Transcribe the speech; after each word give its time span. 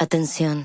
Atención. 0.00 0.64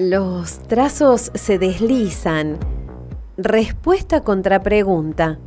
Los 0.00 0.58
trazos 0.66 1.30
se 1.34 1.60
deslizan. 1.60 2.58
Respuesta 3.36 4.24
contra 4.24 4.64
pregunta. 4.64 5.38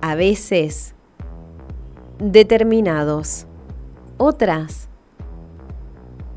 A 0.00 0.14
veces 0.14 0.94
determinados. 2.20 3.48
Otras 4.16 4.88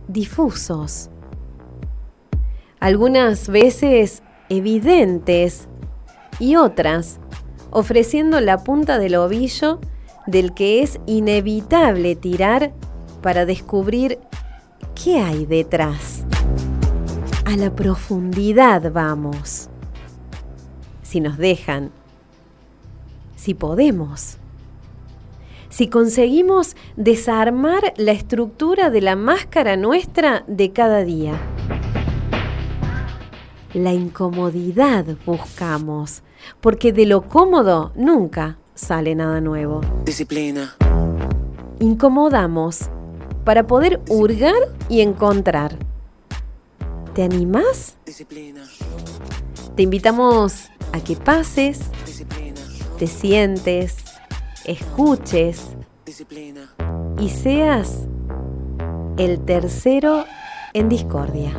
difusos. 0.07 1.12
Algunas 2.80 3.50
veces 3.50 4.23
evidentes 4.50 5.68
y 6.39 6.55
otras 6.55 7.20
ofreciendo 7.70 8.39
la 8.39 8.64
punta 8.64 8.98
del 8.98 9.16
ovillo 9.16 9.80
del 10.28 10.54
que 10.54 10.82
es 10.82 11.00
inevitable 11.05 12.16
tirar 12.16 12.73
para 13.22 13.45
descubrir 13.45 14.20
qué 15.02 15.20
hay 15.20 15.45
detrás. 15.45 16.26
A 17.45 17.55
la 17.58 17.73
profundidad 17.76 18.91
vamos. 18.91 19.70
Si 21.02 21.20
nos 21.20 21.38
dejan, 21.38 21.91
si 23.36 23.54
podemos, 23.54 24.38
si 25.70 25.88
conseguimos 25.88 26.76
desarmar 26.95 27.94
la 27.98 28.12
estructura 28.12 28.90
de 28.90 29.02
la 29.02 29.16
máscara 29.16 29.76
nuestra 29.76 30.44
de 30.48 30.72
cada 30.72 31.03
día. 31.03 31.34
La 33.73 33.92
incomodidad 33.92 35.05
buscamos, 35.26 36.22
porque 36.62 36.94
de 36.94 37.08
lo 37.08 37.28
cómodo 37.28 37.92
nunca 37.95 38.59
sale 38.76 39.16
nada 39.16 39.41
nuevo. 39.41 39.82
Disciplina. 40.05 40.76
Incomodamos 41.80 42.90
para 43.44 43.68
poder 43.68 44.02
hurgar 44.09 44.54
y 44.89 45.02
encontrar. 45.02 45.78
¿Te 47.14 47.23
animás? 47.23 47.97
Disciplina. 48.06 48.64
Te 49.75 49.84
invitamos 49.84 50.70
a 50.92 51.00
que 51.03 51.16
pases, 51.16 51.80
Disciplina. 52.06 52.62
te 52.97 53.08
sientes, 53.08 53.97
escuches 54.66 55.67
Disciplina. 56.06 56.69
y 57.19 57.30
seas 57.30 58.08
el 59.17 59.40
tercero 59.42 60.25
en 60.73 60.90
discordia. 60.90 61.52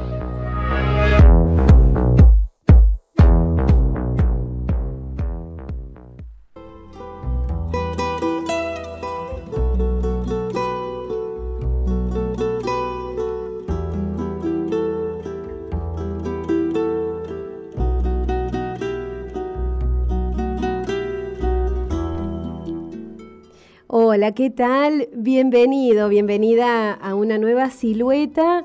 Hola, 24.14 24.30
¿qué 24.30 24.48
tal? 24.48 25.08
Bienvenido, 25.12 26.08
bienvenida 26.08 26.92
a 26.92 27.16
una 27.16 27.36
nueva 27.36 27.70
silueta. 27.70 28.64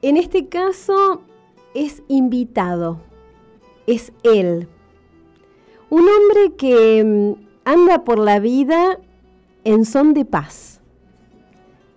En 0.00 0.16
este 0.16 0.46
caso 0.46 1.22
es 1.74 2.04
invitado, 2.06 3.00
es 3.88 4.12
él. 4.22 4.68
Un 5.90 6.02
hombre 6.02 6.54
que 6.56 7.02
mm, 7.02 7.44
anda 7.64 8.04
por 8.04 8.20
la 8.20 8.38
vida 8.38 9.00
en 9.64 9.84
son 9.84 10.14
de 10.14 10.24
paz. 10.24 10.80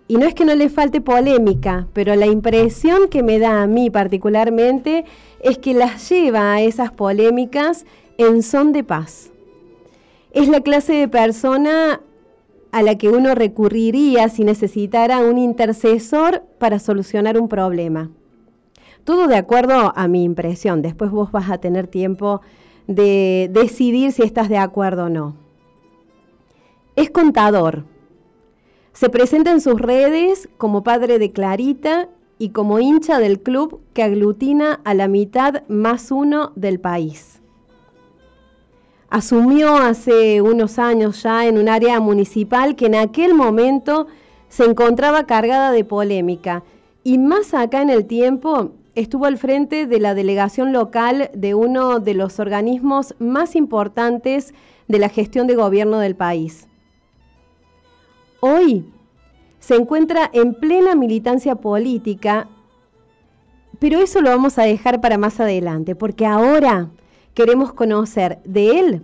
Y 0.08 0.16
no 0.16 0.26
es 0.26 0.34
que 0.34 0.44
no 0.44 0.56
le 0.56 0.68
falte 0.68 1.00
polémica, 1.00 1.86
pero 1.92 2.16
la 2.16 2.26
impresión 2.26 3.08
que 3.08 3.22
me 3.22 3.38
da 3.38 3.62
a 3.62 3.68
mí 3.68 3.88
particularmente 3.88 5.04
es 5.38 5.58
que 5.58 5.74
las 5.74 6.10
lleva 6.10 6.54
a 6.54 6.60
esas 6.60 6.90
polémicas 6.90 7.86
en 8.16 8.42
son 8.42 8.72
de 8.72 8.82
paz. 8.82 9.30
Es 10.32 10.48
la 10.48 10.60
clase 10.60 10.94
de 10.94 11.06
persona 11.06 12.00
a 12.72 12.82
la 12.82 12.96
que 12.96 13.08
uno 13.08 13.34
recurriría 13.34 14.28
si 14.28 14.44
necesitara 14.44 15.20
un 15.20 15.38
intercesor 15.38 16.42
para 16.58 16.78
solucionar 16.78 17.40
un 17.40 17.48
problema. 17.48 18.10
Todo 19.04 19.26
de 19.26 19.36
acuerdo 19.36 19.92
a 19.96 20.08
mi 20.08 20.24
impresión. 20.24 20.82
Después 20.82 21.10
vos 21.10 21.32
vas 21.32 21.50
a 21.50 21.58
tener 21.58 21.86
tiempo 21.86 22.42
de 22.86 23.50
decidir 23.52 24.12
si 24.12 24.22
estás 24.22 24.48
de 24.48 24.58
acuerdo 24.58 25.04
o 25.04 25.08
no. 25.08 25.36
Es 26.96 27.10
contador. 27.10 27.84
Se 28.92 29.08
presenta 29.08 29.52
en 29.52 29.60
sus 29.60 29.80
redes 29.80 30.48
como 30.58 30.82
padre 30.82 31.18
de 31.18 31.32
Clarita 31.32 32.08
y 32.38 32.50
como 32.50 32.80
hincha 32.80 33.18
del 33.18 33.40
club 33.40 33.80
que 33.94 34.02
aglutina 34.02 34.80
a 34.84 34.94
la 34.94 35.08
mitad 35.08 35.62
más 35.68 36.10
uno 36.10 36.52
del 36.56 36.80
país 36.80 37.37
asumió 39.10 39.76
hace 39.76 40.42
unos 40.42 40.78
años 40.78 41.22
ya 41.22 41.46
en 41.46 41.58
un 41.58 41.68
área 41.68 42.00
municipal 42.00 42.76
que 42.76 42.86
en 42.86 42.94
aquel 42.94 43.34
momento 43.34 44.06
se 44.48 44.64
encontraba 44.64 45.24
cargada 45.24 45.72
de 45.72 45.84
polémica 45.84 46.62
y 47.04 47.18
más 47.18 47.54
acá 47.54 47.82
en 47.82 47.90
el 47.90 48.06
tiempo 48.06 48.72
estuvo 48.94 49.26
al 49.26 49.38
frente 49.38 49.86
de 49.86 50.00
la 50.00 50.14
delegación 50.14 50.72
local 50.72 51.30
de 51.32 51.54
uno 51.54 52.00
de 52.00 52.14
los 52.14 52.40
organismos 52.40 53.14
más 53.18 53.56
importantes 53.56 54.54
de 54.88 54.98
la 54.98 55.08
gestión 55.08 55.46
de 55.46 55.54
gobierno 55.54 55.98
del 56.00 56.16
país. 56.16 56.66
Hoy 58.40 58.86
se 59.60 59.76
encuentra 59.76 60.30
en 60.32 60.54
plena 60.54 60.94
militancia 60.94 61.56
política, 61.56 62.48
pero 63.78 64.00
eso 64.00 64.20
lo 64.20 64.30
vamos 64.30 64.58
a 64.58 64.64
dejar 64.64 65.00
para 65.00 65.18
más 65.18 65.40
adelante, 65.40 65.94
porque 65.94 66.26
ahora 66.26 66.88
queremos 67.38 67.72
conocer 67.72 68.40
de 68.44 68.80
él 68.80 69.02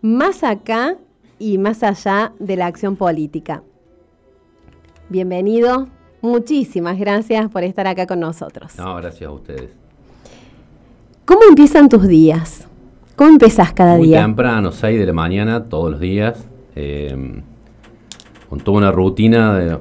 más 0.00 0.42
acá 0.42 0.96
y 1.38 1.58
más 1.58 1.82
allá 1.82 2.32
de 2.38 2.56
la 2.56 2.64
acción 2.64 2.96
política. 2.96 3.62
Bienvenido, 5.10 5.86
muchísimas 6.22 6.98
gracias 6.98 7.50
por 7.50 7.64
estar 7.64 7.86
acá 7.86 8.06
con 8.06 8.20
nosotros. 8.20 8.74
No, 8.78 8.96
gracias 8.96 9.28
a 9.28 9.32
ustedes. 9.32 9.70
¿Cómo 11.26 11.40
empiezan 11.46 11.90
tus 11.90 12.08
días? 12.08 12.66
¿Cómo 13.16 13.32
empezás 13.32 13.74
cada 13.74 13.98
Muy 13.98 14.06
día? 14.06 14.22
temprano, 14.22 14.72
6 14.72 14.98
de 14.98 15.04
la 15.04 15.12
mañana, 15.12 15.64
todos 15.64 15.90
los 15.90 16.00
días, 16.00 16.46
eh, 16.74 17.42
con 18.48 18.60
toda 18.60 18.78
una 18.78 18.92
rutina, 18.92 19.58
de, 19.58 19.78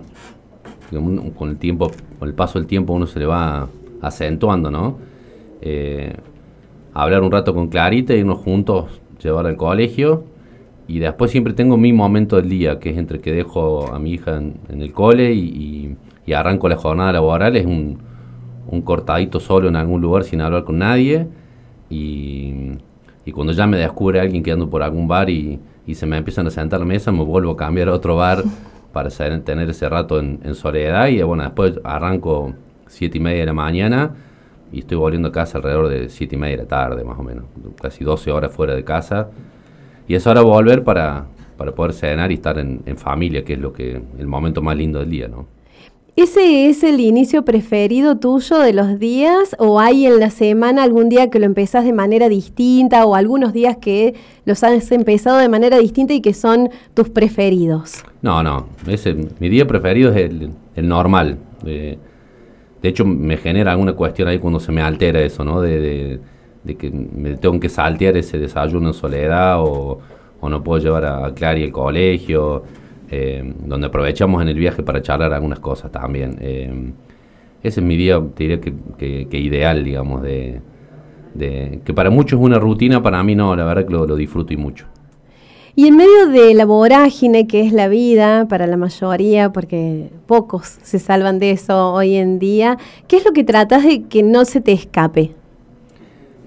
con 1.38 1.50
el 1.52 1.58
tiempo, 1.58 1.90
con 2.20 2.28
el 2.28 2.36
paso 2.36 2.60
del 2.60 2.68
tiempo 2.68 2.92
uno 2.92 3.08
se 3.08 3.18
le 3.18 3.28
va 3.28 3.70
acentuando, 4.02 4.70
¿no? 4.70 4.98
Eh, 5.62 6.14
hablar 7.04 7.22
un 7.24 7.32
rato 7.32 7.54
con 7.54 7.68
Clarita, 7.70 8.14
irnos 8.14 8.40
juntos, 8.40 9.02
llevarla 9.22 9.50
al 9.50 9.58
colegio, 9.58 10.24
y 10.88 11.00
después 11.00 11.32
siempre 11.32 11.54
tengo 11.54 11.78
mi 11.78 11.92
momento 11.94 12.38
del 12.38 12.50
día, 12.50 12.80
que 12.80 12.92
es 12.92 12.98
entre 12.98 13.20
que 13.20 13.32
dejo 13.34 13.94
a 13.94 14.00
mi 14.00 14.14
hija 14.14 14.38
en, 14.38 14.56
en 14.70 14.82
el 14.82 14.92
cole 14.94 15.34
y, 15.34 15.96
arranco 16.36 16.68
la 16.68 16.76
jornada 16.76 17.14
laboral, 17.14 17.56
es 17.56 17.66
un, 17.66 18.00
un 18.68 18.82
cortadito 18.82 19.40
solo 19.40 19.70
en 19.70 19.76
algún 19.78 20.02
lugar 20.02 20.24
sin 20.26 20.42
hablar 20.42 20.64
con 20.66 20.78
nadie, 20.80 21.28
y, 21.90 22.54
y 23.26 23.32
cuando 23.32 23.54
ya 23.54 23.68
me 23.68 23.78
descubre 23.78 24.20
alguien 24.20 24.44
que 24.44 24.52
ando 24.52 24.70
por 24.70 24.84
algún 24.84 25.08
bar 25.08 25.30
y, 25.30 25.60
y 25.86 25.96
se 25.96 26.06
me 26.06 26.18
empiezan 26.18 26.48
a 26.48 26.50
sentar 26.50 26.78
a 26.78 26.80
la 26.82 26.86
mesa, 26.86 27.12
me 27.12 27.24
vuelvo 27.24 27.52
a 27.52 27.58
cambiar 27.58 27.90
a 27.90 27.94
otro 27.94 28.16
bar 28.18 28.44
para 28.92 29.10
ser- 29.10 29.42
tener 29.42 29.70
ese 29.70 29.88
rato 29.88 30.20
en, 30.20 30.40
en 30.44 30.56
soledad. 30.56 31.08
Y 31.08 31.22
bueno, 31.22 31.44
después 31.44 31.80
arranco 31.84 32.54
siete 32.88 33.18
y 33.18 33.22
media 33.22 33.40
de 33.42 33.46
la 33.46 33.54
mañana 33.54 34.16
y 34.72 34.80
estoy 34.80 34.98
volviendo 34.98 35.30
a 35.30 35.32
casa 35.32 35.58
alrededor 35.58 35.90
de 35.90 36.10
siete 36.10 36.36
y 36.36 36.40
media 36.40 36.58
de 36.58 36.64
la 36.64 36.68
tarde 36.70 37.04
más 37.04 37.18
o 37.20 37.24
menos, 37.24 37.46
casi 37.82 38.04
12 38.04 38.32
horas 38.32 38.52
fuera 38.52 38.76
de 38.76 38.84
casa 38.84 39.30
y 40.08 40.16
es 40.16 40.26
hora 40.28 40.42
de 40.42 40.46
volver 40.46 40.84
para, 40.84 41.26
para 41.58 41.74
poder 41.74 41.94
cenar 41.94 42.32
y 42.32 42.36
estar 42.36 42.58
en, 42.60 42.82
en 42.86 42.98
familia, 42.98 43.44
que 43.44 43.54
es 43.54 43.60
lo 43.60 43.74
que 43.74 44.02
el 44.18 44.28
momento 44.28 44.62
más 44.62 44.78
lindo 44.78 45.00
del 45.00 45.10
día, 45.10 45.28
¿no? 45.28 45.46
¿Ese 46.18 46.68
es 46.68 46.84
el 46.84 47.00
inicio 47.00 47.46
preferido 47.46 48.18
tuyo 48.18 48.58
de 48.58 48.74
los 48.74 48.98
días 48.98 49.56
o 49.60 49.80
hay 49.80 50.08
en 50.08 50.20
la 50.20 50.32
semana 50.32 50.82
algún 50.82 51.10
día 51.10 51.30
que 51.30 51.38
lo 51.38 51.46
empezás 51.46 51.86
de 51.86 51.94
manera 51.94 52.28
distinta 52.28 53.06
o 53.06 53.14
algunos 53.14 53.54
días 53.54 53.78
que 53.78 54.16
los 54.44 54.64
has 54.64 54.92
empezado 54.92 55.38
de 55.38 55.48
manera 55.48 55.78
distinta 55.78 56.16
y 56.16 56.22
que 56.22 56.34
son 56.34 56.72
tus 56.96 57.10
preferidos? 57.10 58.04
No, 58.24 58.42
no, 58.42 58.66
ese, 58.88 59.16
mi 59.40 59.48
día 59.48 59.68
preferido 59.68 60.10
es 60.10 60.18
el, 60.18 60.50
el 60.76 60.88
normal. 60.88 61.38
eh, 61.68 62.00
de 62.88 62.92
hecho, 62.92 63.06
me 63.06 63.36
genera 63.38 63.72
alguna 63.72 63.94
cuestión 63.94 64.30
ahí 64.30 64.40
cuando 64.40 64.60
se 64.62 64.72
me 64.72 64.82
altera 64.82 65.20
eso, 65.20 65.44
¿no? 65.44 65.60
De, 65.62 65.80
de- 65.82 66.20
que 66.78 66.90
me 66.92 67.36
tengo 67.36 67.60
que 67.60 67.70
saltear 67.70 68.18
ese 68.18 68.38
desayuno 68.40 68.88
en 68.90 68.94
soledad 68.94 69.58
o, 69.62 70.00
no 70.50 70.64
puedo 70.64 70.82
llevar 70.82 71.06
a 71.06 71.34
Clary 71.34 71.64
al 71.66 71.72
colegio, 71.72 72.64
eh, 73.10 73.54
donde 73.66 73.88
aprovechamos 73.88 74.42
en 74.42 74.50
el 74.50 74.56
viaje 74.56 74.84
para 74.84 75.02
charlar 75.02 75.34
algunas 75.34 75.60
cosas 75.60 75.92
también. 75.92 76.38
eh, 76.42 76.92
ese 77.64 77.80
es 77.82 77.86
mi 77.86 77.96
día, 77.98 78.22
te 78.36 78.44
diría 78.44 78.62
que, 78.62 78.74
que- 78.98 79.28
ideal, 79.40 79.84
digamos, 79.84 80.22
de, 80.24 80.62
de- 81.34 81.82
que 81.86 81.94
para 81.94 82.10
muchos 82.10 82.40
es 82.40 82.46
una 82.46 82.60
rutina, 82.60 83.02
para 83.02 83.22
mí 83.24 83.36
no, 83.36 83.56
la 83.56 83.66
verdad 83.66 83.86
que 83.86 83.92
lo 83.94 84.16
disfruto 84.16 84.54
y 84.54 84.58
mucho. 84.58 84.86
Y 85.80 85.90
en 85.90 85.96
medio 85.96 86.26
de 86.30 86.56
la 86.56 86.66
vorágine 86.66 87.46
que 87.46 87.62
es 87.62 87.72
la 87.72 87.88
vida 87.88 88.48
para 88.48 88.66
la 88.66 88.78
mayoría, 88.78 89.52
porque 89.52 90.10
pocos 90.26 90.80
se 90.82 90.98
salvan 90.98 91.38
de 91.38 91.52
eso 91.52 91.94
hoy 91.94 92.16
en 92.16 92.40
día, 92.40 92.80
¿qué 93.08 93.18
es 93.18 93.26
lo 93.26 93.32
que 93.32 93.44
tratas 93.44 93.84
de 93.84 94.02
que 94.06 94.24
no 94.24 94.44
se 94.46 94.60
te 94.60 94.72
escape? 94.72 95.36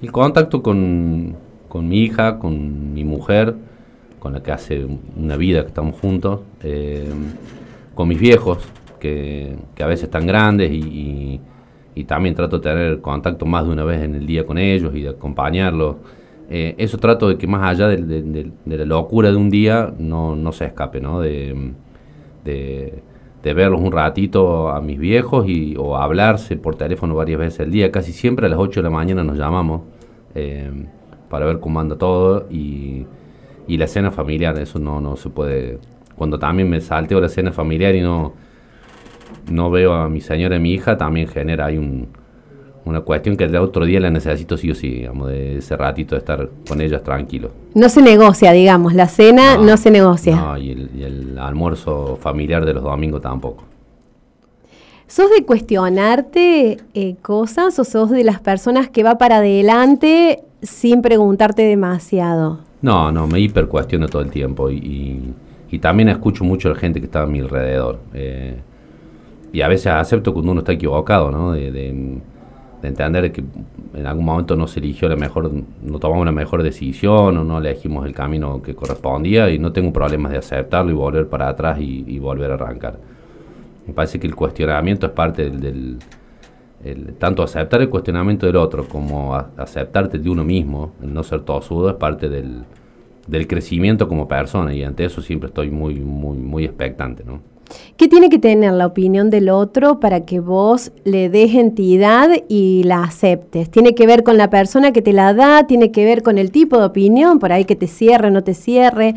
El 0.03 0.11
contacto 0.11 0.65
con, 0.65 1.37
con 1.69 1.88
mi 1.88 1.99
hija, 2.00 2.41
con 2.41 2.93
mi 2.93 3.05
mujer, 3.05 3.55
con 4.19 4.32
la 4.32 4.43
que 4.43 4.50
hace 4.50 4.85
una 5.17 5.37
vida 5.37 5.62
que 5.62 5.69
estamos 5.69 5.94
juntos, 6.00 6.41
eh, 6.65 7.09
con 7.94 8.09
mis 8.09 8.19
viejos, 8.19 8.59
que, 8.99 9.55
que, 9.76 9.83
a 9.85 9.87
veces 9.87 10.06
están 10.06 10.26
grandes 10.26 10.73
y, 10.73 11.41
y, 11.94 12.03
también 12.03 12.35
trato 12.35 12.59
de 12.59 12.69
tener 12.69 13.00
contacto 13.00 13.47
más 13.47 13.65
de 13.65 13.71
una 13.71 13.85
vez 13.85 14.03
en 14.03 14.17
el 14.17 14.26
día 14.26 14.44
con 14.44 14.59
ellos 14.59 14.93
y 14.97 15.03
de 15.03 15.11
acompañarlos. 15.11 15.99
Eh, 16.52 16.75
eso 16.79 16.99
trato 16.99 17.29
de 17.29 17.38
que 17.38 17.47
más 17.47 17.62
allá 17.62 17.87
de, 17.87 18.50
la 18.67 18.85
locura 18.85 19.31
de 19.31 19.37
un 19.37 19.50
día 19.50 19.94
no, 19.99 20.35
no 20.35 20.50
se 20.50 20.64
escape, 20.64 21.00
¿no? 21.00 21.20
De, 21.20 21.73
verlos 23.43 23.81
un 23.81 23.93
ratito 23.93 24.69
a 24.69 24.81
mis 24.81 24.99
viejos 24.99 25.49
y, 25.49 25.76
o 25.79 25.97
hablarse 25.97 26.56
por 26.56 26.75
teléfono 26.75 27.14
varias 27.14 27.38
veces 27.38 27.61
al 27.61 27.70
día. 27.70 27.93
Casi 27.93 28.12
siempre 28.12 28.47
a 28.47 28.49
las 28.49 28.58
8 28.58 28.81
de 28.81 28.85
la 28.85 28.91
mañana 28.91 29.23
nos 29.23 29.38
llamamos 29.38 29.82
eh, 30.35 30.70
para 31.29 31.47
ver 31.47 31.61
cómo 31.61 31.79
anda 31.79 31.97
todo 31.97 32.49
y, 32.50 33.06
y 33.69 33.76
la 33.76 33.87
cena 33.87 34.11
familiar, 34.11 34.58
eso 34.58 34.79
no, 34.81 35.00
no 35.00 35.17
se 35.17 35.31
puede... 35.31 35.79
Cuando 36.17 36.38
también 36.38 36.69
me 36.69 36.81
salteo 36.81 37.20
la 37.20 37.29
cena 37.29 37.52
familiar 37.52 37.94
y 37.94 38.02
no, 38.02 38.35
no 39.50 39.70
veo 39.70 39.94
a 39.94 40.08
mi 40.08 40.20
señora 40.20 40.56
y 40.56 40.61
mi 40.61 40.73
hija, 40.73 40.99
también 40.99 41.29
genera 41.29 41.67
ahí 41.67 41.79
un, 41.79 42.08
una 42.85 43.00
cuestión 43.03 43.37
que 43.37 43.44
el 43.44 43.56
otro 43.56 43.85
día 43.85 44.00
la 44.00 44.11
necesito 44.11 44.56
sí 44.56 44.71
o 44.71 44.75
sí, 44.75 44.88
digamos, 44.88 45.29
de 45.29 45.59
ese 45.59 45.77
ratito 45.77 46.15
de 46.15 46.21
estar 46.21 46.49
con 46.67 46.81
ellas 46.81 47.03
tranquilo. 47.03 47.50
No 47.75 47.88
se 47.88 48.03
negocia, 48.03 48.53
digamos, 48.53 48.94
la 48.94 49.09
cena 49.09 49.56
no, 49.56 49.77
se 49.77 49.91
negocia. 49.91 50.37
No, 50.37 50.59
y 50.59 50.71
el, 50.71 50.91
y 50.97 51.03
el, 51.03 51.38
almuerzo 51.38 52.17
familiar 52.21 52.65
de 52.65 52.75
los 52.75 52.82
domingos 52.82 53.21
tampoco. 53.21 53.65
¿Sos 55.06 55.31
de 55.31 55.44
cuestionarte 55.44 56.79
eh, 56.94 57.17
cosas 57.21 57.79
o 57.79 57.85
sos 57.85 58.11
de 58.11 58.25
las 58.25 58.41
personas 58.41 58.88
que 58.88 59.03
va 59.03 59.19
para 59.19 59.38
adelante 59.38 60.44
sin 60.62 61.03
preguntarte 61.03 61.62
demasiado? 61.62 62.61
No, 62.81 63.12
no, 63.12 63.26
me 63.26 63.41
hiper 63.41 63.67
cuestiono 63.67 64.09
todo 64.09 64.23
el 64.23 64.31
tiempo 64.31 64.71
y, 64.71 64.76
y, 64.76 65.35
y 65.71 65.79
también 65.79 66.09
escucho 66.09 66.44
mucho 66.44 66.69
a 66.69 66.73
la 66.73 66.79
gente 66.79 67.00
que 67.00 67.06
está 67.06 67.23
a 67.23 67.26
mi 67.26 67.41
alrededor. 67.41 67.99
Eh, 68.15 68.56
y 69.53 69.62
a 69.62 69.69
veces 69.69 69.88
acepto 69.88 70.33
cuando 70.33 70.53
uno 70.53 70.61
está 70.61 70.73
equivocado, 70.73 71.31
¿no? 71.31 71.53
De, 71.53 71.73
de, 71.73 72.19
de, 72.81 72.88
entender 72.88 73.32
que 73.32 73.44
en 73.94 74.06
algún 74.06 74.25
momento 74.25 74.56
no 74.56 74.67
se 74.67 74.81
eligió 74.81 75.09
la 75.09 75.17
mejor, 75.17 75.50
no 75.82 75.99
tomamos 75.99 76.23
una 76.23 76.32
mejor 76.32 76.62
decisión 76.62 77.37
o 77.38 77.44
no 77.44 77.59
elegimos 77.59 78.06
el 78.06 78.15
camino 78.15 78.62
que 78.62 78.75
correspondía 78.75 79.50
y 79.50 79.59
no 79.59 79.73
tengo 79.73 79.93
problemas 79.93 80.32
de 80.32 80.38
aceptarlo 80.38 80.91
y 80.91 80.94
volver 80.94 81.29
para 81.29 81.49
atrás 81.49 81.81
y, 81.81 82.05
y 82.06 82.19
volver 82.19 82.50
a 82.50 82.55
arrancar. 82.55 82.99
Me 83.87 83.94
parece 83.94 84.21
que 84.21 84.27
el 84.27 84.35
cuestionamiento 84.35 85.06
es 85.06 85.12
parte 85.12 85.44
del, 85.44 85.61
del 85.61 85.99
el, 86.85 87.15
tanto 87.15 87.43
aceptar 87.43 87.81
el 87.82 87.88
cuestionamiento 87.88 88.47
del 88.47 88.56
otro 88.56 88.87
como 88.88 89.35
a, 89.35 89.50
aceptarte 89.56 90.19
de 90.19 90.31
uno 90.31 90.44
mismo, 90.44 90.93
el 91.03 91.12
no 91.12 91.23
ser 91.23 91.43
tosudo, 91.43 91.91
es 91.91 91.97
parte 91.97 92.29
del, 92.29 92.65
del 93.26 93.47
crecimiento 93.47 94.09
como 94.09 94.26
persona 94.26 94.75
y 94.75 94.83
ante 94.83 95.05
eso 95.05 95.21
siempre 95.23 95.49
estoy 95.49 95.71
muy, 95.71 95.97
muy, 96.00 96.38
muy 96.38 96.65
expectante, 96.65 97.25
¿no? 97.25 97.41
¿Qué 97.96 98.08
tiene 98.08 98.31
que 98.31 98.38
tener 98.38 98.72
la 98.72 98.87
opinión 98.87 99.31
del 99.31 99.49
otro 99.49 100.00
para 100.00 100.25
que 100.25 100.40
vos 100.40 100.93
le 101.05 101.28
des 101.28 101.55
entidad 101.55 102.31
y 102.49 102.82
la 102.84 103.05
aceptes? 103.05 103.70
¿Tiene 103.70 103.94
que 103.94 104.06
ver 104.06 104.22
con 104.22 104.37
la 104.37 104.50
persona 104.50 104.93
que 104.93 105.02
te 105.02 105.12
la 105.12 105.34
da? 105.34 105.67
¿Tiene 105.67 105.93
que 105.93 106.05
ver 106.05 106.22
con 106.22 106.38
el 106.38 106.50
tipo 106.50 106.78
de 106.78 106.87
opinión? 106.87 107.38
¿Por 107.38 107.52
ahí 107.52 107.64
que 107.64 107.76
te 107.76 107.87
cierre, 107.87 108.31
no 108.31 108.43
te 108.43 108.55
cierre? 108.55 109.14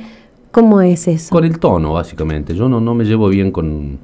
¿Cómo 0.51 0.81
es 0.81 1.07
eso? 1.07 1.33
Con 1.33 1.45
el 1.45 1.59
tono, 1.59 1.93
básicamente. 1.93 2.55
Yo 2.55 2.69
no, 2.69 2.79
no 2.79 2.93
me 2.93 3.05
llevo 3.05 3.29
bien 3.29 3.51
con, 3.51 3.99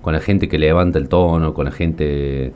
con 0.00 0.12
la 0.12 0.20
gente 0.20 0.48
que 0.48 0.58
levanta 0.58 0.98
el 0.98 1.08
tono, 1.08 1.54
con 1.54 1.64
la 1.64 1.72
gente 1.72 2.52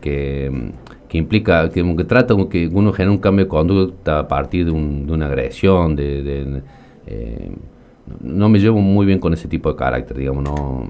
que, 0.00 0.72
que 1.08 1.18
implica, 1.18 1.70
que, 1.70 1.96
que 1.96 2.04
trata 2.04 2.34
que 2.48 2.68
uno 2.72 2.92
genera 2.92 3.12
un 3.12 3.18
cambio 3.18 3.46
de 3.46 3.48
conducta 3.48 4.20
a 4.20 4.28
partir 4.28 4.66
de, 4.66 4.70
un, 4.70 5.06
de 5.06 5.12
una 5.12 5.26
agresión, 5.26 5.96
de... 5.96 6.22
de 6.22 6.62
eh, 7.06 7.50
no 8.20 8.48
me 8.48 8.58
llevo 8.58 8.80
muy 8.80 9.06
bien 9.06 9.18
con 9.18 9.32
ese 9.32 9.48
tipo 9.48 9.70
de 9.70 9.76
carácter, 9.76 10.16
digamos, 10.16 10.44
no... 10.44 10.88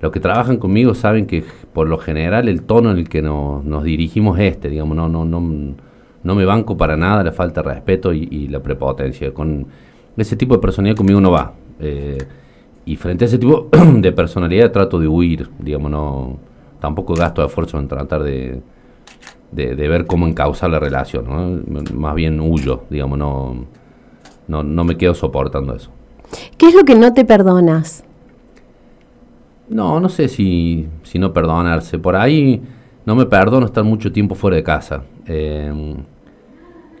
Los 0.00 0.12
que 0.12 0.20
trabajan 0.20 0.58
conmigo 0.58 0.94
saben 0.94 1.26
que 1.26 1.42
por 1.72 1.88
lo 1.88 1.98
general 1.98 2.48
el 2.48 2.62
tono 2.62 2.92
en 2.92 2.98
el 2.98 3.08
que 3.08 3.20
nos, 3.20 3.82
dirigimos 3.82 4.38
es 4.38 4.52
este, 4.52 4.68
digamos, 4.68 4.96
no, 4.96 5.08
no, 5.08 5.24
no, 5.24 5.74
no 6.22 6.34
me 6.36 6.44
banco 6.44 6.76
para 6.76 6.96
nada 6.96 7.24
la 7.24 7.32
falta 7.32 7.62
de 7.62 7.70
respeto 7.70 8.12
y, 8.12 8.28
y 8.30 8.46
la 8.46 8.60
prepotencia. 8.62 9.34
Con 9.34 9.66
ese 10.16 10.36
tipo 10.36 10.54
de 10.54 10.60
personalidad 10.60 10.96
conmigo 10.96 11.20
no 11.20 11.32
va. 11.32 11.52
Eh, 11.80 12.18
y 12.84 12.96
frente 12.96 13.24
a 13.24 13.26
ese 13.26 13.38
tipo 13.38 13.68
de 13.96 14.12
personalidad 14.12 14.70
trato 14.70 14.98
de 14.98 15.08
huir, 15.08 15.50
digamos, 15.58 15.90
no 15.90 16.38
tampoco 16.80 17.14
gasto 17.14 17.44
esfuerzo 17.44 17.78
en 17.78 17.88
tratar 17.88 18.22
de, 18.22 18.62
de, 19.52 19.74
ver 19.88 20.06
cómo 20.06 20.26
encauzar 20.26 20.70
la 20.70 20.78
relación, 20.78 21.64
más 21.94 22.14
bien 22.14 22.40
huyo, 22.40 22.84
digamos, 22.88 23.18
no, 23.18 23.66
no, 24.46 24.62
no 24.62 24.84
me 24.84 24.96
quedo 24.96 25.14
soportando 25.14 25.74
eso. 25.74 25.90
¿Qué 26.56 26.66
es 26.66 26.74
lo 26.74 26.84
que 26.84 26.94
no 26.94 27.12
te 27.12 27.24
perdonas? 27.24 28.04
No, 29.68 30.00
no 30.00 30.08
sé 30.08 30.28
si, 30.28 30.88
si 31.02 31.18
no 31.18 31.32
perdonarse. 31.32 31.98
Por 31.98 32.16
ahí 32.16 32.62
no 33.04 33.14
me 33.14 33.26
perdono 33.26 33.66
estar 33.66 33.84
mucho 33.84 34.12
tiempo 34.12 34.34
fuera 34.34 34.56
de 34.56 34.62
casa. 34.62 35.02
Eh, 35.26 35.94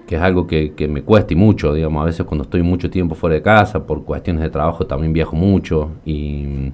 que 0.06 0.16
es 0.16 0.22
algo 0.22 0.46
que, 0.46 0.72
me 0.88 1.02
cuesta 1.02 1.34
y 1.34 1.36
mucho, 1.36 1.74
digamos, 1.74 2.00
a 2.00 2.06
veces 2.06 2.24
cuando 2.24 2.44
estoy 2.44 2.62
mucho 2.62 2.88
tiempo 2.88 3.14
fuera 3.14 3.34
de 3.34 3.42
casa, 3.42 3.86
por 3.86 4.04
cuestiones 4.04 4.42
de 4.42 4.48
trabajo 4.48 4.86
también 4.86 5.12
viajo 5.12 5.36
mucho 5.36 5.90
y, 6.06 6.72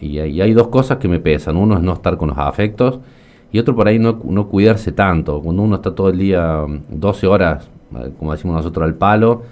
y, 0.00 0.18
y 0.18 0.40
hay 0.40 0.52
dos 0.52 0.66
cosas 0.66 0.98
que 0.98 1.06
me 1.06 1.20
pesan. 1.20 1.56
Uno 1.56 1.76
es 1.76 1.82
no 1.82 1.92
estar 1.92 2.16
con 2.16 2.30
los 2.30 2.38
afectos 2.38 2.98
y 3.52 3.60
otro 3.60 3.76
por 3.76 3.86
ahí 3.86 4.00
no, 4.00 4.18
no 4.24 4.48
cuidarse 4.48 4.90
tanto. 4.90 5.40
Cuando 5.40 5.62
uno 5.62 5.76
está 5.76 5.94
todo 5.94 6.08
el 6.08 6.18
día 6.18 6.64
12 6.88 7.26
horas, 7.28 7.70
como 8.18 8.32
decimos 8.32 8.56
nosotros, 8.56 8.84
al 8.84 8.94
palo, 8.94 9.42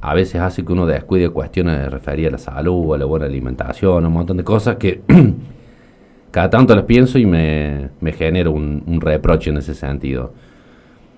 a 0.00 0.14
veces 0.14 0.40
hace 0.40 0.64
que 0.64 0.72
uno 0.72 0.86
descuide 0.86 1.30
cuestiones 1.30 1.90
referidas 1.90 2.28
a 2.28 2.32
la 2.32 2.38
salud, 2.38 2.94
a 2.94 2.98
la 2.98 3.04
buena 3.04 3.26
alimentación, 3.26 4.06
un 4.06 4.12
montón 4.12 4.36
de 4.36 4.44
cosas 4.44 4.76
que 4.76 5.00
cada 6.30 6.50
tanto 6.50 6.74
las 6.74 6.84
pienso 6.84 7.18
y 7.18 7.26
me, 7.26 7.90
me 8.00 8.12
genero 8.12 8.52
un, 8.52 8.82
un, 8.86 9.00
reproche 9.00 9.50
en 9.50 9.56
ese 9.56 9.74
sentido. 9.74 10.32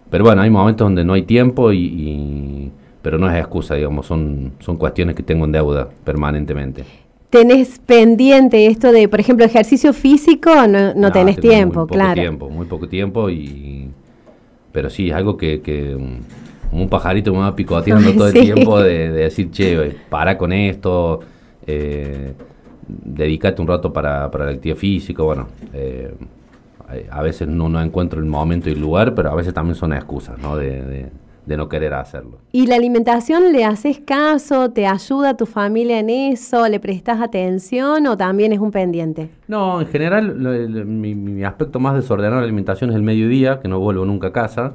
Pero 0.08 0.24
bueno, 0.24 0.42
hay 0.42 0.50
momentos 0.50 0.86
donde 0.86 1.04
no 1.04 1.12
hay 1.12 1.22
tiempo 1.22 1.72
y, 1.72 1.78
y 1.78 2.72
pero 3.02 3.18
no 3.18 3.30
es 3.30 3.38
excusa, 3.38 3.74
digamos, 3.74 4.06
son, 4.06 4.52
son 4.60 4.76
cuestiones 4.76 5.14
que 5.14 5.22
tengo 5.22 5.44
en 5.44 5.52
deuda 5.52 5.88
permanentemente. 6.04 6.84
¿Tenés 7.30 7.78
pendiente 7.78 8.66
esto 8.66 8.92
de, 8.92 9.08
por 9.08 9.20
ejemplo, 9.20 9.46
ejercicio 9.46 9.92
físico? 9.92 10.50
No, 10.66 10.66
no, 10.66 10.94
no 10.94 11.12
tenés 11.12 11.38
tiempo, 11.38 11.80
muy 11.80 11.86
poco 11.86 11.94
claro. 11.94 12.20
tiempo, 12.20 12.50
muy 12.50 12.66
poco 12.66 12.88
tiempo 12.88 13.30
y... 13.30 13.90
Pero 14.72 14.90
sí, 14.90 15.08
es 15.08 15.14
algo 15.14 15.36
que, 15.36 15.62
que 15.62 15.96
como 16.70 16.84
un 16.84 16.88
pajarito 16.88 17.32
me 17.32 17.40
va 17.40 17.54
picoteando 17.54 18.12
todo 18.14 18.28
el 18.28 18.34
tiempo 18.34 18.80
de, 18.80 19.10
de, 19.10 19.22
decir, 19.24 19.50
che, 19.50 19.96
para 20.08 20.38
con 20.38 20.52
esto, 20.52 21.20
eh, 21.66 22.32
dedícate 22.86 23.60
un 23.60 23.68
rato 23.68 23.92
para, 23.92 24.30
para 24.30 24.46
la 24.46 24.52
actividad 24.52 24.76
física, 24.76 25.22
bueno, 25.22 25.48
eh, 25.72 26.14
a 27.10 27.22
veces 27.22 27.48
no, 27.48 27.68
no 27.68 27.80
encuentro 27.80 28.20
el 28.20 28.26
momento 28.26 28.68
y 28.68 28.72
el 28.72 28.80
lugar, 28.80 29.14
pero 29.14 29.30
a 29.30 29.34
veces 29.34 29.54
también 29.54 29.74
son 29.74 29.92
excusas, 29.92 30.38
¿no? 30.38 30.56
De, 30.56 30.82
de, 30.82 31.06
de, 31.46 31.56
no 31.56 31.68
querer 31.68 31.94
hacerlo. 31.94 32.38
¿Y 32.52 32.66
la 32.66 32.76
alimentación 32.76 33.52
le 33.52 33.64
haces 33.64 34.00
caso? 34.00 34.70
¿Te 34.70 34.86
ayuda 34.86 35.30
a 35.30 35.36
tu 35.36 35.46
familia 35.46 36.00
en 36.00 36.10
eso? 36.10 36.66
¿Le 36.68 36.80
prestas 36.80 37.20
atención 37.20 38.06
o 38.06 38.16
también 38.16 38.52
es 38.52 38.58
un 38.58 38.72
pendiente? 38.72 39.30
No, 39.46 39.80
en 39.80 39.86
general 39.86 40.42
lo, 40.42 40.50
mi, 40.84 41.14
mi 41.14 41.44
aspecto 41.44 41.78
más 41.78 41.94
desordenado 41.94 42.36
de 42.36 42.42
la 42.42 42.46
alimentación 42.46 42.90
es 42.90 42.96
el 42.96 43.02
mediodía, 43.02 43.60
que 43.60 43.68
no 43.68 43.78
vuelvo 43.78 44.04
nunca 44.04 44.28
a 44.28 44.32
casa. 44.32 44.74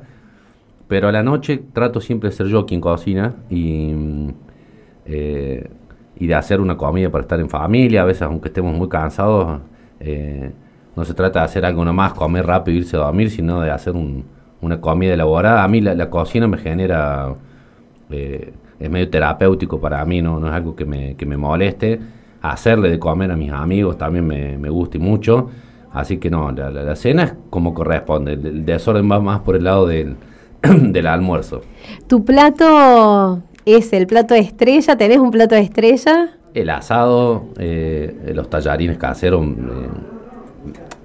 Pero 0.87 1.07
a 1.07 1.11
la 1.11 1.23
noche 1.23 1.63
trato 1.73 1.99
siempre 1.99 2.29
de 2.29 2.35
ser 2.35 2.47
yo 2.47 2.65
quien 2.65 2.79
cocina 2.79 3.35
y, 3.49 3.93
eh, 5.05 5.67
y 6.17 6.27
de 6.27 6.35
hacer 6.35 6.61
una 6.61 6.77
comida 6.77 7.09
para 7.09 7.23
estar 7.23 7.39
en 7.39 7.49
familia. 7.49 8.03
A 8.03 8.05
veces, 8.05 8.21
aunque 8.23 8.49
estemos 8.49 8.75
muy 8.75 8.87
cansados, 8.87 9.61
eh, 9.99 10.51
no 10.95 11.03
se 11.03 11.13
trata 11.13 11.39
de 11.39 11.45
hacer 11.45 11.65
algo 11.65 11.83
nomás, 11.83 12.13
comer 12.13 12.45
rápido 12.45 12.77
irse 12.77 12.97
a 12.97 12.99
dormir, 12.99 13.31
sino 13.31 13.61
de 13.61 13.71
hacer 13.71 13.95
un, 13.95 14.25
una 14.61 14.79
comida 14.79 15.13
elaborada. 15.13 15.63
A 15.63 15.67
mí 15.67 15.81
la, 15.81 16.09
cocina 16.09 16.47
me 16.47 16.57
genera, 16.57 17.33
eh, 18.11 18.53
es 18.79 18.89
medio 18.89 19.09
terapéutico 19.09 19.79
para 19.79 20.05
mí, 20.05 20.21
no, 20.21 20.39
no 20.39 20.47
es 20.47 20.53
algo 20.53 20.75
que 20.75 20.85
me, 20.85 21.15
que 21.15 21.25
me 21.25 21.35
moleste. 21.35 21.99
Hacerle 22.41 22.89
de 22.91 22.99
comer 22.99 23.31
a 23.31 23.35
mis 23.35 23.51
amigos 23.51 23.97
también 23.97 24.27
me, 24.27 24.57
me 24.59 24.69
gusta 24.69 24.97
y 24.97 24.99
mucho. 24.99 25.49
Así 25.91 26.17
que 26.17 26.29
no, 26.29 26.51
la, 26.51 26.69
la, 26.69 26.83
la 26.83 26.95
cena 26.95 27.23
es 27.23 27.33
como 27.49 27.73
corresponde. 27.73 28.33
El, 28.33 28.45
el 28.45 28.65
desorden 28.65 29.09
va 29.11 29.19
más 29.19 29.39
por 29.39 29.55
el 29.55 29.63
lado 29.63 29.87
del 29.87 30.15
del 30.81 31.07
almuerzo. 31.07 31.61
¿Tu 32.07 32.23
plato 32.23 33.41
es 33.65 33.93
el 33.93 34.07
plato 34.07 34.33
de 34.33 34.41
estrella? 34.41 34.97
¿Tenés 34.97 35.17
un 35.17 35.31
plato 35.31 35.55
de 35.55 35.61
estrella? 35.61 36.37
El 36.53 36.69
asado, 36.69 37.45
eh, 37.57 38.31
los 38.33 38.49
tallarines 38.49 38.97
caseros, 38.97 39.45
eh, 39.45 39.53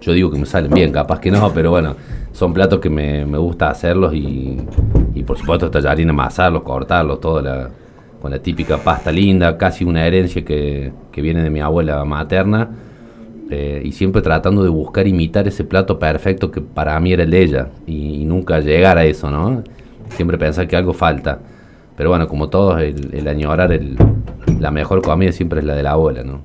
yo 0.01 0.13
digo 0.13 0.31
que 0.31 0.39
me 0.39 0.47
salen 0.47 0.71
bien, 0.71 0.93
capaz 0.93 1.21
que 1.21 1.31
no, 1.31 1.53
pero 1.53 1.71
bueno, 1.71 1.97
son 2.33 2.53
platos 2.53 2.81
que 2.81 2.89
me, 2.89 3.27
me 3.27 3.39
gusta 3.39 3.71
hacerlos 3.71 4.15
y, 4.15 4.59
y, 5.15 5.23
por 5.25 5.37
supuesto 5.37 5.71
tallarines 5.71 6.11
amasarlos, 6.11 6.63
cortarlos, 6.63 7.21
toda 7.21 7.43
la, 7.43 7.71
con 8.21 8.31
la 8.31 8.39
típica 8.39 8.79
pasta 8.79 9.11
linda, 9.11 9.59
casi 9.59 9.85
una 9.85 10.07
herencia 10.07 10.45
que, 10.45 10.93
que 11.11 11.21
viene 11.21 11.43
de 11.43 11.51
mi 11.51 11.61
abuela 11.61 12.05
materna, 12.05 12.69
eh, 13.51 13.83
y 13.85 13.93
siempre 13.93 14.23
tratando 14.23 14.63
de 14.63 14.69
buscar 14.69 15.07
imitar 15.07 15.47
ese 15.49 15.65
plato 15.65 15.99
perfecto 15.99 16.51
que 16.51 16.61
para 16.61 16.99
mí 17.01 17.13
era 17.13 17.25
el 17.25 17.31
de 17.31 17.43
ella, 17.43 17.69
y, 17.87 18.25
nunca 18.25 18.61
llegar 18.61 18.99
a 18.99 19.05
eso, 19.05 19.31
¿no? 19.31 19.63
Siempre 20.11 20.39
pensar 20.39 20.69
que 20.69 20.77
algo 20.77 20.93
falta. 20.93 21.39
Pero 21.97 22.11
bueno, 22.11 22.29
como 22.29 22.49
todos, 22.49 22.81
el, 22.81 23.13
el 23.13 23.29
añorar 23.29 23.73
el, 23.73 23.97
la 24.59 24.71
mejor 24.71 25.03
comida 25.03 25.33
siempre 25.33 25.61
es 25.61 25.67
la 25.67 25.75
de 25.75 25.83
la 25.83 25.93
abuela, 25.93 26.23
¿no? 26.23 26.43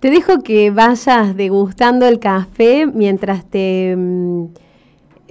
Te 0.00 0.10
dejo 0.10 0.40
que 0.42 0.70
vayas 0.70 1.36
degustando 1.36 2.06
el 2.06 2.18
café 2.18 2.86
mientras 2.86 3.44
te 3.44 3.94
mm, 3.96 4.46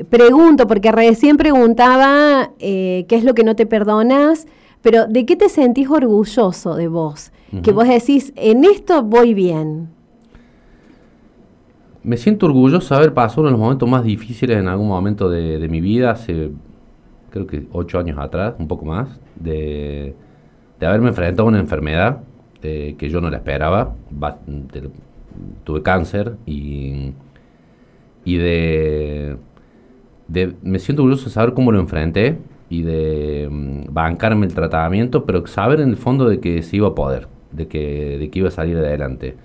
pregunto, 0.09 0.67
porque 0.67 0.91
recién 0.91 1.37
preguntaba 1.37 2.51
eh, 2.59 3.05
qué 3.07 3.15
es 3.15 3.23
lo 3.23 3.33
que 3.33 3.43
no 3.43 3.55
te 3.55 3.65
perdonas, 3.65 4.45
pero 4.81 5.07
¿de 5.07 5.25
qué 5.25 5.35
te 5.35 5.49
sentís 5.49 5.89
orgulloso 5.89 6.75
de 6.75 6.87
vos? 6.87 7.31
Que 7.63 7.71
vos 7.71 7.87
decís, 7.87 8.31
en 8.35 8.63
esto 8.63 9.01
voy 9.01 9.33
bien. 9.33 9.89
Me 12.03 12.17
siento 12.17 12.45
orgulloso 12.45 12.93
de 12.93 12.99
haber 12.99 13.13
pasado 13.13 13.41
uno 13.41 13.49
de 13.49 13.51
los 13.53 13.59
momentos 13.59 13.89
más 13.89 14.03
difíciles 14.03 14.57
en 14.57 14.67
algún 14.67 14.87
momento 14.87 15.29
de, 15.29 15.67
mi 15.69 15.81
vida, 15.81 16.11
hace 16.11 16.51
creo 17.29 17.45
que 17.45 17.67
ocho 17.71 17.99
años 17.99 18.17
atrás, 18.17 18.55
un 18.57 18.67
poco 18.67 18.85
más, 18.85 19.19
de, 19.35 20.15
de 20.79 20.85
haberme 20.85 21.09
enfrentado 21.09 21.47
a 21.47 21.49
una 21.51 21.59
enfermedad 21.59 22.19
eh, 22.61 22.95
que 22.97 23.09
yo 23.09 23.21
no 23.21 23.29
la 23.29 23.37
esperaba. 23.37 23.95
tuve 25.63 25.81
cáncer 25.81 26.35
y, 26.45 27.13
y 28.25 28.37
de, 28.37 29.37
Me 30.61 30.79
siento 30.79 31.03
orgulloso 31.03 31.25
de 31.25 31.31
saber 31.31 31.53
cómo 31.53 31.71
lo 31.71 31.79
enfrenté 31.79 32.37
y 32.69 32.83
de 32.83 33.47
mm, 33.49 33.93
bancarme 33.93 34.45
el 34.45 34.53
tratamiento, 34.53 35.25
pero 35.25 35.45
saber 35.47 35.81
en 35.81 35.89
el 35.89 35.97
fondo 35.97 36.27
de 36.27 36.39
que 36.39 36.61
se 36.63 36.77
iba 36.77 36.89
a 36.89 36.95
poder, 36.95 37.27
de 37.51 37.67
que, 37.67 38.17
de 38.17 38.29
que 38.29 38.39
iba 38.39 38.49
a 38.49 38.51
salir 38.51 38.77
adelante. 38.77 39.35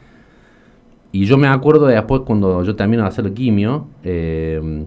Y 1.15 1.27
yo 1.27 1.39
me 1.39 1.47
acuerdo 1.47 1.87
de 1.87 1.95
después 1.95 2.23
cuando 2.27 2.65
yo 2.65 2.75
termino 2.75 3.05
de 3.05 3.09
hacer 3.09 3.25
el 3.25 3.35
quimio, 3.35 3.87
eh, 4.03 4.85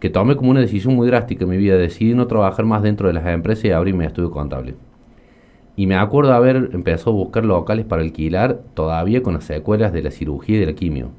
que 0.00 0.10
tomé 0.10 0.34
como 0.34 0.50
una 0.50 0.58
decisión 0.58 0.96
muy 0.96 1.06
drástica 1.06 1.44
en 1.44 1.50
mi 1.50 1.56
vida, 1.56 1.76
decidí 1.76 2.14
no 2.14 2.26
trabajar 2.26 2.64
más 2.64 2.82
dentro 2.82 3.06
de 3.06 3.14
las 3.14 3.24
empresas 3.28 3.66
y 3.66 3.70
abrir 3.70 3.94
mi 3.94 4.04
estudio 4.04 4.32
contable. 4.32 4.74
Y 5.76 5.86
me 5.86 5.94
acuerdo 5.94 6.32
haber 6.32 6.70
empezado 6.72 7.12
a 7.12 7.14
buscar 7.14 7.44
locales 7.44 7.86
para 7.86 8.02
alquilar 8.02 8.60
todavía 8.74 9.22
con 9.22 9.34
las 9.34 9.44
secuelas 9.44 9.92
de 9.92 10.02
la 10.02 10.10
cirugía 10.10 10.56
y 10.56 10.58
de 10.58 10.66
la 10.66 10.72
quimio. 10.72 11.10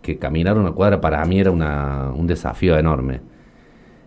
Que 0.00 0.16
caminar 0.16 0.56
una 0.56 0.72
cuadra 0.72 1.02
para 1.02 1.22
mí 1.26 1.38
era 1.38 1.50
un 1.50 2.26
desafío 2.26 2.78
enorme. 2.78 3.20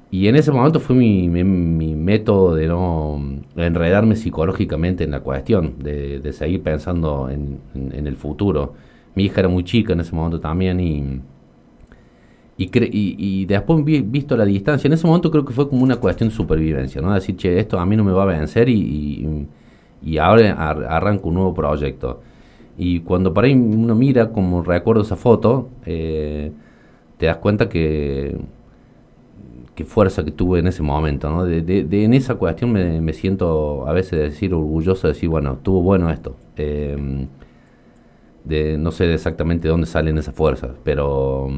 Y 0.10 0.30
en 0.30 0.36
ese 0.36 0.52
momento 0.52 0.80
fue 0.80 0.96
mi, 0.96 1.30
método 1.30 2.56
de 2.56 2.68
no 2.68 3.22
enredarme 3.56 4.16
psicológicamente 4.16 5.04
en 5.04 5.12
la 5.12 5.20
cuestión, 5.20 5.76
de, 5.78 6.34
seguir 6.34 6.64
pensando 6.64 7.30
en, 7.30 7.60
el 7.76 8.16
futuro. 8.16 8.89
Mi 9.16 9.26
hija 9.26 9.42
era 9.42 9.50
muy 9.50 9.64
chica 9.64 9.94
en 9.94 10.00
ese 10.02 10.16
momento 10.16 10.40
también 10.40 10.80
y, 10.80 11.22
y, 12.58 13.46
después 13.46 13.84
visto 13.84 14.36
la 14.36 14.46
distancia, 14.46 14.88
en 14.88 14.94
ese 14.94 15.08
momento 15.08 15.32
creo 15.32 15.46
que 15.46 15.54
fue 15.54 15.70
como 15.70 15.84
una 15.84 15.96
cuestión 15.96 16.30
de 16.30 16.36
supervivencia, 16.36 17.02
¿no? 17.02 17.14
Decir, 17.14 17.36
che, 17.38 17.58
esto 17.60 17.80
a 17.80 17.86
mí 17.86 17.96
no 17.96 18.04
me 18.04 18.12
va 18.12 18.24
a 18.24 18.26
vencer 18.26 18.68
y 18.70 19.48
y 20.02 20.18
ahora 20.18 20.54
arranco 20.54 21.30
un 21.30 21.36
nuevo 21.36 21.54
proyecto. 21.54 22.22
Y 22.78 23.02
cuando 23.02 23.34
por 23.34 23.44
ahí 23.44 23.54
uno 23.54 23.96
mira, 23.96 24.32
como 24.32 24.64
recuerdo 24.64 25.02
esa 25.02 25.16
foto, 25.16 25.70
eh, 25.86 26.52
te 27.18 27.26
das 27.26 27.38
cuenta 27.38 27.68
que 27.68 28.38
qué 29.76 29.86
fuerza 29.86 30.24
que 30.26 30.32
tuve 30.32 30.60
en 30.60 30.68
ese 30.68 30.84
momento, 30.84 31.30
¿no? 31.30 31.46
De, 31.46 31.62
de, 31.62 32.04
en 32.04 32.14
esa 32.14 32.36
cuestión 32.36 32.72
me, 32.72 33.14
siento 33.14 33.88
a 33.88 33.94
veces 33.94 34.20
decir 34.20 34.54
orgulloso 34.54 35.08
de 35.08 35.14
decir, 35.14 35.30
bueno, 35.30 35.54
estuvo 35.54 35.82
bueno 35.82 36.10
esto. 36.10 36.36
Em, 36.58 37.28
de, 38.50 38.78
no 38.78 38.92
sé 38.92 39.14
exactamente 39.14 39.68
de 39.68 39.72
dónde 39.72 39.88
salen 39.88 40.18
esas 40.18 40.36
fuerzas, 40.36 40.72
pero 40.84 41.50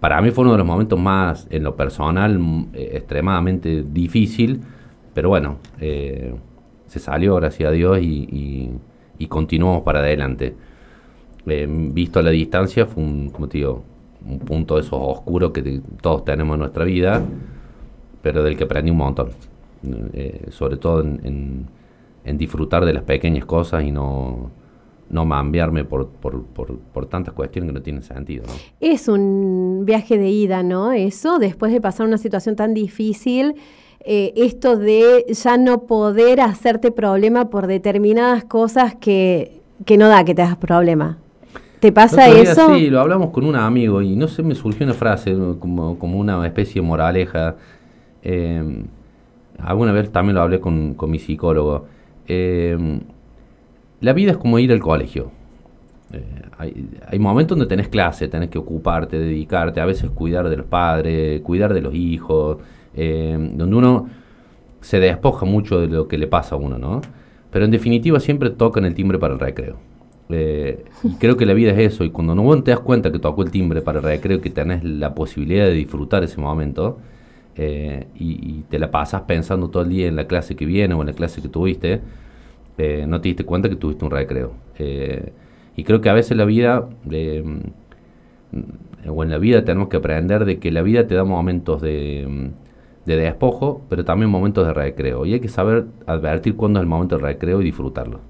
para 0.00 0.20
mí 0.20 0.30
fue 0.30 0.42
uno 0.42 0.52
de 0.52 0.58
los 0.58 0.66
momentos 0.66 0.98
más, 0.98 1.46
en 1.50 1.64
lo 1.64 1.74
personal, 1.74 2.38
eh, 2.72 2.90
extremadamente 2.94 3.82
difícil, 3.82 4.60
pero 5.12 5.28
bueno, 5.28 5.58
eh, 5.80 6.34
se 6.86 7.00
salió, 7.00 7.34
gracias 7.36 7.68
a 7.68 7.72
Dios, 7.72 7.98
y, 8.00 8.70
y, 9.18 9.26
continuamos 9.26 9.82
para 9.82 9.98
adelante. 9.98 10.54
Eh, 11.46 11.66
visto 11.68 12.20
a 12.20 12.22
la 12.22 12.30
distancia, 12.30 12.86
fue 12.86 13.02
un, 13.02 13.30
como 13.30 13.48
te 13.48 13.58
digo, 13.58 13.82
un 14.24 14.38
punto 14.38 14.76
de 14.76 14.82
esos 14.82 14.98
oscuros 15.00 15.50
que 15.50 15.80
todos 16.00 16.24
tenemos 16.24 16.54
en 16.54 16.60
nuestra 16.60 16.84
vida, 16.84 17.22
pero 18.22 18.44
del 18.44 18.56
que 18.56 18.64
aprendí 18.64 18.90
un 18.90 18.98
montón. 18.98 19.30
Sobre 20.50 20.76
todo 20.76 21.02
en, 21.02 21.66
en, 22.24 22.38
disfrutar 22.38 22.84
de 22.84 22.92
las 22.92 23.04
pequeñas 23.04 23.44
cosas 23.44 23.84
y 23.84 23.92
no, 23.92 24.50
no 25.10 25.24
mambiarme 25.24 25.84
por, 25.84 26.08
por, 26.08 26.44
por, 26.44 26.78
por, 26.78 27.06
tantas 27.06 27.34
cuestiones 27.34 27.70
que 27.70 27.74
no 27.74 27.82
tienen 27.82 28.02
sentido. 28.02 28.44
Es 28.80 29.08
un 29.08 29.84
viaje 29.84 30.18
de 30.18 30.28
ida, 30.28 30.62
¿no? 30.62 30.92
Eso, 30.92 31.38
después 31.38 31.72
de 31.72 31.80
pasar 31.80 32.06
una 32.06 32.18
situación 32.18 32.56
tan 32.56 32.74
difícil 32.74 33.54
eh, 34.00 34.32
esto 34.36 34.76
de 34.76 35.26
ya 35.28 35.56
no 35.56 35.82
poder 35.82 36.40
hacerte 36.40 36.92
problema 36.92 37.50
por 37.50 37.66
determinadas 37.66 38.44
cosas 38.44 38.94
que, 38.94 39.60
no 39.98 40.08
da 40.08 40.24
que 40.24 40.34
te 40.34 40.42
hagas 40.42 40.56
problema. 40.56 41.18
¿Te 41.80 41.92
pasa 41.92 42.28
eso? 42.28 42.74
Sí, 42.74 42.90
lo 42.90 43.00
hablamos 43.00 43.30
con 43.30 43.44
un 43.44 43.54
amigo 43.54 44.00
y 44.02 44.16
no 44.16 44.26
sé, 44.26 44.42
me 44.42 44.54
surgió 44.54 44.84
una 44.84 44.94
frase 44.94 45.36
como, 45.58 45.96
una 46.00 46.44
especie 46.46 46.80
de 46.80 46.86
moraleja. 46.86 47.56
Eh, 48.22 48.84
alguna 49.58 49.92
vez 49.92 50.10
también 50.10 50.36
lo 50.36 50.42
hablé 50.42 50.60
con, 50.60 50.96
mi 51.06 51.18
psicólogo. 51.18 51.86
Eh, 52.26 53.00
la 54.00 54.12
vida 54.12 54.32
es 54.32 54.36
como 54.36 54.58
ir 54.58 54.72
al 54.72 54.80
colegio. 54.80 55.30
hay, 56.58 56.88
hay, 57.06 57.18
momentos 57.18 57.58
donde 57.58 57.68
tenés 57.68 57.88
clase, 57.88 58.28
tenés 58.28 58.50
que 58.50 58.58
ocuparte, 58.58 59.18
dedicarte, 59.18 59.80
a 59.80 59.86
veces 59.86 60.10
cuidar 60.10 60.48
de 60.48 60.56
los 60.56 60.66
padres, 60.66 61.40
cuidar 61.42 61.74
de 61.74 61.80
los 61.80 61.94
hijos, 61.94 62.58
eh, 62.94 63.36
donde 63.52 63.76
uno 63.76 64.08
se 64.80 65.00
despoja 65.00 65.44
mucho 65.44 65.80
de 65.80 65.88
lo 65.88 66.08
que 66.08 66.18
le 66.18 66.26
pasa 66.26 66.54
a 66.54 66.58
uno, 66.58 66.78
¿no? 66.78 67.00
Pero 67.50 67.64
en 67.64 67.70
definitiva 67.70 68.20
siempre 68.20 68.50
tocan 68.50 68.84
el 68.84 68.94
timbre 68.94 69.18
para 69.18 69.34
el 69.34 69.40
recreo. 69.40 69.76
Eh, 70.30 70.84
y 71.02 71.14
creo 71.14 71.36
que 71.36 71.46
la 71.46 71.54
vida 71.54 71.72
es 71.72 71.94
eso, 71.94 72.04
y 72.04 72.10
cuando 72.10 72.34
no 72.34 72.62
te 72.62 72.70
das 72.70 72.80
cuenta 72.80 73.10
que 73.10 73.18
tocó 73.18 73.42
el 73.42 73.50
timbre 73.50 73.82
para 73.82 73.98
el 73.98 74.04
recreo, 74.04 74.40
que 74.40 74.50
tenés 74.50 74.84
la 74.84 75.14
posibilidad 75.14 75.64
de 75.64 75.72
disfrutar 75.72 76.22
ese 76.22 76.40
momento, 76.40 76.98
eh, 77.56 78.06
y, 78.14 78.62
te 78.68 78.78
la 78.78 78.90
pasas 78.90 79.22
pensando 79.22 79.68
todo 79.68 79.82
el 79.82 79.88
día 79.88 80.06
en 80.06 80.14
la 80.14 80.26
clase 80.26 80.54
que 80.54 80.64
viene 80.64 80.94
o 80.94 81.00
en 81.00 81.08
la 81.08 81.12
clase 81.12 81.42
que 81.42 81.48
tuviste, 81.48 82.00
no 83.06 83.20
te 83.20 83.28
diste 83.28 83.44
cuenta 83.44 83.68
que 83.68 83.76
tuviste 83.76 84.04
un 84.04 84.10
recreo. 84.10 84.52
y 85.76 85.84
creo 85.84 86.00
que 86.00 86.08
a 86.08 86.14
veces 86.14 86.36
la 86.36 86.44
vida, 86.44 86.88
o 89.08 89.22
en 89.24 89.30
la 89.30 89.38
vida 89.38 89.64
tenemos 89.64 89.88
que 89.88 89.96
aprender 89.96 90.44
de 90.44 90.58
que 90.58 90.70
la 90.70 90.82
vida 90.82 91.06
te 91.06 91.14
da 91.14 91.24
momentos 91.24 91.80
de 91.82 92.52
de 93.08 93.16
despojo, 93.16 93.82
pero 93.88 94.04
también 94.04 94.30
momentos 94.30 94.66
de 94.66 94.74
recreo. 94.74 95.24
Y 95.24 95.32
hay 95.32 95.40
que 95.40 95.48
saber 95.48 95.86
advertir 96.06 96.54
cuándo 96.56 96.78
es 96.78 96.82
el 96.82 96.88
momento 96.88 97.16
de 97.16 97.22
recreo 97.22 97.60
y 97.62 97.64
disfrutarlo. 97.64 98.20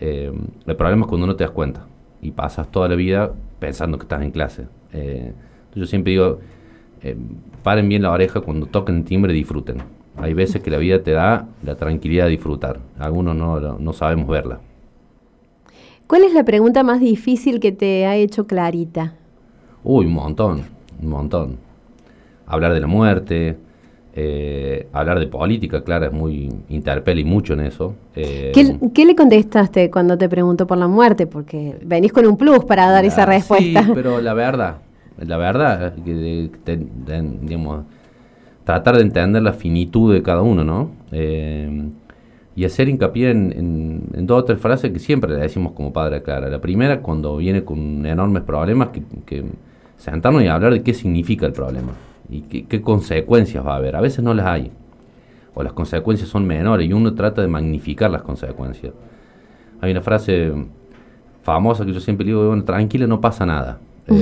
Eh, 0.00 0.32
el 0.66 0.76
problema 0.76 1.02
es 1.02 1.08
cuando 1.08 1.28
no 1.28 1.36
te 1.36 1.44
das 1.44 1.52
cuenta 1.52 1.86
y 2.20 2.32
pasas 2.32 2.70
toda 2.70 2.88
la 2.88 2.96
vida 2.96 3.32
pensando 3.60 3.98
que 3.98 4.02
estás 4.02 4.22
en 4.22 4.32
clase. 4.32 4.66
Eh, 4.92 5.32
yo 5.74 5.86
siempre 5.86 6.10
digo, 6.10 6.40
eh, 7.02 7.16
paren 7.62 7.88
bien 7.88 8.02
la 8.02 8.10
oreja 8.10 8.40
cuando 8.40 8.66
toquen 8.66 9.04
timbre 9.04 9.32
y 9.32 9.36
disfruten. 9.36 9.78
Hay 10.18 10.34
veces 10.34 10.62
que 10.62 10.70
la 10.70 10.78
vida 10.78 11.02
te 11.02 11.12
da 11.12 11.46
la 11.62 11.76
tranquilidad 11.76 12.24
de 12.24 12.30
disfrutar. 12.30 12.80
Algunos 12.98 13.36
no, 13.36 13.78
no 13.78 13.92
sabemos 13.92 14.28
verla. 14.28 14.60
¿Cuál 16.06 16.22
es 16.22 16.32
la 16.32 16.44
pregunta 16.44 16.82
más 16.84 17.00
difícil 17.00 17.58
que 17.58 17.72
te 17.72 18.06
ha 18.06 18.16
hecho 18.16 18.46
Clarita? 18.46 19.14
Uy, 19.82 20.06
un 20.06 20.14
montón, 20.14 20.62
un 21.02 21.08
montón. 21.08 21.58
Hablar 22.46 22.72
de 22.72 22.80
la 22.80 22.86
muerte, 22.86 23.56
eh, 24.18 24.88
hablar 24.92 25.18
de 25.18 25.26
política, 25.26 25.84
claro, 25.84 26.06
es 26.06 26.12
muy 26.12 26.50
interpela 26.68 27.20
y 27.20 27.24
mucho 27.24 27.52
en 27.52 27.60
eso. 27.60 27.94
Eh, 28.14 28.52
¿Qué, 28.94 29.04
le 29.04 29.14
contestaste 29.14 29.90
cuando 29.90 30.16
te 30.16 30.28
preguntó 30.28 30.66
por 30.66 30.78
la 30.78 30.88
muerte? 30.88 31.26
Porque 31.26 31.76
venís 31.84 32.12
con 32.12 32.24
un 32.24 32.36
plus 32.36 32.64
para 32.64 32.88
dar 32.88 33.04
esa 33.04 33.26
respuesta. 33.26 33.82
Sí, 33.82 33.90
pero 33.94 34.20
la 34.20 34.32
verdad, 34.32 34.78
la 35.18 35.36
verdad, 35.36 35.94
que 36.04 36.48
digamos, 37.42 37.84
tratar 38.66 38.96
de 38.96 39.02
entender 39.02 39.42
la 39.42 39.52
finitud 39.52 40.12
de 40.12 40.24
cada 40.24 40.42
uno, 40.42 40.64
¿no? 40.64 40.90
Eh, 41.12 41.88
y 42.56 42.64
hacer 42.64 42.88
hincapié 42.88 43.30
en, 43.30 44.26
dos 44.26 44.42
o 44.42 44.44
tres 44.44 44.58
frases 44.58 44.90
que 44.90 44.98
siempre 44.98 45.32
le 45.32 45.40
decimos 45.40 45.72
como 45.72 45.92
padre 45.92 46.20
Clara. 46.22 46.48
La 46.48 46.60
primera, 46.60 47.00
cuando 47.00 47.36
viene 47.36 47.62
con 47.62 48.04
enormes 48.04 48.42
problemas, 48.42 48.88
que, 48.88 49.02
que 49.24 49.44
sentarnos 49.96 50.42
y 50.42 50.48
hablar 50.48 50.72
de 50.72 50.82
qué 50.82 50.94
significa 50.94 51.46
el 51.46 51.52
problema 51.52 51.92
y 52.28 52.40
qué, 52.40 52.82
consecuencias 52.82 53.64
va 53.64 53.74
a 53.74 53.76
haber. 53.76 53.94
A 53.94 54.00
veces 54.00 54.24
no 54.24 54.34
las 54.34 54.46
hay, 54.46 54.72
o 55.54 55.62
las 55.62 55.72
consecuencias 55.72 56.28
son 56.28 56.44
menores 56.44 56.88
y 56.88 56.92
uno 56.92 57.14
trata 57.14 57.42
de 57.42 57.48
magnificar 57.48 58.10
las 58.10 58.22
consecuencias. 58.22 58.92
Hay 59.80 59.92
una 59.92 60.00
frase 60.00 60.52
famosa 61.42 61.86
que 61.86 61.92
yo 61.92 62.00
siempre 62.00 62.26
digo, 62.26 62.48
bueno, 62.48 62.64
tranquilo, 62.64 63.06
no 63.06 63.20
pasa 63.20 63.46
nada. 63.46 63.78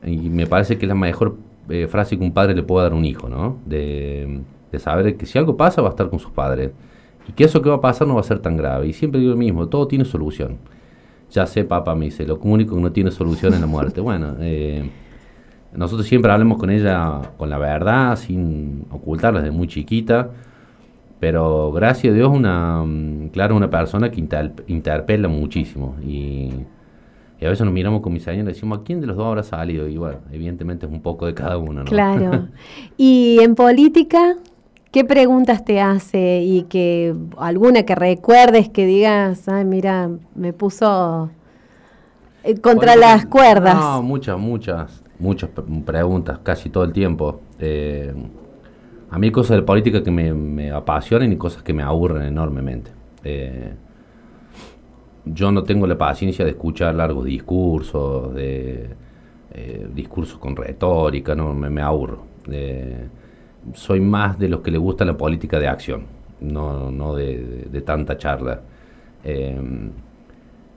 Eh, 0.00 0.12
y 0.12 0.30
me 0.30 0.46
parece 0.46 0.78
que 0.78 0.84
es 0.84 0.88
la 0.88 0.94
mejor 0.94 1.34
eh, 1.68 1.86
frase 1.88 2.18
que 2.18 2.24
un 2.24 2.32
padre 2.32 2.54
le 2.54 2.62
puede 2.62 2.84
dar 2.84 2.92
a 2.92 2.96
un 2.96 3.04
hijo, 3.04 3.28
¿no? 3.28 3.58
De, 3.66 4.42
saber 4.78 5.16
que 5.16 5.26
si 5.26 5.38
algo 5.38 5.56
pasa 5.56 5.82
va 5.82 5.88
a 5.88 5.90
estar 5.90 6.10
con 6.10 6.18
sus 6.18 6.30
padres. 6.30 6.72
y 7.28 7.32
que 7.32 7.44
eso 7.44 7.60
que 7.62 7.68
va 7.68 7.76
a 7.76 7.80
pasar 7.80 8.06
no 8.06 8.14
va 8.14 8.20
a 8.20 8.24
ser 8.24 8.38
tan 8.40 8.56
grave. 8.56 8.86
Y 8.88 8.92
siempre 8.92 9.20
digo 9.20 9.32
lo 9.32 9.38
mismo, 9.38 9.68
todo 9.68 9.86
tiene 9.88 10.04
solución. 10.04 10.58
Ya 11.30 11.46
sé, 11.46 11.64
papá 11.64 11.94
me 11.94 12.06
dice, 12.06 12.26
lo 12.26 12.38
único 12.38 12.74
que 12.74 12.80
no 12.80 12.92
tiene 12.92 13.10
solución 13.10 13.54
es 13.54 13.60
la 13.60 13.66
muerte. 13.66 14.00
Bueno, 14.00 14.36
eh, 14.40 14.88
nosotros 15.74 16.06
siempre 16.06 16.32
hablamos 16.32 16.58
con 16.58 16.70
ella 16.70 17.20
con 17.36 17.50
la 17.50 17.58
verdad, 17.58 18.16
sin 18.16 18.86
ocultarla 18.90 19.40
desde 19.40 19.54
muy 19.54 19.68
chiquita. 19.68 20.30
Pero 21.20 21.72
gracias 21.72 22.12
a 22.12 22.16
Dios, 22.16 22.30
una, 22.30 22.82
mm, 22.84 23.28
claro, 23.30 23.56
una 23.56 23.68
persona 23.70 24.10
que 24.10 24.20
interpela 24.68 25.28
muchísimo. 25.28 25.96
Y, 26.02 26.52
a 27.46 27.48
veces 27.48 27.64
nos 27.64 27.72
miramos 27.72 28.00
con 28.00 28.12
mis 28.12 28.26
años 28.26 28.44
y 28.44 28.46
decimos, 28.46 28.80
¿a 28.80 28.82
quién 28.82 29.00
de 29.00 29.06
los 29.06 29.16
dos 29.16 29.26
habrá 29.26 29.42
salido? 29.42 29.86
Y 29.88 29.96
bueno, 29.96 30.18
evidentemente 30.32 30.86
es 30.86 30.92
un 30.92 31.00
poco 31.00 31.26
de 31.26 31.34
cada 31.34 31.56
uno, 31.56 31.84
¿no? 31.84 31.84
Claro. 31.84 32.48
¿Y 32.96 33.38
en 33.40 33.54
política? 33.54 34.36
¿Qué 34.90 35.04
preguntas 35.04 35.64
te 35.64 35.80
hace 35.80 36.42
y 36.42 36.62
que 36.62 37.14
alguna 37.36 37.84
que 37.84 37.94
recuerdes 37.94 38.70
que 38.70 38.86
digas, 38.86 39.48
ay, 39.48 39.64
mira, 39.64 40.10
me 40.34 40.52
puso 40.52 41.30
eh, 42.42 42.58
contra 42.58 42.96
las 42.96 43.26
cuerdas? 43.26 43.76
No, 43.76 44.02
muchas, 44.02 44.38
muchas, 44.38 45.04
muchas 45.18 45.50
preguntas, 45.84 46.38
casi 46.42 46.70
todo 46.70 46.84
el 46.84 46.92
tiempo. 46.92 47.40
Eh, 47.58 48.14
a 49.10 49.18
mí 49.18 49.26
hay 49.26 49.30
cosas 49.30 49.58
de 49.58 49.62
política 49.62 50.02
que 50.02 50.10
me, 50.10 50.70
apasionan 50.70 51.32
y 51.32 51.36
cosas 51.36 51.62
que 51.62 51.72
me 51.72 51.82
aburren 51.82 52.22
enormemente. 52.22 52.90
Eh, 53.24 53.74
yo 55.32 55.52
no 55.52 55.62
tengo 55.64 55.86
la 55.86 55.98
paciencia 55.98 56.44
de 56.44 56.52
escuchar 56.52 56.94
largos 56.94 57.24
discursos, 57.24 58.34
de 58.34 58.90
discursos 59.94 60.38
con 60.38 60.54
retórica, 60.54 61.34
no 61.34 61.52
me, 61.52 61.68
me 61.68 61.82
aburro 61.82 62.22
soy 63.74 64.00
más 64.00 64.38
de 64.38 64.48
los 64.48 64.60
que 64.60 64.70
le 64.70 64.78
gusta 64.78 65.04
la 65.04 65.16
política 65.16 65.58
de 65.58 65.68
acción, 65.68 66.02
no, 66.40 67.14
de, 67.14 67.82
tanta 67.84 68.16
charla. 68.16 68.60
Em, 69.24 69.90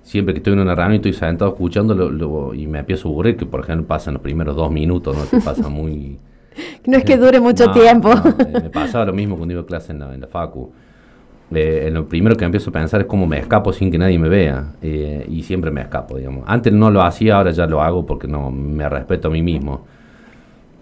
siempre 0.02 0.34
que 0.34 0.40
estoy 0.40 0.54
en 0.54 0.60
una 0.60 0.76
reunión 0.76 0.94
y 0.94 0.96
estoy 0.98 1.14
sentado 1.14 1.52
escuchando 1.52 2.54
y 2.54 2.68
me 2.68 2.80
empiezo 2.80 3.08
a 3.08 3.12
aburrir, 3.12 3.38
que 3.38 3.46
por 3.46 3.62
ejemplo 3.62 3.88
pasan 3.88 4.16
los 4.16 4.24
primeros 4.24 4.56
dos 4.56 4.72
minutos, 4.72 5.16
¿no? 5.16 5.24
Te 5.24 5.44
pasa 5.44 5.70
muy... 5.70 6.20
no 6.86 6.98
es 6.98 7.04
que 7.04 7.18
dure 7.18 7.40
mucho 7.40 7.72
tiempo. 7.74 8.12
Eh, 8.12 8.62
me 8.64 8.70
pasaba 8.70 9.06
lo 9.06 9.14
mismo 9.14 9.38
cuando 9.38 9.54
iba 9.54 9.62
a 9.62 9.66
clase 9.66 9.94
en 9.94 10.00
la, 10.00 10.14
en 10.14 10.22
la 10.22 10.28
facu. 10.28 10.72
Eh, 11.54 11.90
lo 11.92 12.08
primero 12.08 12.36
que 12.38 12.46
empiezo 12.46 12.70
a 12.70 12.74
pensar 12.74 13.02
es 13.02 13.08
cómo 13.08 13.28
me 13.28 13.38
escapo 13.38 13.74
sin 13.74 13.92
que 13.92 13.98
nadie 13.98 14.18
me 14.18 14.30
vea. 14.30 14.74
Eh, 14.82 15.26
y 15.30 15.44
siempre 15.44 15.72
me 15.72 15.82
escapo, 15.82 16.18
digamos. 16.18 16.44
Antes 16.48 16.72
no 16.74 16.90
lo 16.92 17.02
hacía, 17.02 17.38
ahora 17.38 17.52
ya 17.52 17.66
lo 17.66 17.82
hago 17.82 18.06
porque 18.06 18.28
no 18.28 18.52
me 18.52 18.88
respeto 18.88 19.28
a 19.28 19.32
mí 19.32 19.42
mismo. 19.42 19.86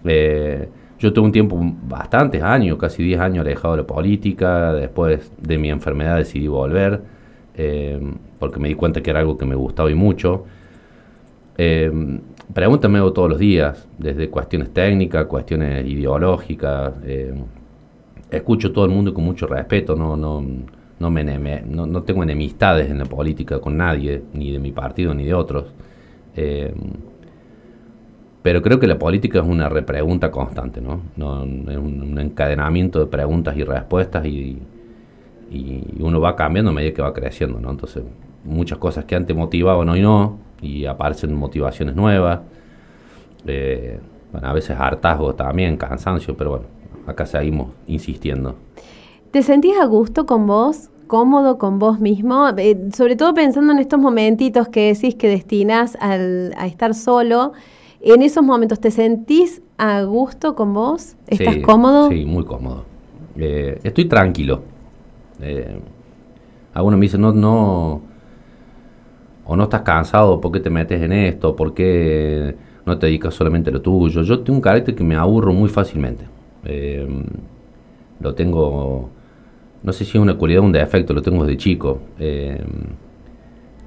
Eh, 0.04 0.68
yo 0.98 1.12
tuve 1.12 1.26
un 1.26 1.32
tiempo, 1.32 1.58
bastantes 1.88 2.42
años, 2.42 2.78
casi 2.78 3.02
10 3.02 3.20
años 3.20 3.40
alejado 3.40 3.74
de 3.74 3.82
la 3.82 3.86
política, 3.86 4.72
después 4.72 5.32
de 5.40 5.58
mi 5.58 5.70
enfermedad 5.70 6.16
decidí 6.18 6.46
volver, 6.46 7.00
eh, 7.56 7.98
porque 8.38 8.60
me 8.60 8.68
di 8.68 8.74
cuenta 8.74 9.00
que 9.02 9.10
era 9.10 9.20
algo 9.20 9.38
que 9.38 9.46
me 9.46 9.54
gustaba 9.54 9.90
y 9.90 9.94
mucho. 9.94 10.44
Eh, 11.56 11.90
pregúntame 12.52 12.98
todos 13.12 13.30
los 13.30 13.38
días, 13.38 13.88
desde 13.98 14.28
cuestiones 14.28 14.72
técnicas, 14.74 15.24
cuestiones 15.26 15.86
ideológicas. 15.86 16.92
Escucho 18.30 18.72
todo 18.72 18.84
el 18.84 18.90
mundo 18.90 19.12
con 19.12 19.24
mucho 19.24 19.46
respeto, 19.46 19.96
no, 19.96 20.16
no, 20.16 20.44
no, 20.98 21.10
me, 21.10 21.62
no, 21.62 21.86
no 21.86 22.02
tengo 22.02 22.22
enemistades 22.22 22.90
en 22.90 22.98
la 22.98 23.06
política 23.06 23.60
con 23.60 23.76
nadie, 23.76 24.22
ni 24.32 24.52
de 24.52 24.58
mi 24.58 24.72
partido 24.72 25.14
ni 25.14 25.24
de 25.24 25.34
otros. 25.34 25.66
Eh, 26.36 26.72
pero 28.42 28.62
creo 28.62 28.80
que 28.80 28.86
la 28.86 28.98
política 28.98 29.40
es 29.40 29.46
una 29.46 29.68
repregunta 29.68 30.30
constante, 30.30 30.80
¿no? 30.80 31.02
no 31.16 31.42
es 31.42 31.76
un, 31.76 32.18
encadenamiento 32.18 33.00
de 33.00 33.06
preguntas 33.06 33.54
y 33.56 33.64
respuestas 33.64 34.24
y, 34.24 34.58
y, 35.50 35.82
uno 35.98 36.20
va 36.20 36.36
cambiando 36.36 36.70
a 36.70 36.74
medida 36.74 36.94
que 36.94 37.02
va 37.02 37.12
creciendo, 37.12 37.60
¿no? 37.60 37.70
Entonces, 37.70 38.02
muchas 38.44 38.78
cosas 38.78 39.04
que 39.04 39.14
antes 39.14 39.36
motivaban 39.36 39.88
hoy 39.90 40.00
no, 40.00 40.38
y 40.62 40.86
aparecen 40.86 41.34
motivaciones 41.34 41.94
nuevas. 41.94 42.40
Eh, 43.46 43.98
bueno, 44.32 44.48
a 44.48 44.52
veces 44.52 44.76
hartazgo 44.78 45.34
también, 45.34 45.76
cansancio, 45.76 46.36
pero 46.36 46.50
bueno, 46.50 46.66
acá 47.10 47.26
seguimos 47.26 47.68
insistiendo. 47.86 48.56
¿Te 49.30 49.42
sentís 49.42 49.78
a 49.78 49.84
gusto 49.86 50.26
con 50.26 50.46
vos? 50.46 50.90
cómodo 51.10 51.58
con 51.58 51.80
vos 51.80 51.98
mismo, 51.98 52.48
eh, 52.56 52.88
sobre 52.94 53.16
todo 53.16 53.34
pensando 53.34 53.72
en 53.72 53.80
estos 53.80 53.98
momentitos 53.98 54.68
que 54.68 54.94
decís 54.94 55.16
que 55.16 55.26
destinas 55.26 55.98
al, 56.00 56.54
a 56.56 56.68
estar 56.68 56.94
solo, 56.94 57.52
en 58.00 58.22
esos 58.22 58.44
momentos, 58.44 58.78
¿te 58.78 58.92
sentís 58.92 59.60
a 59.76 60.02
gusto 60.04 60.54
con 60.54 60.72
vos? 60.72 61.16
¿Estás 61.26 61.56
cómodo? 61.64 62.08
Sí, 62.08 62.24
muy 62.24 62.44
cómodo. 62.44 62.84
Eh, 63.36 63.80
estoy 63.82 64.04
tranquilo. 64.04 64.62
Eh, 65.40 65.80
algunos 66.72 66.98
me 66.98 67.06
dicen, 67.06 67.20
no, 67.20 67.32
no, 67.32 68.02
o 69.44 69.56
no 69.56 69.64
estás 69.64 69.82
cansado, 69.82 70.40
¿por 70.40 70.52
qué 70.52 70.60
te 70.60 70.70
metes 70.70 71.02
en 71.02 71.12
esto? 71.12 71.56
¿Por 71.56 71.74
qué 71.74 72.54
no 72.86 72.98
te 72.98 73.06
dedicas 73.06 73.34
solamente 73.34 73.70
a 73.70 73.72
lo 73.72 73.82
tuyo? 73.82 74.22
Yo 74.22 74.40
tengo 74.40 74.58
un 74.58 74.62
carácter 74.62 74.94
que 74.94 75.02
me 75.02 75.16
aburro 75.16 75.52
muy 75.52 75.68
fácilmente. 75.68 76.24
Eh, 76.64 77.06
lo 78.20 78.34
tengo, 78.34 79.10
no 79.82 79.92
sé 79.92 80.04
si 80.04 80.16
es 80.16 80.22
una 80.22 80.36
cualidad 80.36 80.62
o 80.62 80.66
un 80.66 80.72
defecto, 80.72 81.14
lo 81.14 81.22
tengo 81.22 81.44
desde 81.44 81.56
chico. 81.56 82.00
Eh, 82.18 82.62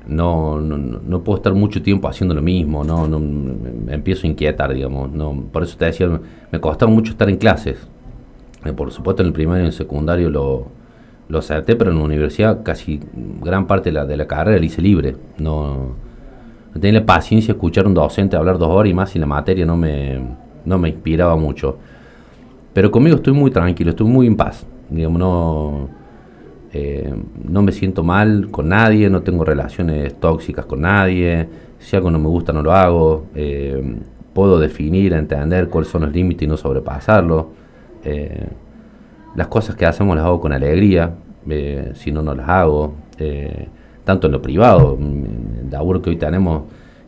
no, 0.07 0.59
no, 0.59 0.77
no, 0.77 1.23
puedo 1.23 1.38
estar 1.38 1.53
mucho 1.53 1.81
tiempo 1.81 2.09
haciendo 2.09 2.36
lo 2.36 2.41
mismo, 2.41 2.83
no, 2.83 3.07
no 3.07 3.19
me 3.19 3.93
empiezo 3.93 4.27
a 4.27 4.29
inquietar, 4.29 4.73
digamos. 4.73 5.12
No, 5.12 5.45
por 5.51 5.63
eso 5.63 5.77
te 5.77 5.86
decía, 5.86 6.09
me 6.51 6.59
costaba 6.59 6.91
mucho 6.91 7.12
estar 7.12 7.29
en 7.29 7.38
clases. 7.38 7.88
Eh, 8.65 8.73
por 8.73 8.91
supuesto, 8.91 9.21
en 9.21 9.27
el 9.27 9.33
primario 9.33 9.62
y 9.62 9.63
en 9.63 9.67
el 9.67 9.73
secundario 9.73 10.29
lo, 10.29 10.67
lo 11.29 11.39
acerté, 11.39 11.75
pero 11.75 11.91
en 11.91 11.99
la 11.99 12.03
universidad 12.03 12.63
casi 12.63 12.99
gran 13.41 13.67
parte 13.67 13.89
de 13.89 13.93
la, 13.93 14.05
de 14.05 14.17
la 14.17 14.27
carrera 14.27 14.59
la 14.59 14.65
hice 14.65 14.81
libre. 14.81 15.15
No, 15.38 15.95
no 16.73 16.81
tenía 16.81 16.99
la 16.99 17.05
paciencia 17.05 17.53
de 17.53 17.57
escuchar 17.57 17.86
a 17.86 17.88
un 17.88 17.93
docente 17.93 18.36
hablar 18.36 18.57
dos 18.57 18.69
horas 18.69 18.89
y 18.89 18.93
más 18.93 19.15
y 19.15 19.19
la 19.19 19.25
materia 19.25 19.65
no 19.65 19.77
me, 19.77 20.19
no 20.65 20.77
me 20.77 20.89
inspiraba 20.89 21.36
mucho. 21.36 21.77
Pero 22.73 22.91
conmigo 22.91 23.17
estoy 23.17 23.33
muy 23.33 23.51
tranquilo, 23.51 23.91
estoy 23.91 24.07
muy 24.07 24.27
en 24.27 24.36
paz. 24.36 24.65
Digamos, 24.89 25.19
no 25.19 25.89
eh, 26.75 27.13
no 27.47 27.62
me 27.62 27.71
siento 27.71 28.03
mal 28.03 28.49
con 28.49 28.69
nadie, 28.69 29.07
no 29.07 29.21
tengo 29.21 29.45
relaciones 29.45 30.19
tóxicas 30.19 30.65
con 30.65 30.81
nadie, 30.81 31.47
si 31.77 31.95
algo 31.95 32.09
no 32.09 32.17
me 32.17 32.27
gusta 32.27 32.51
no 32.51 32.63
lo 32.63 32.73
hago, 32.73 33.27
eh, 33.36 33.95
puedo 34.33 34.59
definir, 34.59 35.13
entender 35.13 35.69
cuáles 35.69 35.91
son 35.91 36.01
los 36.01 36.12
límites 36.12 36.47
y 36.47 36.49
no 36.49 36.57
sobrepasarlos. 36.57 37.45
Eh, 38.03 38.47
las 39.36 39.47
cosas 39.47 39.75
que 39.75 39.86
hacemos 39.86 40.15
las 40.15 40.25
hago 40.25 40.41
con 40.41 40.51
alegría, 40.51 41.13
si 41.93 42.12
no, 42.12 42.23
no 42.23 42.33
las 42.33 42.49
hago. 42.49 42.95
tanto 44.03 44.27
en 44.27 44.33
lo 44.33 44.41
privado, 44.41 44.97
el 44.99 45.69
laburo 45.69 46.01
que 46.01 46.09
hoy 46.09 46.17
tenemos 46.17 46.63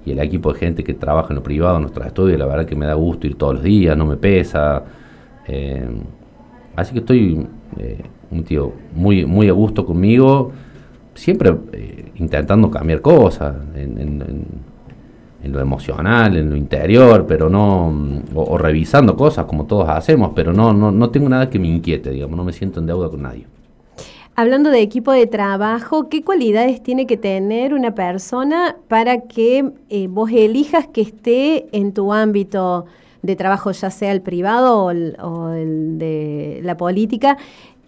y 0.06 0.12
el 0.12 0.20
equipo 0.20 0.54
de 0.54 0.60
gente 0.60 0.84
que 0.84 0.94
trabaja 0.94 1.30
en 1.30 1.38
lo 1.38 1.44
privado, 1.44 1.78
en 1.78 1.82
nuestros 1.82 2.06
estudios, 2.06 2.38
la 2.38 2.46
verdad 2.46 2.66
que 2.66 2.76
me 2.76 2.86
da 2.86 2.94
gusto 2.94 3.26
ir 3.26 3.36
todos 3.36 3.56
los 3.56 3.64
días, 3.64 3.98
no 3.98 4.06
me 4.06 4.18
pesa. 4.18 4.84
Así 6.76 6.94
que 6.94 7.00
estoy 7.00 7.48
un 8.32 8.44
tío 8.44 8.74
muy, 8.94 9.26
muy 9.26 9.50
a 9.50 9.54
gusto 9.54 9.86
conmigo, 9.86 10.52
siempre 11.14 11.56
eh, 11.74 12.12
intentando 12.16 12.70
cambiar 12.70 13.02
cosas 13.02 13.56
en, 13.76 14.64
lo 15.44 15.60
emocional, 15.60 16.36
en 16.38 16.50
lo 16.50 16.56
interior, 16.56 17.26
pero 17.28 17.50
no, 17.50 18.24
o, 18.34 18.58
revisando 18.58 19.16
cosas 19.16 19.46
como 19.46 19.66
todos 19.66 19.88
hacemos, 19.90 20.32
pero 20.36 20.52
no, 20.52 20.74
no, 20.74 20.92
no 20.92 21.10
tengo 21.12 21.30
nada 21.30 21.52
que 21.52 21.60
me 21.60 21.68
inquiete, 21.68 22.10
digamos, 22.10 22.36
no 22.36 22.44
me 22.44 22.52
siento 22.52 22.80
en 22.80 22.88
deuda 22.88 23.10
con 23.10 23.22
nadie. 23.22 23.46
Hablando 24.36 24.72
de 24.72 24.82
equipo 24.82 25.12
de 25.12 25.28
trabajo, 25.28 26.10
¿qué 26.10 26.24
cualidades 26.24 26.82
tiene 26.82 27.06
que 27.06 27.16
tener 27.16 27.74
una 27.76 27.94
persona 27.94 28.76
para 28.88 29.22
que 29.22 29.72
eh, 29.90 30.08
vos 30.08 30.32
elijas 30.32 30.88
que 30.88 31.02
esté 31.02 31.68
en 31.72 31.94
tu 31.94 32.12
ámbito 32.12 32.86
de 33.26 33.36
trabajo, 33.36 33.72
ya 33.72 33.90
sea 33.90 34.12
el 34.12 34.22
privado 34.22 34.86
o 34.86 34.92
el 34.92 35.98
de 35.98 36.62
la 36.64 36.78
política, 36.78 37.38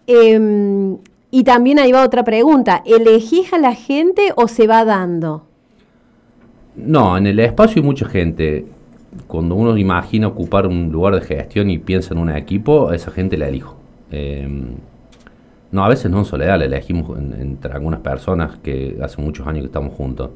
Em, 0.08 0.98
y 1.30 1.44
también 1.44 1.80
ahí 1.80 1.92
va 1.92 2.06
otra 2.06 2.24
pregunta, 2.24 2.82
¿elegís 2.86 3.52
a 3.52 3.58
la 3.58 3.76
gente 3.76 4.32
o 4.38 4.48
se 4.48 4.66
va 4.66 4.86
dando? 4.86 5.44
No, 6.78 7.18
en 7.18 7.28
el 7.28 7.40
espacio 7.40 7.82
hay 7.82 7.86
mucha 7.86 8.06
gente. 8.06 8.66
Cuando 9.28 9.56
uno 9.56 9.78
imagina 9.78 10.28
ocupar 10.28 10.66
un 10.68 10.92
lugar 10.92 11.16
de 11.16 11.22
gestión 11.22 11.70
y 11.70 11.78
piensa 11.78 12.14
en 12.14 12.22
un 12.22 12.30
equipo, 12.30 12.94
esa 12.94 13.12
gente 13.12 13.38
la 13.38 13.50
elijo. 13.50 13.76
Em, 14.12 14.76
no, 15.72 15.84
a 15.84 15.90
veces 15.90 16.10
no 16.10 16.20
en 16.20 16.26
soledad, 16.26 16.58
la 16.58 16.66
elegimos 16.66 17.18
entre 17.18 17.74
algunas 17.74 18.00
personas 18.00 18.58
que 18.64 18.98
hace 19.02 19.22
muchos 19.22 19.46
años 19.46 19.64
que 19.64 19.68
estamos 19.68 19.94
juntos. 19.94 20.30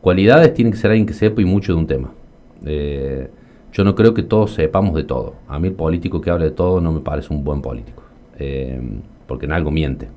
Cualidades 0.00 0.54
tiene 0.54 0.70
que 0.70 0.76
ser 0.76 0.92
alguien 0.92 1.06
que 1.06 1.14
sepa 1.14 1.42
y 1.42 1.44
mucho 1.44 1.72
de 1.72 1.78
un 1.78 1.86
tema. 1.88 2.12
Eh, 2.64 3.28
yo 3.72 3.84
no 3.84 3.94
creo 3.94 4.14
que 4.14 4.22
todos 4.22 4.52
sepamos 4.52 4.94
de 4.94 5.04
todo. 5.04 5.34
A 5.48 5.58
mí 5.58 5.68
el 5.68 5.74
político 5.74 6.20
que 6.20 6.30
hable 6.30 6.46
de 6.46 6.50
todo 6.50 6.80
no 6.80 6.92
me 6.92 7.00
parece 7.00 7.32
un 7.32 7.44
buen 7.44 7.62
político. 7.62 8.02
Eh, 8.38 8.80
porque 9.26 9.46
en 9.46 9.52
algo 9.52 9.70
miente. 9.70 10.08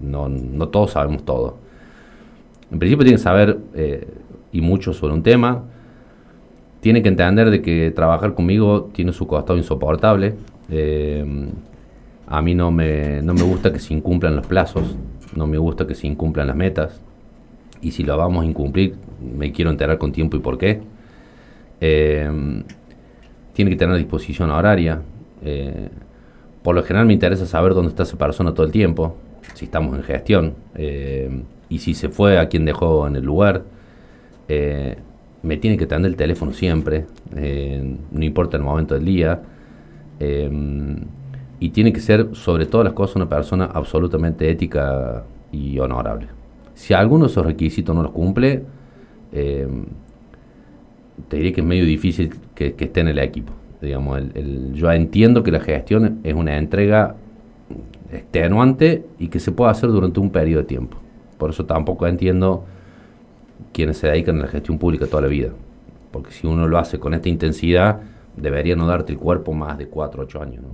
No, 0.00 0.28
no, 0.28 0.68
todos 0.68 0.92
sabemos 0.92 1.24
todo. 1.24 1.56
En 2.70 2.78
principio 2.78 3.04
tiene 3.04 3.16
que 3.16 3.22
saber 3.22 3.58
eh, 3.74 4.06
y 4.52 4.60
mucho 4.60 4.92
sobre 4.92 5.14
un 5.14 5.22
tema. 5.22 5.64
Tiene 6.80 7.02
que 7.02 7.08
entender 7.08 7.50
de 7.50 7.60
que 7.62 7.90
trabajar 7.90 8.34
conmigo 8.34 8.90
tiene 8.92 9.12
su 9.12 9.26
costado 9.26 9.58
insoportable. 9.58 10.34
Eh, 10.70 11.24
A 12.30 12.42
mí 12.42 12.54
no 12.54 12.70
me, 12.70 13.22
no 13.22 13.32
me 13.32 13.42
gusta 13.42 13.72
que 13.72 13.78
se 13.78 13.94
incumplan 13.94 14.36
los 14.36 14.46
plazos, 14.46 14.96
no 15.34 15.46
me 15.46 15.56
gusta 15.56 15.86
que 15.86 15.94
se 15.94 16.06
incumplan 16.06 16.46
las 16.46 16.56
metas. 16.56 17.00
Y 17.80 17.92
si 17.92 18.02
lo 18.04 18.16
vamos 18.18 18.44
a 18.44 18.46
incumplir, 18.46 18.96
me 19.38 19.50
quiero 19.50 19.70
enterar 19.70 19.96
con 19.96 20.12
tiempo 20.12 20.36
y 20.36 20.40
por 20.40 20.58
qué. 20.58 20.82
Tiene 23.58 23.72
que 23.72 23.76
tener 23.76 23.96
disposición 23.96 24.52
horaria. 24.52 25.02
Eh, 25.42 25.88
por 26.62 26.76
lo 26.76 26.84
general 26.84 27.06
me 27.08 27.12
interesa 27.12 27.44
saber 27.44 27.74
dónde 27.74 27.88
está 27.88 28.04
esa 28.04 28.16
persona 28.16 28.54
todo 28.54 28.64
el 28.64 28.70
tiempo, 28.70 29.16
si 29.54 29.64
estamos 29.64 29.96
en 29.96 30.04
gestión, 30.04 30.54
eh, 30.76 31.42
y 31.68 31.80
si 31.80 31.94
se 31.94 32.08
fue 32.08 32.38
a 32.38 32.48
quien 32.48 32.64
dejó 32.64 33.08
en 33.08 33.16
el 33.16 33.24
lugar. 33.24 33.64
me 35.42 35.56
tiene 35.56 35.76
que 35.76 35.86
tener 35.86 36.06
el 36.06 36.14
teléfono 36.14 36.52
siempre, 36.52 37.06
no 38.12 38.24
importa 38.24 38.56
el 38.56 38.62
momento 38.62 38.94
del 38.94 39.04
día. 39.04 39.42
y 41.58 41.68
tiene 41.70 41.92
que 41.92 41.98
ser, 41.98 42.28
sobre 42.34 42.64
todas 42.66 42.84
las 42.84 42.92
cosas, 42.94 43.16
una 43.16 43.28
persona 43.28 43.64
absolutamente 43.64 44.48
ética 44.48 45.24
y 45.50 45.80
honorable. 45.80 46.28
Si 46.74 46.94
alguno 46.94 47.24
de 47.24 47.32
esos 47.32 47.44
requisitos 47.44 47.92
no 47.92 48.04
los 48.04 48.12
cumple, 48.12 48.62
te 51.28 51.36
diría 51.36 51.52
que 51.52 51.60
es 51.60 51.66
medio 51.66 51.84
difícil 51.84 52.32
que, 52.58 52.84
esté 52.84 53.00
en 53.00 53.08
el 53.08 53.18
equipo. 53.20 53.52
Digamos, 53.80 54.20
yo 54.72 54.90
entiendo 54.90 55.44
que 55.44 55.52
la 55.52 55.60
gestión 55.60 56.18
es 56.24 56.34
una 56.34 56.58
entrega 56.58 57.14
extenuante 58.12 59.06
y 59.18 59.28
que 59.28 59.38
se 59.38 59.52
puede 59.52 59.70
hacer 59.70 59.90
durante 59.90 60.18
un 60.18 60.30
periodo 60.30 60.62
de 60.62 60.66
tiempo. 60.66 60.96
Por 61.38 61.50
eso 61.50 61.64
tampoco 61.64 62.08
entiendo 62.08 62.64
quienes 63.72 63.98
se 63.98 64.08
dedican 64.08 64.38
a 64.38 64.42
la 64.42 64.48
gestión 64.48 64.78
pública 64.78 65.06
toda 65.06 65.22
la 65.22 65.28
vida. 65.28 65.50
Porque 66.10 66.32
si 66.32 66.48
uno 66.48 66.66
lo 66.66 66.78
hace 66.78 66.98
con 66.98 67.14
esta 67.14 67.28
intensidad, 67.28 68.00
debería 68.36 68.74
no 68.74 68.88
darte 68.88 69.12
el 69.12 69.18
cuerpo 69.18 69.52
más 69.52 69.78
de 69.78 69.86
4 69.86 70.20
o 70.20 70.24
8 70.24 70.42
años. 70.42 70.64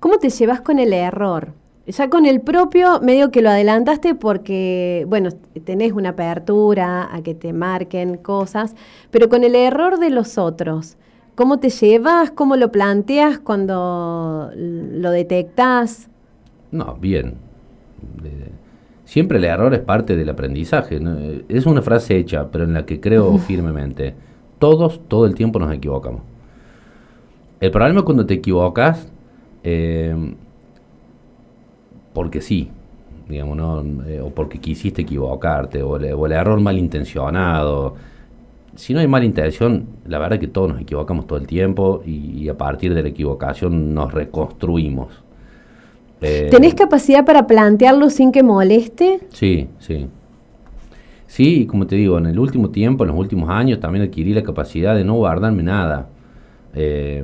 ¿Cómo 0.00 0.18
te 0.18 0.30
llevas 0.30 0.62
con 0.62 0.80
el 0.80 0.92
error? 0.92 1.52
Ya 1.88 2.10
con 2.10 2.26
el 2.26 2.42
propio, 2.42 3.00
medio 3.00 3.30
que 3.30 3.40
lo 3.40 3.48
adelantaste 3.48 4.14
porque, 4.14 5.06
bueno, 5.08 5.30
tenés 5.64 5.92
una 5.92 6.10
apertura 6.10 7.08
a 7.10 7.22
que 7.22 7.34
te 7.34 7.54
marquen 7.54 8.18
cosas, 8.18 8.76
pero 9.10 9.30
con 9.30 9.42
el 9.42 9.54
error 9.54 9.98
de 9.98 10.10
los 10.10 10.36
otros, 10.36 10.98
¿cómo 11.34 11.60
te 11.60 11.70
llevas? 11.70 12.30
¿Cómo 12.30 12.56
lo 12.56 12.70
planteas 12.70 13.38
cuando 13.38 14.50
lo 14.54 15.10
detectas? 15.10 16.10
No, 16.72 16.94
bien. 17.00 17.36
Siempre 19.06 19.38
el 19.38 19.44
error 19.44 19.72
es 19.72 19.80
parte 19.80 20.14
del 20.14 20.28
aprendizaje. 20.28 21.00
Es 21.48 21.64
una 21.64 21.80
frase 21.80 22.18
hecha, 22.18 22.50
pero 22.50 22.64
en 22.64 22.74
la 22.74 22.84
que 22.84 23.00
creo 23.00 23.38
firmemente. 23.38 24.14
Todos, 24.58 25.00
todo 25.08 25.24
el 25.24 25.34
tiempo 25.34 25.58
nos 25.58 25.72
equivocamos. 25.72 26.20
El 27.60 27.70
problema 27.70 28.00
es 28.00 28.04
cuando 28.04 28.26
te 28.26 28.34
equivocas. 28.34 29.10
Eh, 29.64 30.34
porque 32.18 32.40
sí, 32.40 32.68
digamos, 33.28 33.56
¿no? 33.56 34.04
Eh, 34.08 34.20
o 34.20 34.30
porque 34.30 34.58
quisiste 34.58 35.02
equivocarte, 35.02 35.84
o, 35.84 35.94
el 35.96 36.32
error 36.32 36.60
malintencionado. 36.60 37.94
Si 38.74 38.92
no 38.92 38.98
hay 38.98 39.06
mala 39.06 39.24
intención, 39.24 39.86
la 40.04 40.18
verdad 40.18 40.34
es 40.34 40.40
que 40.40 40.48
todos 40.48 40.72
nos 40.72 40.80
equivocamos 40.80 41.28
todo 41.28 41.38
el 41.38 41.46
tiempo 41.46 42.02
y, 42.04 42.48
a 42.48 42.58
partir 42.58 42.92
de 42.92 43.04
la 43.04 43.10
equivocación 43.10 43.94
nos 43.94 44.12
reconstruimos. 44.12 45.12
Eh, 46.20 46.48
¿Tenés 46.50 46.74
capacidad 46.74 47.24
para 47.24 47.46
plantearlo 47.46 48.10
sin 48.10 48.32
que 48.32 48.42
moleste? 48.42 49.20
Sí, 49.28 49.68
sí. 49.78 50.08
Sí, 51.28 51.60
y 51.60 51.66
como 51.66 51.86
te 51.86 51.94
digo, 51.94 52.18
en 52.18 52.26
el 52.26 52.40
último 52.40 52.70
tiempo, 52.70 53.04
en 53.04 53.10
los 53.10 53.16
últimos 53.16 53.48
años, 53.48 53.78
también 53.78 54.06
adquirí 54.06 54.34
la 54.34 54.42
capacidad 54.42 54.96
de 54.96 55.04
no 55.04 55.14
guardarme 55.14 55.62
nada. 55.62 56.08
Eh, 56.74 57.22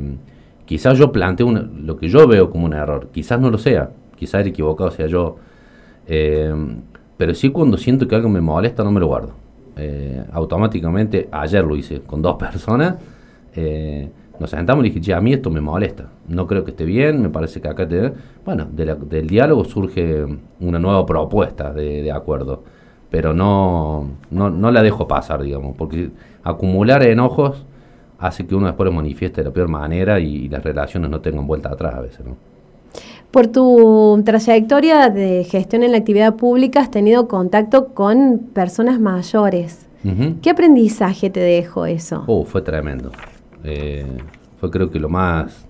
quizás 0.67 0.97
yo 0.97 1.11
planteo 1.11 1.51
lo 1.51 1.97
que 1.97 2.09
yo 2.09 2.29
veo 2.29 2.49
como 2.49 2.67
un 2.67 2.75
error, 2.75 3.09
quizás 3.13 3.41
no 3.41 3.51
lo 3.51 3.59
sea, 3.59 3.91
quizás 4.17 4.43
el 4.43 4.49
equivocado 4.49 4.91
sea 4.91 5.07
yo. 5.07 5.37
Eh, 6.07 6.53
pero 7.17 7.35
sí 7.35 7.51
cuando 7.51 7.77
siento 7.77 8.09
que 8.09 8.15
algo 8.15 8.29
me 8.29 8.41
molesta 8.41 8.83
no 8.85 8.91
me 8.91 9.01
lo 9.01 9.07
guardo. 9.07 9.33
Eh, 9.77 10.25
automáticamente, 10.33 11.29
ayer 11.33 11.65
lo 11.65 11.77
hice 11.77 12.01
con 12.01 12.23
dos 12.23 12.37
personas, 12.39 12.97
eh, 13.55 14.09
nos 14.39 14.51
sentamos 14.51 14.85
y 14.85 14.91
dije, 14.91 15.15
a 15.15 15.21
mí 15.21 15.33
esto 15.33 15.51
me 15.51 15.61
molesta, 15.61 16.11
no 16.29 16.47
creo 16.47 16.65
que 16.65 16.73
esté 16.73 16.85
bien, 16.85 17.23
me 17.23 17.29
parece 17.29 17.61
que 17.61 17.69
acá 17.69 17.87
te... 17.87 18.13
Bueno, 18.45 18.67
del 18.67 19.27
diálogo 19.29 19.65
surge 19.65 20.27
una 20.61 20.79
nueva 20.79 21.07
propuesta 21.07 21.73
de, 21.73 22.11
acuerdo, 22.11 22.65
pero 23.11 23.33
no, 23.33 24.11
no, 24.31 24.51
no, 24.51 24.71
la 24.73 24.83
dejo 24.83 25.07
pasar, 25.07 25.43
digamos, 25.43 25.77
porque 25.77 26.11
acumular 26.43 27.05
enojos 27.05 27.65
hace 28.19 28.47
que 28.47 28.55
uno 28.55 28.67
después 28.67 28.87
lo 28.87 28.93
manifieste 28.93 29.43
de 29.43 29.49
la 29.49 29.55
peor 29.55 29.69
manera 29.69 30.19
y, 30.19 30.35
y 30.35 30.49
las 30.49 30.65
relaciones 30.65 31.11
no 31.11 31.21
tengan 31.21 31.47
vuelta 31.47 31.71
atrás 31.71 31.95
a 31.95 32.01
veces, 32.01 32.27
¿no? 32.27 32.54
Por 33.35 33.49
tu 33.49 34.23
trayectoria 34.25 35.11
de 35.11 35.43
gestión 35.43 35.83
en 35.83 35.91
la 35.91 35.99
actividad 35.99 36.37
pública 36.37 36.79
has 36.79 36.93
tenido 36.93 37.27
contacto 37.27 37.89
con 37.89 38.39
personas 38.55 39.01
mayores. 39.01 39.89
¿Qué 40.41 40.51
aprendizaje 40.51 41.31
te 41.31 41.41
dejó 41.41 41.85
eso? 41.85 42.23
Oh, 42.29 42.45
fue 42.45 42.63
tremendo. 42.63 43.11
Eh, 43.65 44.07
fue 44.61 44.71
creo 44.71 44.89
que 44.89 45.01
lo 45.01 45.09
más 45.09 45.67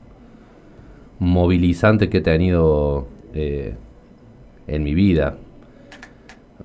movilizante 1.18 2.10
que 2.10 2.18
he 2.18 2.20
tenido 2.20 3.06
eh, 3.32 3.72
en 4.66 4.82
mi 4.82 4.92
vida. 4.92 5.36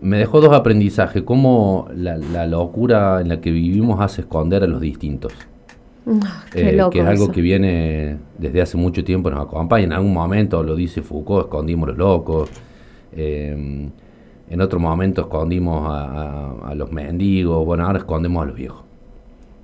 Me 0.01 0.17
dejó 0.17 0.41
dos 0.41 0.51
aprendizajes, 0.51 1.23
cómo 1.23 1.87
la 1.95 2.45
locura 2.45 3.21
en 3.21 3.29
la 3.29 3.39
que 3.39 3.51
vivimos 3.51 4.01
hace 4.01 4.19
esconder 4.19 4.63
a 4.63 4.67
los 4.67 4.81
distintos. 4.81 5.31
Eh, 6.55 6.77
que 6.91 6.99
es 6.99 7.05
algo 7.05 7.31
que 7.31 7.41
viene 7.41 8.17
desde 8.37 8.61
hace 8.61 8.77
mucho 8.77 9.03
tiempo, 9.03 9.29
nos 9.29 9.45
acompaña. 9.45 9.85
En 9.85 9.93
algún 9.93 10.13
momento 10.13 10.63
lo 10.63 10.75
dice 10.75 11.01
Foucault, 11.01 11.45
escondimos 11.45 11.89
los 11.89 11.97
locos. 11.97 12.49
Em, 13.11 13.89
en 14.49 14.61
otro 14.61 14.79
momento 14.79 15.21
escondimos 15.21 15.87
a, 15.87 16.73
los 16.75 16.91
mendigos. 16.91 17.65
Bueno, 17.65 17.85
ahora 17.85 17.99
escondemos 17.99 18.43
a 18.43 18.45
los 18.47 18.55
viejos. 18.55 18.83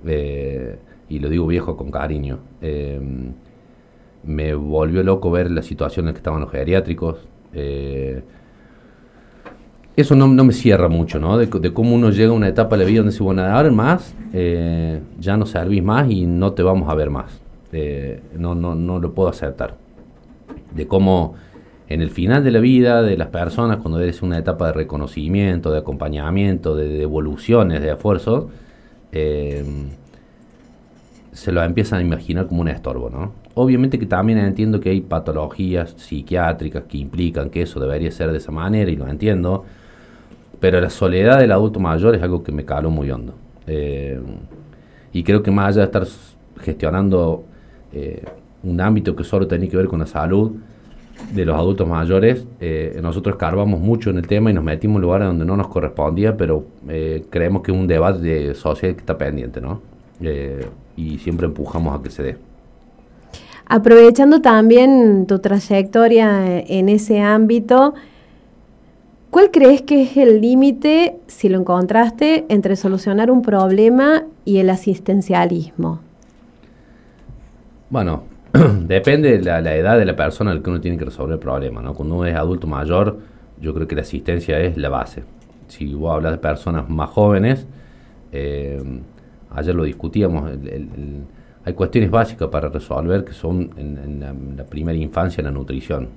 Eh, 0.06 0.78
y 1.08 1.18
lo 1.18 1.28
digo 1.28 1.46
viejo 1.46 1.76
con 1.76 1.90
cariño. 1.90 2.38
Me 4.22 4.54
volvió 4.54 5.02
loco 5.02 5.30
ver 5.30 5.50
la 5.50 5.62
situación 5.62 6.04
en 6.04 6.06
la 6.08 6.12
que 6.12 6.18
estaban 6.18 6.40
los 6.40 6.50
geriátricos. 6.50 7.18
Eso 9.96 10.14
no, 10.14 10.28
me 10.28 10.52
cierra 10.52 10.88
mucho, 10.88 11.18
¿no? 11.18 11.38
De, 11.38 11.48
cómo 11.72 11.94
uno 11.94 12.10
llega 12.10 12.30
a 12.30 12.34
una 12.34 12.48
etapa 12.48 12.76
de 12.76 12.84
la 12.84 12.88
vida 12.88 12.98
donde 12.98 13.12
dice, 13.12 13.22
bueno, 13.22 13.42
ahora 13.42 13.70
más, 13.70 14.14
eh, 14.34 15.00
ya 15.18 15.38
no 15.38 15.46
servís 15.46 15.82
más 15.82 16.10
y 16.10 16.26
no 16.26 16.52
te 16.52 16.62
vamos 16.62 16.90
a 16.90 16.94
ver 16.94 17.08
más. 17.08 17.40
Eh, 17.72 18.20
no, 18.38 18.54
no, 18.54 18.74
no 18.74 18.98
lo 18.98 19.14
puedo 19.14 19.30
aceptar. 19.30 19.74
De 20.74 20.86
cómo 20.86 21.34
en 21.88 22.02
el 22.02 22.10
final 22.10 22.44
de 22.44 22.50
la 22.50 22.58
vida 22.58 23.02
de 23.02 23.16
las 23.16 23.28
personas, 23.28 23.78
cuando 23.78 23.98
eres 24.00 24.20
una 24.20 24.38
etapa 24.38 24.66
de 24.66 24.72
reconocimiento, 24.72 25.70
de 25.70 25.78
acompañamiento, 25.78 26.74
de 26.74 26.88
devoluciones, 26.88 27.80
de 27.80 27.92
esfuerzo, 27.92 28.50
eh, 29.12 29.64
se 31.32 31.52
lo 31.52 31.62
empiezan 31.62 32.00
a 32.00 32.02
imaginar 32.02 32.48
como 32.48 32.62
un 32.62 32.68
estorbo, 32.68 33.08
¿no? 33.08 33.32
Obviamente 33.54 33.98
que 33.98 34.06
también 34.06 34.38
entiendo 34.38 34.80
que 34.80 34.90
hay 34.90 35.00
patologías 35.00 35.94
psiquiátricas 35.96 36.84
que 36.84 36.98
implican 36.98 37.50
que 37.50 37.62
eso 37.62 37.78
debería 37.78 38.10
ser 38.10 38.32
de 38.32 38.38
esa 38.38 38.52
manera 38.52 38.90
y 38.90 38.96
lo 38.96 39.06
entiendo, 39.08 39.64
pero 40.60 40.80
la 40.80 40.90
soledad 40.90 41.38
del 41.38 41.52
adulto 41.52 41.80
mayor 41.80 42.14
es 42.14 42.22
algo 42.22 42.42
que 42.42 42.52
me 42.52 42.64
caló 42.64 42.90
muy 42.90 43.10
hondo. 43.10 43.34
Eh, 43.66 44.18
y 45.12 45.22
creo 45.22 45.42
que 45.42 45.50
más 45.50 45.68
allá 45.68 45.80
de 45.80 45.84
estar 45.86 46.06
gestionando 46.60 47.44
eh, 47.92 48.24
un 48.62 48.80
ámbito 48.80 49.14
que 49.14 49.24
solo 49.24 49.46
tenía 49.46 49.68
que 49.68 49.76
ver 49.76 49.86
con 49.86 50.00
la 50.00 50.06
salud 50.06 50.52
de 51.32 51.44
los 51.44 51.56
adultos 51.56 51.88
mayores, 51.88 52.46
eh, 52.60 52.98
nosotros 53.02 53.34
escarbamos 53.34 53.80
mucho 53.80 54.10
en 54.10 54.18
el 54.18 54.26
tema 54.26 54.50
y 54.50 54.54
nos 54.54 54.64
metimos 54.64 54.96
en 54.96 55.02
lugares 55.02 55.26
donde 55.28 55.44
no 55.44 55.56
nos 55.56 55.68
correspondía, 55.68 56.36
pero 56.36 56.64
creemos 57.30 57.62
que 57.62 57.72
es 57.72 57.78
un 57.78 57.86
debate 57.86 58.54
social 58.54 58.94
que 58.94 59.00
está 59.00 59.16
pendiente, 59.16 59.60
¿no? 59.60 59.80
y 60.96 61.18
siempre 61.18 61.46
empujamos 61.46 61.98
a 61.98 62.02
que 62.02 62.10
se 62.10 62.22
dé. 62.22 62.36
Aprovechando 63.66 64.40
también 64.40 65.26
tu 65.26 65.40
trayectoria 65.40 66.60
en 66.60 66.88
ese 66.88 67.20
ámbito, 67.20 67.94
¿Cuál 69.36 69.50
crees 69.50 69.82
que 69.82 70.00
es 70.00 70.16
el 70.16 70.40
límite, 70.40 71.18
si 71.26 71.50
lo 71.50 71.58
encontraste, 71.58 72.46
entre 72.48 72.74
solucionar 72.74 73.30
un 73.30 73.42
problema 73.42 74.24
y 74.46 74.60
el 74.60 74.70
asistencialismo? 74.70 76.00
Bueno, 77.90 78.22
depende 78.86 79.36
de 79.36 79.44
la, 79.44 79.76
edad 79.76 79.98
de 79.98 80.06
la 80.06 80.16
persona 80.16 80.52
al 80.52 80.62
que 80.62 80.70
uno 80.70 80.80
tiene 80.80 80.96
que 80.96 81.04
resolver 81.04 81.34
el 81.34 81.38
problema. 81.38 81.82
¿no? 81.82 81.92
Cuando 81.92 82.14
uno 82.14 82.24
es 82.24 82.34
adulto 82.34 82.66
mayor, 82.66 83.18
yo 83.60 83.74
creo 83.74 83.86
que 83.86 83.94
la 83.94 84.00
asistencia 84.00 84.58
es 84.58 84.78
la 84.78 84.88
base. 84.88 85.22
Si 85.68 85.92
vos 85.92 86.14
hablas 86.14 86.32
de 86.32 86.38
personas 86.38 86.88
más 86.88 87.10
jóvenes, 87.10 87.66
eh, 88.32 88.82
ayer 89.54 89.74
lo 89.74 89.84
discutíamos, 89.84 90.50
hay 91.62 91.72
cuestiones 91.74 92.10
básicas 92.10 92.48
para 92.48 92.70
resolver 92.70 93.22
que 93.22 93.34
son 93.34 93.70
en, 93.76 94.56
la, 94.56 94.64
primera 94.64 94.96
infancia 94.96 95.44
la 95.44 95.50
nutrición, 95.50 96.08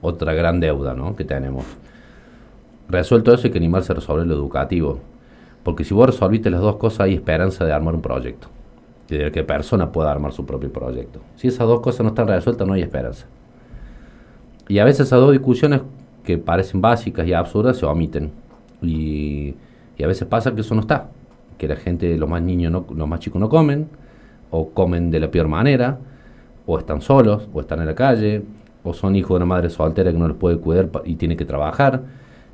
otra 0.00 0.32
gran 0.34 0.58
deuda 0.58 0.94
¿no? 0.94 1.14
que 1.14 1.24
tenemos. 1.24 1.64
Resuelto 2.90 3.32
eso 3.32 3.46
hay 3.46 3.52
que 3.52 3.58
animarse 3.58 3.92
a 3.92 3.94
resolver 3.94 4.26
lo 4.26 4.34
educativo. 4.34 4.98
Porque 5.62 5.84
si 5.84 5.94
vos 5.94 6.06
resolviste 6.06 6.50
las 6.50 6.60
dos 6.60 6.76
cosas 6.76 7.00
hay 7.00 7.14
esperanza 7.14 7.64
de 7.64 7.72
armar 7.72 7.94
un 7.94 8.02
proyecto. 8.02 8.48
Y 9.08 9.16
de 9.16 9.30
que 9.30 9.44
persona 9.44 9.92
pueda 9.92 10.10
armar 10.10 10.32
su 10.32 10.44
propio 10.44 10.72
proyecto. 10.72 11.20
Si 11.36 11.48
esas 11.48 11.66
dos 11.66 11.80
cosas 11.80 12.00
no 12.00 12.08
están 12.08 12.28
resueltas 12.28 12.66
no 12.66 12.74
hay 12.74 12.82
esperanza. 12.82 13.26
Y 14.68 14.78
a 14.78 14.84
veces 14.84 15.06
esas 15.06 15.20
dos 15.20 15.32
discusiones 15.32 15.82
que 16.24 16.38
parecen 16.38 16.80
básicas 16.80 17.26
y 17.26 17.32
absurdas 17.32 17.76
se 17.76 17.86
omiten. 17.86 18.30
Y, 18.82 19.54
a 20.02 20.06
veces 20.06 20.26
pasa 20.26 20.54
que 20.54 20.62
eso 20.62 20.74
no 20.74 20.80
está, 20.80 21.10
que 21.58 21.68
la 21.68 21.76
gente, 21.76 22.16
los 22.16 22.26
más 22.26 22.40
niños, 22.40 22.72
no, 22.72 22.86
los 22.94 23.06
más 23.06 23.20
chicos 23.20 23.38
no 23.38 23.50
comen, 23.50 23.86
o 24.50 24.70
comen 24.70 25.10
de 25.10 25.20
la 25.20 25.30
peor 25.30 25.46
manera, 25.46 25.98
o 26.64 26.78
están 26.78 27.02
solos, 27.02 27.48
o 27.52 27.60
están 27.60 27.80
en 27.80 27.86
la 27.86 27.94
calle, 27.94 28.42
o 28.82 28.94
son 28.94 29.14
hijos 29.14 29.30
de 29.30 29.36
una 29.36 29.44
madre 29.44 29.68
soltera 29.68 30.10
que 30.10 30.18
no 30.18 30.26
los 30.26 30.38
puede 30.38 30.56
cuidar 30.56 30.88
y 31.04 31.16
tiene 31.16 31.36
que 31.36 31.44
trabajar, 31.44 32.02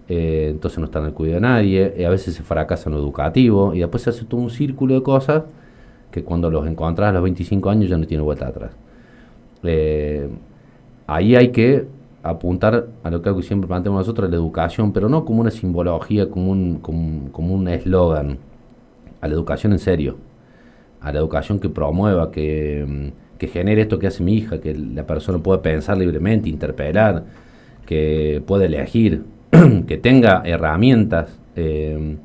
eh, 0.09 0.49
entonces 0.51 0.79
no 0.79 0.85
están 0.87 1.05
el 1.05 1.13
cuidado 1.13 1.37
de 1.37 1.41
nadie, 1.41 1.95
y 1.99 2.05
a 2.05 2.11
veces 2.11 2.35
se 2.35 2.43
fracasa 2.43 2.89
en 2.89 2.95
lo 2.95 3.01
educativo, 3.01 3.75
y 3.75 3.81
después 3.81 4.03
se 4.03 4.11
hace 4.11 4.25
todo 4.25 4.41
un 4.41 4.51
círculo 4.51 4.95
de 4.95 5.03
cosas 5.03 5.45
que 6.11 6.23
cuando 6.25 6.51
los 6.51 6.67
encuentras 6.67 7.11
a 7.11 7.13
los 7.13 7.23
25 7.23 7.69
años 7.71 7.91
ya 7.91 7.99
no 7.99 8.07
tiene 8.07 8.23
vuelta 8.23 8.47
atrás. 8.47 8.71
Eh, 9.63 10.29
ahí 11.07 11.37
hay 11.37 11.49
que 11.51 11.87
apuntar 12.23 12.89
a 13.03 13.11
lo 13.11 13.23
que 13.23 13.43
siempre 13.43 13.69
planteamos 13.69 14.01
nosotros, 14.01 14.31
la 14.31 14.37
educación, 14.37 14.93
pero 14.93 15.09
no 15.09 15.25
como 15.25 15.41
una 15.41 15.51
simbología, 15.51 16.29
como 16.29 16.51
un 16.51 16.79
como, 16.79 17.55
un 17.55 17.69
eslogan, 17.69 18.39
a 19.21 19.29
la 19.29 19.35
educación 19.35 19.73
en 19.73 19.79
serio, 19.79 20.17
a 21.01 21.13
la 21.13 21.19
educación 21.19 21.61
que 21.61 21.69
promueva, 21.69 22.31
que, 22.31 23.13
que 23.39 23.49
genere 23.49 23.83
esto 23.83 23.99
que 23.99 24.09
hace 24.09 24.23
mi 24.23 24.35
hija, 24.35 24.61
que 24.61 24.75
la 24.75 25.07
persona 25.07 25.39
pueda 25.39 25.63
pensar 25.63 25.97
libremente, 25.99 26.49
interpelar, 26.49 27.25
que 27.87 28.43
pueda 28.47 28.65
elegir, 28.65 29.25
que 29.87 29.97
tenga 29.97 30.43
herramientas. 30.45 31.39
Eh, 31.55 32.17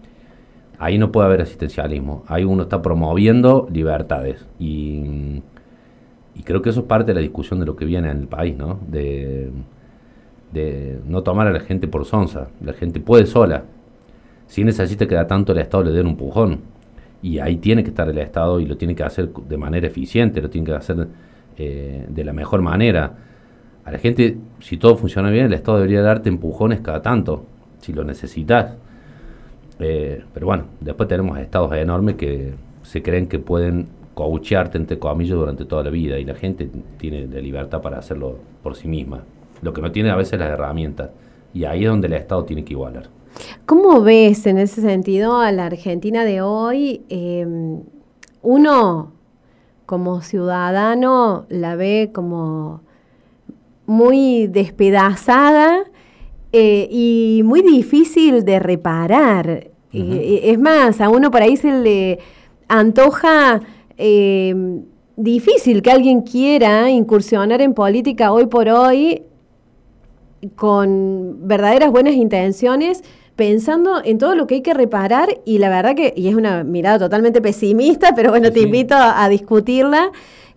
ahí 0.81 0.97
no 0.97 1.11
puede 1.11 1.27
haber 1.27 1.41
asistencialismo, 1.41 2.23
ahí 2.27 2.43
uno 2.43 2.63
está 2.63 2.81
promoviendo 2.81 3.67
libertades 3.71 4.47
y, 4.57 5.43
y 6.33 6.43
creo 6.43 6.63
que 6.63 6.71
eso 6.71 6.79
es 6.79 6.85
parte 6.87 7.11
de 7.11 7.13
la 7.13 7.21
discusión 7.21 7.59
de 7.59 7.67
lo 7.67 7.75
que 7.75 7.85
viene 7.85 8.09
en 8.09 8.17
el 8.17 8.27
país, 8.27 8.57
¿no? 8.57 8.79
De, 8.87 9.51
de 10.51 10.99
no 11.05 11.21
tomar 11.21 11.45
a 11.47 11.51
la 11.51 11.59
gente 11.59 11.87
por 11.87 12.05
sonza. 12.05 12.47
La 12.63 12.73
gente 12.73 12.99
puede 12.99 13.27
sola. 13.27 13.63
Si 14.47 14.63
necesita 14.63 15.07
que 15.07 15.15
da 15.15 15.27
tanto 15.27 15.51
el 15.51 15.59
Estado 15.59 15.83
le 15.83 15.91
dé 15.91 16.01
un 16.01 16.07
empujón. 16.07 16.61
Y 17.21 17.37
ahí 17.37 17.57
tiene 17.57 17.83
que 17.83 17.89
estar 17.89 18.09
el 18.09 18.17
Estado 18.17 18.59
y 18.59 18.65
lo 18.65 18.75
tiene 18.75 18.95
que 18.95 19.03
hacer 19.03 19.29
de 19.29 19.57
manera 19.57 19.85
eficiente, 19.85 20.41
lo 20.41 20.49
tiene 20.49 20.65
que 20.65 20.73
hacer 20.73 21.07
eh, 21.57 22.05
de 22.09 22.23
la 22.23 22.33
mejor 22.33 22.61
manera. 22.63 23.13
A 23.83 23.91
la 23.91 23.97
gente, 23.97 24.37
si 24.59 24.77
todo 24.77 24.95
funciona 24.95 25.29
bien, 25.29 25.45
el 25.47 25.53
Estado 25.53 25.77
debería 25.77 26.01
darte 26.01 26.29
empujones 26.29 26.81
cada 26.81 27.01
tanto, 27.01 27.45
si 27.79 27.93
lo 27.93 28.03
necesitas. 28.03 28.75
Eh, 29.79 30.23
pero 30.33 30.45
bueno, 30.45 30.65
después 30.79 31.09
tenemos 31.09 31.39
estados 31.39 31.73
enormes 31.73 32.15
que 32.15 32.53
se 32.83 33.01
creen 33.01 33.27
que 33.27 33.39
pueden 33.39 33.87
coachearte, 34.13 34.77
entre 34.77 34.99
comillas, 34.99 35.37
durante 35.37 35.65
toda 35.65 35.83
la 35.83 35.89
vida 35.89 36.19
y 36.19 36.25
la 36.25 36.35
gente 36.35 36.69
tiene 36.97 37.25
la 37.27 37.39
libertad 37.39 37.81
para 37.81 37.97
hacerlo 37.97 38.37
por 38.61 38.75
sí 38.75 38.87
misma. 38.87 39.23
Lo 39.61 39.73
que 39.73 39.81
no 39.81 39.91
tiene 39.91 40.11
a 40.11 40.15
veces 40.15 40.39
las 40.39 40.49
herramientas. 40.49 41.09
Y 41.53 41.65
ahí 41.65 41.83
es 41.83 41.89
donde 41.89 42.07
el 42.07 42.13
Estado 42.13 42.45
tiene 42.45 42.63
que 42.63 42.73
igualar. 42.73 43.09
¿Cómo 43.65 44.01
ves 44.01 44.45
en 44.45 44.57
ese 44.57 44.81
sentido 44.81 45.37
a 45.37 45.51
la 45.51 45.65
Argentina 45.65 46.23
de 46.23 46.41
hoy? 46.41 47.01
Em, 47.09 47.81
uno, 48.41 49.13
como 49.85 50.21
ciudadano, 50.21 51.45
la 51.49 51.75
ve 51.75 52.11
como 52.13 52.81
muy 53.91 54.47
despedazada 54.47 55.83
eh, 56.51 56.87
y 56.89 57.41
muy 57.43 57.61
difícil 57.61 58.43
de 58.45 58.59
reparar. 58.59 59.71
es 59.93 60.59
más, 60.59 61.01
a 61.01 61.09
uno 61.09 61.31
por 61.31 61.41
ahí 61.41 61.57
se 61.57 61.71
le 61.71 62.19
antoja 62.67 63.61
difícil 65.15 65.81
que 65.81 65.91
alguien 65.91 66.21
quiera 66.21 66.89
incursionar 66.89 67.61
en 67.61 67.73
política 67.73 68.31
hoy 68.31 68.47
por 68.47 68.69
hoy 68.69 69.23
con 70.55 71.47
verdaderas 71.47 71.91
buenas 71.91 72.15
intenciones, 72.15 73.03
pensando 73.35 74.01
en 74.03 74.17
todo 74.17 74.35
lo 74.35 74.47
que 74.47 74.55
hay 74.55 74.61
que 74.61 74.73
reparar 74.73 75.29
y 75.45 75.57
la 75.59 75.69
verdad 75.69 75.95
que, 75.95 76.13
y 76.15 76.27
es 76.27 76.35
una 76.35 76.63
mirada 76.63 76.99
totalmente 76.99 77.41
pesimista, 77.41 78.13
pero 78.15 78.31
bueno, 78.31 78.51
te 78.51 78.61
invito 78.61 78.95
a, 78.97 79.27
discutirla. 79.29 80.11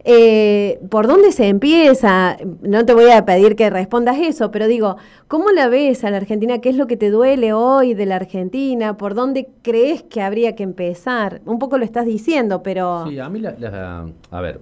Eh, 0.07 0.81
¿Por 0.91 1.07
dónde 1.07 1.33
se 1.33 1.49
empieza? 1.49 2.37
No 2.61 2.85
te 2.85 2.93
voy 2.93 3.11
a 3.11 3.25
pedir 3.25 3.57
que 3.57 3.71
respondas 3.71 4.19
eso, 4.19 4.51
pero 4.51 4.67
digo, 4.67 4.97
¿cómo 5.29 5.51
la 5.51 5.69
ves 5.69 6.05
a 6.05 6.11
la 6.11 6.19
Argentina? 6.19 6.59
¿Qué 6.59 6.69
es 6.69 6.77
lo 6.77 6.87
que 6.87 6.99
te 6.99 7.11
duele 7.11 7.55
hoy 7.55 7.95
de 7.95 8.05
la 8.05 8.17
Argentina? 8.17 8.99
¿Por 8.99 9.15
dónde 9.15 9.49
crees 9.63 10.03
que 10.03 10.21
habría 10.21 10.55
que 10.55 10.63
empezar? 10.63 11.41
Un 11.47 11.59
poco 11.59 11.79
lo 11.79 11.85
estás 11.85 12.05
diciendo, 12.05 12.63
pero... 12.63 13.07
Sí, 13.09 13.19
a 13.19 13.31
mí 13.31 13.41
la... 13.41 14.07
a 14.31 14.41
ver. 14.43 14.61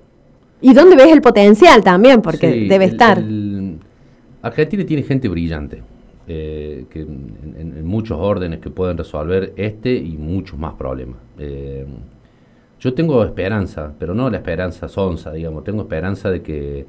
¿Y 0.61 0.73
dónde 0.73 0.95
ves 0.95 1.13
el 1.13 1.21
potencial 1.21 1.83
también? 1.83 2.23
Porque 2.23 2.67
debe 2.69 2.85
estar. 2.85 3.21
Argentina 4.43 4.85
tiene 4.87 5.03
gente 5.03 5.29
brillante, 5.29 5.83
eh, 6.29 6.87
que 6.89 7.01
en, 7.01 7.85
muchos 7.85 8.17
órdenes 8.21 8.61
que 8.61 8.71
pueden 8.71 8.97
resolver 8.97 9.53
este 9.57 9.93
y 9.93 10.17
muchos 10.17 10.59
más 10.59 10.75
problemas. 10.75 11.17
Eh, 11.39 11.85
yo 12.83 12.95
tengo 12.95 13.23
esperanza, 13.23 13.95
pero 13.97 14.13
no 14.13 14.29
la 14.29 14.39
esperanza 14.39 14.89
sonsa, 14.89 15.33
digamos, 15.33 15.63
tengo 15.63 15.83
esperanza 15.83 16.31
de 16.31 16.43
que, 16.43 16.85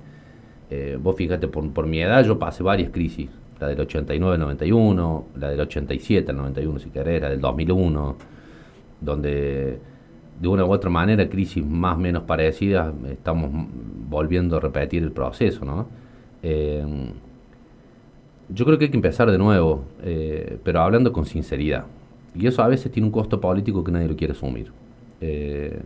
eh, 0.72 0.98
vos 1.00 1.16
fíjate, 1.16 1.48
por, 1.48 1.86
mi 1.86 2.02
edad 2.02 2.26
yo 2.26 2.40
pasé 2.40 2.64
varias 2.64 2.90
crisis, 2.90 3.30
la 3.60 3.68
del 3.68 3.78
89-91, 3.78 5.24
la 5.36 5.50
del 5.50 5.60
87-91 5.60 6.80
si 6.80 6.90
querés, 6.90 7.22
la 7.22 7.30
del 7.30 7.40
2001, 7.40 8.16
donde 9.02 9.80
de 10.42 10.48
una 10.48 10.66
u 10.66 10.72
otra 10.72 10.90
manera 10.90 11.30
crisis 11.30 11.64
más 11.64 11.96
o 11.96 12.00
menos 12.00 12.24
parecidas 12.24 12.92
estamos 13.12 13.52
volviendo 14.10 14.58
a 14.58 14.60
repetir 14.60 15.04
el 15.04 15.12
proceso, 15.12 15.64
¿no? 15.64 15.88
Yo 18.50 18.66
creo 18.66 18.78
que 18.78 18.86
hay 18.86 18.92
que 18.92 18.98
empezar 18.98 19.30
de 19.32 19.38
nuevo, 19.38 19.86
eh, 20.04 20.58
pero 20.64 20.82
hablando 20.82 21.14
con 21.14 21.26
sinceridad. 21.26 21.86
Y 22.36 22.48
eso 22.48 22.62
a 22.64 22.68
veces 22.68 22.92
tiene 22.92 23.06
un 23.06 23.12
costo 23.12 23.40
político 23.40 23.84
que 23.84 23.92
nadie 23.92 24.08
lo 24.08 24.16
quiere 24.16 24.34
asumir. 24.34 24.72
Eh, 25.24 25.82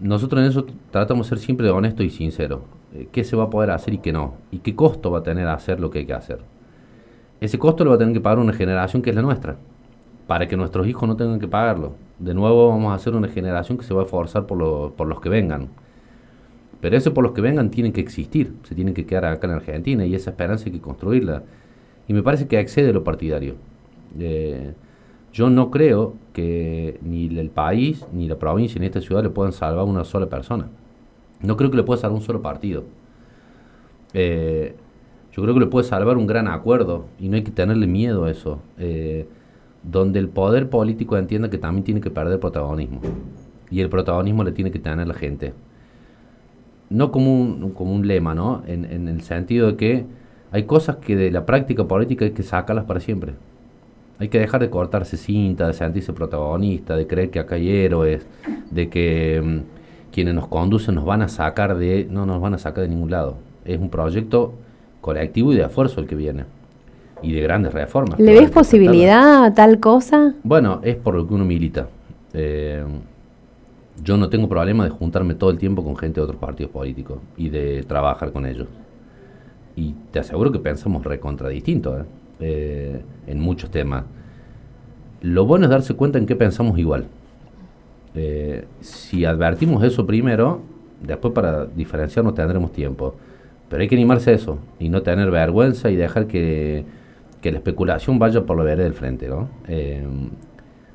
nosotros 0.00 0.42
en 0.42 0.48
eso 0.48 0.66
tratamos 0.90 1.26
de 1.26 1.36
ser 1.36 1.38
siempre 1.38 1.68
honestos 1.70 2.06
y 2.06 2.10
sinceros. 2.10 2.60
Eh, 2.94 3.08
¿Qué 3.12 3.24
se 3.24 3.36
va 3.36 3.44
a 3.44 3.50
poder 3.50 3.70
hacer 3.70 3.94
y 3.94 3.98
qué 3.98 4.12
no? 4.12 4.34
¿Y 4.50 4.58
qué 4.58 4.74
costo 4.74 5.10
va 5.10 5.18
a 5.18 5.22
tener 5.22 5.46
hacer 5.48 5.80
lo 5.80 5.90
que 5.90 6.00
hay 6.00 6.06
que 6.06 6.14
hacer? 6.14 6.38
Ese 7.40 7.58
costo 7.58 7.84
lo 7.84 7.90
va 7.90 7.96
a 7.96 7.98
tener 7.98 8.14
que 8.14 8.20
pagar 8.20 8.38
una 8.38 8.52
generación 8.52 9.02
que 9.02 9.10
es 9.10 9.16
la 9.16 9.22
nuestra, 9.22 9.56
para 10.26 10.48
que 10.48 10.56
nuestros 10.56 10.86
hijos 10.86 11.08
no 11.08 11.16
tengan 11.16 11.38
que 11.38 11.48
pagarlo. 11.48 11.94
De 12.18 12.34
nuevo 12.34 12.68
vamos 12.68 12.92
a 12.92 12.94
hacer 12.94 13.14
una 13.14 13.28
generación 13.28 13.78
que 13.78 13.84
se 13.84 13.94
va 13.94 14.02
a 14.02 14.04
esforzar 14.04 14.46
por, 14.46 14.92
por 14.94 15.06
los 15.06 15.20
que 15.20 15.28
vengan 15.28 15.68
pero 16.80 16.96
eso 16.96 17.12
por 17.12 17.24
los 17.24 17.32
que 17.32 17.40
vengan 17.40 17.70
tienen 17.70 17.92
que 17.92 18.00
existir, 18.00 18.52
se 18.62 18.74
tienen 18.74 18.94
que 18.94 19.04
quedar 19.04 19.24
acá 19.24 19.46
en 19.46 19.54
Argentina 19.54 20.06
y 20.06 20.14
esa 20.14 20.30
esperanza 20.30 20.66
hay 20.66 20.72
que 20.72 20.80
construirla. 20.80 21.42
Y 22.06 22.12
me 22.12 22.22
parece 22.22 22.46
que 22.46 22.58
excede 22.58 22.92
lo 22.92 23.04
partidario. 23.04 23.56
Eh, 24.18 24.74
yo 25.38 25.50
no 25.50 25.70
creo 25.70 26.14
que 26.32 26.98
ni 27.00 27.26
el 27.38 27.50
país, 27.50 28.04
ni 28.12 28.26
la 28.26 28.40
provincia, 28.40 28.80
ni 28.80 28.86
esta 28.86 29.00
ciudad 29.00 29.22
le 29.22 29.30
puedan 29.30 29.52
salvar 29.52 29.82
a 29.82 29.84
una 29.84 30.02
sola 30.02 30.26
persona. 30.26 30.66
No 31.40 31.56
creo 31.56 31.70
que 31.70 31.76
le 31.76 31.84
pueda 31.84 32.00
salvar 32.00 32.18
un 32.18 32.24
solo 32.24 32.42
partido. 32.42 32.82
Eh, 34.14 34.74
yo 35.30 35.40
creo 35.40 35.54
que 35.54 35.60
le 35.60 35.66
puede 35.66 35.86
salvar 35.86 36.16
un 36.16 36.26
gran 36.26 36.48
acuerdo 36.48 37.04
y 37.20 37.28
no 37.28 37.36
hay 37.36 37.44
que 37.44 37.52
tenerle 37.52 37.86
miedo 37.86 38.24
a 38.24 38.32
eso. 38.32 38.58
Eh, 38.78 39.28
donde 39.84 40.18
el 40.18 40.28
poder 40.28 40.70
político 40.70 41.16
entienda 41.16 41.48
que 41.48 41.58
también 41.58 41.84
tiene 41.84 42.00
que 42.00 42.10
perder 42.10 42.40
protagonismo. 42.40 43.00
Y 43.70 43.80
el 43.80 43.88
protagonismo 43.88 44.42
le 44.42 44.50
tiene 44.50 44.72
que 44.72 44.80
tener 44.80 45.06
la 45.06 45.14
gente 45.14 45.52
no 46.90 47.12
como 47.12 47.40
un, 47.40 47.70
como 47.74 47.94
un 47.94 48.08
lema, 48.08 48.34
¿no? 48.34 48.64
En, 48.66 48.84
en, 48.86 49.06
el 49.06 49.20
sentido 49.20 49.68
de 49.68 49.76
que 49.76 50.06
hay 50.50 50.64
cosas 50.64 50.96
que 50.96 51.14
de 51.14 51.30
la 51.30 51.46
práctica 51.46 51.86
política 51.86 52.24
hay 52.24 52.32
que 52.32 52.42
sacarlas 52.42 52.86
para 52.86 52.98
siempre. 52.98 53.34
Hay 54.18 54.28
que 54.28 54.38
dejar 54.38 54.60
de 54.60 54.70
cortarse 54.70 55.16
cinta, 55.16 55.66
de 55.68 55.72
sentirse 55.72 56.12
protagonista, 56.12 56.96
de 56.96 57.06
creer 57.06 57.30
que 57.30 57.38
acá 57.38 57.54
hay 57.54 57.70
héroes, 57.70 58.26
de 58.70 58.88
que 58.88 59.40
mm, 59.42 60.12
quienes 60.12 60.34
nos 60.34 60.48
conducen 60.48 60.96
nos 60.96 61.04
van 61.04 61.22
a 61.22 61.28
sacar 61.28 61.76
de... 61.76 62.08
No 62.10 62.26
nos 62.26 62.40
van 62.40 62.54
a 62.54 62.58
sacar 62.58 62.82
de 62.82 62.88
ningún 62.88 63.10
lado. 63.10 63.36
Es 63.64 63.78
un 63.78 63.90
proyecto 63.90 64.54
colectivo 65.00 65.52
y 65.52 65.56
de 65.56 65.62
esfuerzo 65.62 66.00
el 66.00 66.06
que 66.06 66.16
viene. 66.16 66.44
Y 67.22 67.32
de 67.32 67.40
grandes 67.42 67.72
reformas. 67.72 68.18
¿Le 68.18 68.32
ves 68.32 68.50
posibilidad 68.50 69.44
a 69.44 69.54
tal 69.54 69.78
cosa? 69.78 70.34
Bueno, 70.42 70.80
es 70.82 70.96
por 70.96 71.14
lo 71.14 71.26
que 71.26 71.34
uno 71.34 71.44
milita. 71.44 71.88
Eh, 72.32 72.84
yo 74.02 74.16
no 74.16 74.28
tengo 74.28 74.48
problema 74.48 74.84
de 74.84 74.90
juntarme 74.90 75.34
todo 75.34 75.50
el 75.50 75.58
tiempo 75.58 75.82
con 75.82 75.96
gente 75.96 76.20
de 76.20 76.24
otros 76.24 76.40
partidos 76.40 76.72
políticos 76.72 77.18
y 77.36 77.48
de 77.48 77.84
trabajar 77.84 78.32
con 78.32 78.46
ellos. 78.46 78.68
Y 79.76 79.94
te 80.10 80.18
aseguro 80.18 80.50
que 80.50 80.58
pensamos 80.58 81.04
recontradistinto 81.04 81.98
¿eh? 81.98 82.04
Eh, 82.40 83.02
en 83.26 83.40
muchos 83.40 83.70
temas. 83.70 84.04
Lo 85.20 85.46
bueno 85.46 85.64
es 85.64 85.70
darse 85.70 85.94
cuenta 85.94 86.18
en 86.18 86.26
qué 86.26 86.36
pensamos 86.36 86.78
igual. 86.78 87.06
Eh, 88.14 88.64
si 88.80 89.24
advertimos 89.24 89.82
eso 89.84 90.06
primero, 90.06 90.60
después 91.02 91.34
para 91.34 91.66
diferenciarnos 91.66 92.34
tendremos 92.34 92.72
tiempo. 92.72 93.14
Pero 93.68 93.82
hay 93.82 93.88
que 93.88 93.96
animarse 93.96 94.30
a 94.30 94.34
eso 94.34 94.58
y 94.78 94.88
no 94.88 95.02
tener 95.02 95.30
vergüenza 95.30 95.90
y 95.90 95.96
dejar 95.96 96.26
que, 96.26 96.84
que 97.40 97.52
la 97.52 97.58
especulación 97.58 98.18
vaya 98.18 98.44
por 98.46 98.56
la 98.56 98.64
vereda 98.64 98.84
del 98.84 98.94
frente. 98.94 99.28
¿no? 99.28 99.48
Eh, 99.68 100.06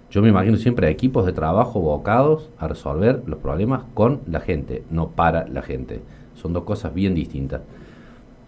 yo 0.10 0.21
me 0.21 0.29
imagino 0.29 0.58
siempre 0.58 0.89
equipos 0.89 1.25
de 1.25 1.34
trabajo 1.34 1.79
bocados 1.79 2.49
a 2.58 2.67
resolver 2.67 3.23
los 3.25 3.39
problemas 3.39 3.84
con 3.93 4.21
la 4.27 4.39
gente, 4.39 4.84
no 4.89 5.10
para 5.10 5.47
la 5.47 5.62
gente. 5.62 6.01
Son 6.36 6.53
dos 6.53 6.63
cosas 6.63 6.93
bien 6.93 7.15
distintas. 7.15 7.62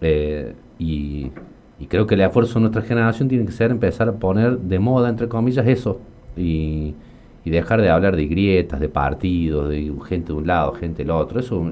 Eh, 0.00 0.54
Y, 0.78 1.32
y 1.78 1.86
creo 1.86 2.06
que 2.06 2.14
el 2.14 2.22
esfuerzo 2.22 2.54
de 2.54 2.60
nuestra 2.60 2.82
generación 2.82 3.28
tiene 3.28 3.44
que 3.46 3.52
ser 3.52 3.70
empezar 3.70 4.08
a 4.08 4.12
poner 4.12 4.58
de 4.58 4.78
moda, 4.78 5.08
entre 5.08 5.28
comillas, 5.28 5.66
eso. 5.66 6.00
Y, 6.36 6.94
y 7.44 7.50
dejar 7.50 7.80
de 7.80 7.90
hablar 7.90 8.16
de 8.16 8.26
grietas, 8.26 8.80
de 8.80 8.88
partidos, 8.88 9.68
de 9.68 9.92
gente 10.08 10.28
de 10.32 10.38
un 10.38 10.46
lado, 10.46 10.72
gente 10.72 11.02
del 11.04 11.10
otro. 11.10 11.38
Eso 11.40 11.64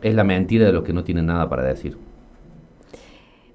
es- 0.00 0.14
la 0.14 0.24
mentira 0.24 0.66
de 0.66 0.72
los 0.72 0.82
que 0.82 0.92
no 0.92 1.04
tienen 1.04 1.26
nada 1.26 1.48
para 1.48 1.62
decir. 1.64 1.96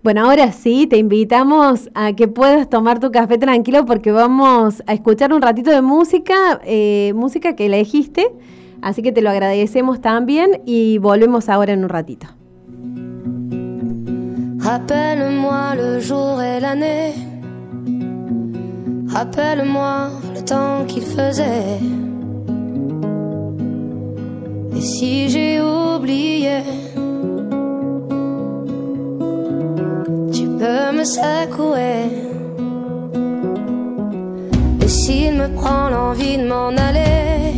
Bueno, 0.04 0.30
ahora 0.30 0.52
sí, 0.52 0.88
te 0.88 0.98
invitamos 0.98 1.90
a 1.94 2.14
que 2.14 2.28
puedas 2.28 2.70
tomar 2.70 3.00
tu 3.00 3.12
café 3.12 3.38
tranquilo 3.38 3.86
porque 3.86 4.12
vamos 4.12 4.82
a 4.88 4.94
escuchar 4.94 5.34
un 5.34 5.42
ratito 5.42 5.72
de 5.72 5.82
música, 5.82 6.62
eh, 6.64 7.12
música 7.16 7.56
que 7.56 7.66
elegiste, 7.66 8.28
así 8.82 9.02
que 9.02 9.12
te 9.12 9.22
lo 9.22 9.30
agradecemos 9.30 10.00
también 10.00 10.62
y 10.66 11.00
volvemos 11.00 11.50
ahora 11.50 11.74
en 11.74 11.84
un 11.84 11.90
ratito. 11.90 12.28
Rappelle-moi 14.70 15.76
le 15.78 16.02
jour 16.02 16.42
et 16.42 16.60
l'année. 16.60 17.14
Rappelle-moi 19.08 20.10
le 20.36 20.42
temps 20.44 20.84
qu'il 20.86 21.04
faisait. 21.04 21.80
Et 24.76 24.82
si 24.82 25.30
j'ai 25.30 25.62
oublié, 25.62 26.58
tu 30.34 30.46
peux 30.60 30.92
me 30.98 31.06
secouer. 31.06 32.00
Et 34.82 34.88
s'il 34.90 35.36
me 35.36 35.48
prend 35.56 35.88
l'envie 35.88 36.38
de 36.40 36.46
m'en 36.46 36.76
aller, 36.88 37.54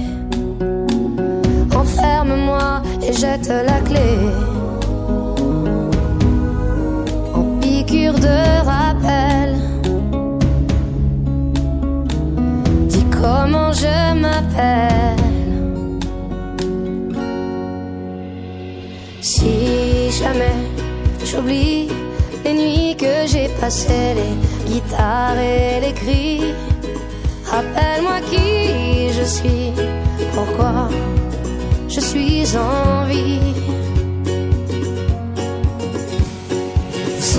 enferme-moi 1.76 2.84
et 3.02 3.13
jette 3.13 3.50
la 3.50 3.80
clé. 3.88 4.59
De 7.91 8.65
rappel. 8.65 9.56
Dis 12.88 13.06
comment 13.21 13.71
je 13.73 14.13
m'appelle. 14.13 15.17
Si 19.21 20.12
jamais 20.12 20.60
j'oublie 21.25 21.89
les 22.43 22.54
nuits 22.54 22.95
que 22.95 23.25
j'ai 23.25 23.49
passées, 23.60 24.13
les 24.19 24.71
guitares 24.71 25.39
et 25.39 25.80
les 25.82 25.93
cris, 25.93 26.54
rappelle-moi 27.45 28.19
qui 28.30 29.12
je 29.17 29.23
suis, 29.23 29.73
pourquoi 30.36 30.89
je 31.88 31.99
suis 31.99 32.45
en 32.56 33.06
vie. 33.06 33.78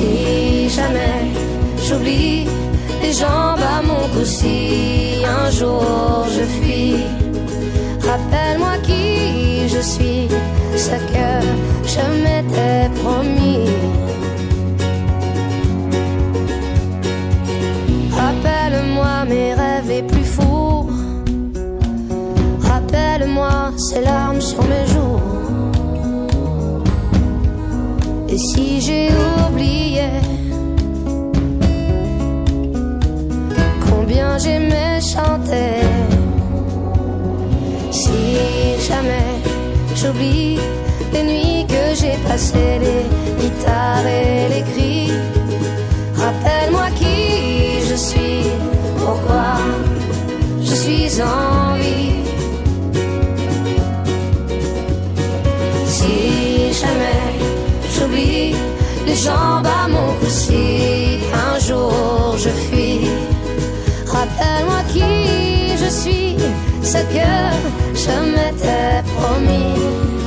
Si 0.00 0.68
jamais 0.70 1.24
j'oublie 1.84 2.46
les 3.02 3.12
jambes 3.12 3.64
à 3.76 3.82
mon 3.82 4.04
cou, 4.12 4.24
si 4.24 5.22
un 5.38 5.50
jour 5.50 6.24
je 6.36 6.44
fuis, 6.56 6.96
rappelle-moi 8.08 8.74
qui 8.82 9.68
je 9.68 9.80
suis, 9.80 10.28
ce 10.76 10.96
que 11.12 11.30
je 11.92 12.04
m'étais 12.22 12.88
promis. 13.02 13.68
Rappelle-moi 18.22 19.24
mes 19.28 19.54
rêves 19.54 19.88
les 19.88 20.02
plus 20.02 20.24
fous. 20.24 20.88
Rappelle-moi 22.62 23.72
ces 23.76 24.00
larmes 24.00 24.40
sur 24.40 24.62
mes 24.62 24.86
joues. 24.92 25.20
Et 28.28 28.38
si 28.38 28.80
j'ai 28.80 29.08
j'aimais 34.42 35.00
chanter, 35.00 35.80
si 37.90 38.10
jamais 38.88 39.32
j'oublie 39.94 40.58
les 41.12 41.22
nuits 41.22 41.66
que 41.68 41.94
j'ai 41.94 42.16
passées, 42.26 42.78
les 42.86 43.04
guitares 43.40 44.06
et 44.06 44.48
les 44.52 44.62
cris, 44.72 45.12
rappelle-moi 46.16 46.86
qui 46.98 47.86
je 47.88 47.94
suis, 47.94 48.44
pourquoi 48.98 49.58
je 50.62 50.74
suis 50.74 51.22
en 51.22 51.76
vie. 51.76 52.24
Si 55.86 56.72
jamais 56.80 57.28
j'oublie 57.94 58.54
les 59.06 59.16
jambes 59.16 59.66
à 59.66 59.88
mon 59.88 60.12
cou, 60.18 60.26
si 60.28 61.18
un 61.34 61.58
jour 61.58 62.36
je 62.38 62.48
qui 64.92 65.76
je 65.82 65.88
suis, 65.90 66.36
ce 66.82 66.98
que 67.14 67.30
je 67.94 68.14
m'étais 68.32 69.02
promis. 69.16 70.19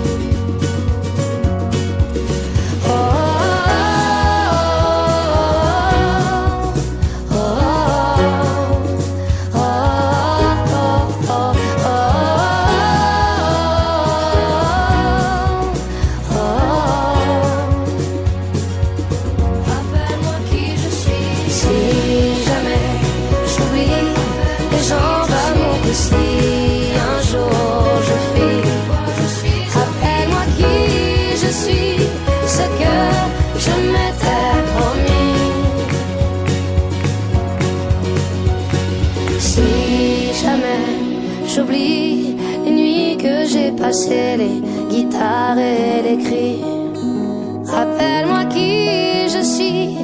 Jamais 40.43 40.83
j'oublie 41.47 42.35
les 42.65 42.71
nuits 42.71 43.17
que 43.17 43.45
j'ai 43.51 43.71
passées, 43.71 44.37
les 44.37 44.57
guitares 44.89 45.57
et 45.57 46.01
les 46.07 46.17
cris. 46.23 46.61
Rappelle-moi 47.65 48.45
qui 48.53 49.29
je 49.35 49.41
suis, 49.41 49.97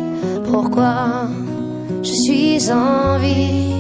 pourquoi 0.49 1.28
je 2.02 2.13
suis 2.23 2.71
en 2.71 3.19
vie. 3.19 3.73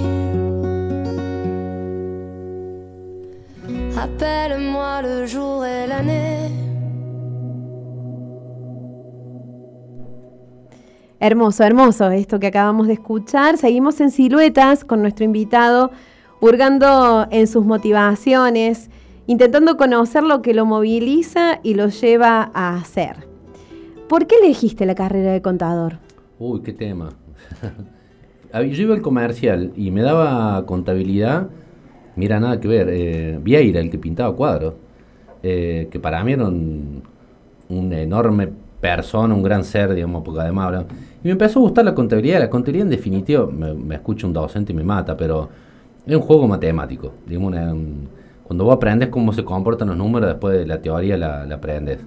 Rappelle-moi 3.95 5.01
le 5.01 5.25
jour 5.25 5.65
et 5.65 5.87
l'année. 5.87 6.49
Hermoso, 11.21 11.63
hermoso 11.63 12.09
esto 12.11 12.39
que 12.39 12.47
acabamos 12.47 12.87
de 12.87 12.93
escuchar. 12.93 13.57
Seguimos 13.57 13.99
en 13.99 14.09
siluetas 14.09 14.85
con 14.85 15.01
nuestro 15.01 15.25
invitado, 15.25 15.91
hurgando 16.41 17.27
en 17.31 17.47
sus 17.47 17.65
motivaciones, 17.65 18.89
intentando 19.27 19.77
conocer 19.77 20.23
lo 20.23 20.41
que 20.41 20.53
lo 20.53 20.65
moviliza 20.65 21.59
y 21.63 21.73
lo 21.75 21.87
lleva 21.89 22.49
a 22.53 22.75
hacer. 22.75 23.27
¿Por 24.07 24.25
qué 24.25 24.35
elegiste 24.41 24.85
la 24.85 24.95
carrera 24.95 25.31
de 25.33 25.41
contador? 25.41 25.99
Uy, 26.39 26.61
qué 26.61 26.73
tema. 26.73 27.09
Yo 28.53 28.81
iba 28.83 28.95
al 28.95 29.01
comercial 29.01 29.71
y 29.75 29.91
me 29.91 30.01
daba 30.01 30.65
contabilidad. 30.65 31.49
Mira, 32.15 32.39
nada 32.39 32.59
que 32.59 32.67
ver. 32.67 32.87
Eh, 32.91 33.39
Vieira, 33.41 33.79
el 33.79 33.91
que 33.91 33.97
pintaba 33.99 34.35
cuadros. 34.35 34.73
eh, 35.43 35.87
que 35.91 35.99
para 35.99 36.23
mí 36.23 36.33
era 36.33 36.45
un, 36.45 37.03
un 37.69 37.93
enorme 37.93 38.49
persona, 38.81 39.33
un 39.33 39.43
gran 39.43 39.63
ser, 39.63 39.93
digamos, 39.93 40.23
porque 40.23 40.41
además 40.41 40.85
Y 41.23 41.27
me 41.27 41.31
empezó 41.31 41.59
a 41.59 41.63
gustar 41.63 41.85
la 41.85 41.93
contabilidad. 41.93 42.39
La 42.39 42.49
contabilidad, 42.49 42.87
en 42.87 42.91
definitiva, 42.91 43.45
me, 43.45 43.73
me 43.73 43.95
escucha 43.95 44.25
un 44.25 44.33
docente 44.33 44.73
y 44.73 44.75
me 44.75 44.83
mata, 44.83 45.15
pero 45.15 45.49
es 46.05 46.15
un 46.15 46.21
juego 46.21 46.47
matemático. 46.47 47.13
Digamos, 47.27 47.49
una- 47.53 47.73
un- 47.73 48.09
cuando 48.43 48.65
vos 48.65 48.75
aprendes 48.75 49.09
cómo 49.09 49.31
se 49.33 49.43
comportan 49.43 49.89
los 49.89 49.97
números, 49.97 50.27
después 50.29 50.57
de 50.57 50.65
la 50.65 50.81
teoría 50.81 51.17
la, 51.17 51.45
la 51.45 51.55
aprendes. 51.55 51.99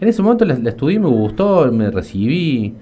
En 0.00 0.08
ese 0.08 0.22
momento 0.22 0.44
la, 0.44 0.54
la 0.54 0.70
estudié, 0.70 0.98
me 1.00 1.08
gustó, 1.08 1.70
me 1.72 1.90
recibí, 1.90 2.74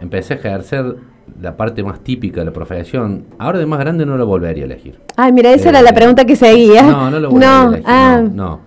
empecé 0.00 0.34
a 0.34 0.36
ejercer 0.36 0.96
la 1.40 1.56
parte 1.56 1.82
más 1.84 2.00
típica 2.00 2.40
de 2.40 2.46
la 2.46 2.52
profesión. 2.52 3.24
Ahora 3.38 3.58
de 3.58 3.66
más 3.66 3.78
grande 3.78 4.04
no 4.06 4.16
lo 4.16 4.26
volvería 4.26 4.64
a 4.64 4.66
elegir. 4.66 4.98
Ay, 5.16 5.32
mira, 5.32 5.52
esa 5.52 5.66
Eh, 5.66 5.70
era 5.70 5.82
la 5.82 5.92
pregunta 5.92 6.24
que 6.24 6.34
seguía. 6.36 6.82
No, 6.82 7.10
no 7.10 7.20
lo 7.20 7.30
volvería 7.30 7.60
a 7.62 7.66
elegir. 7.68 7.84
ah, 7.86 8.20
No, 8.22 8.30
no. 8.34 8.60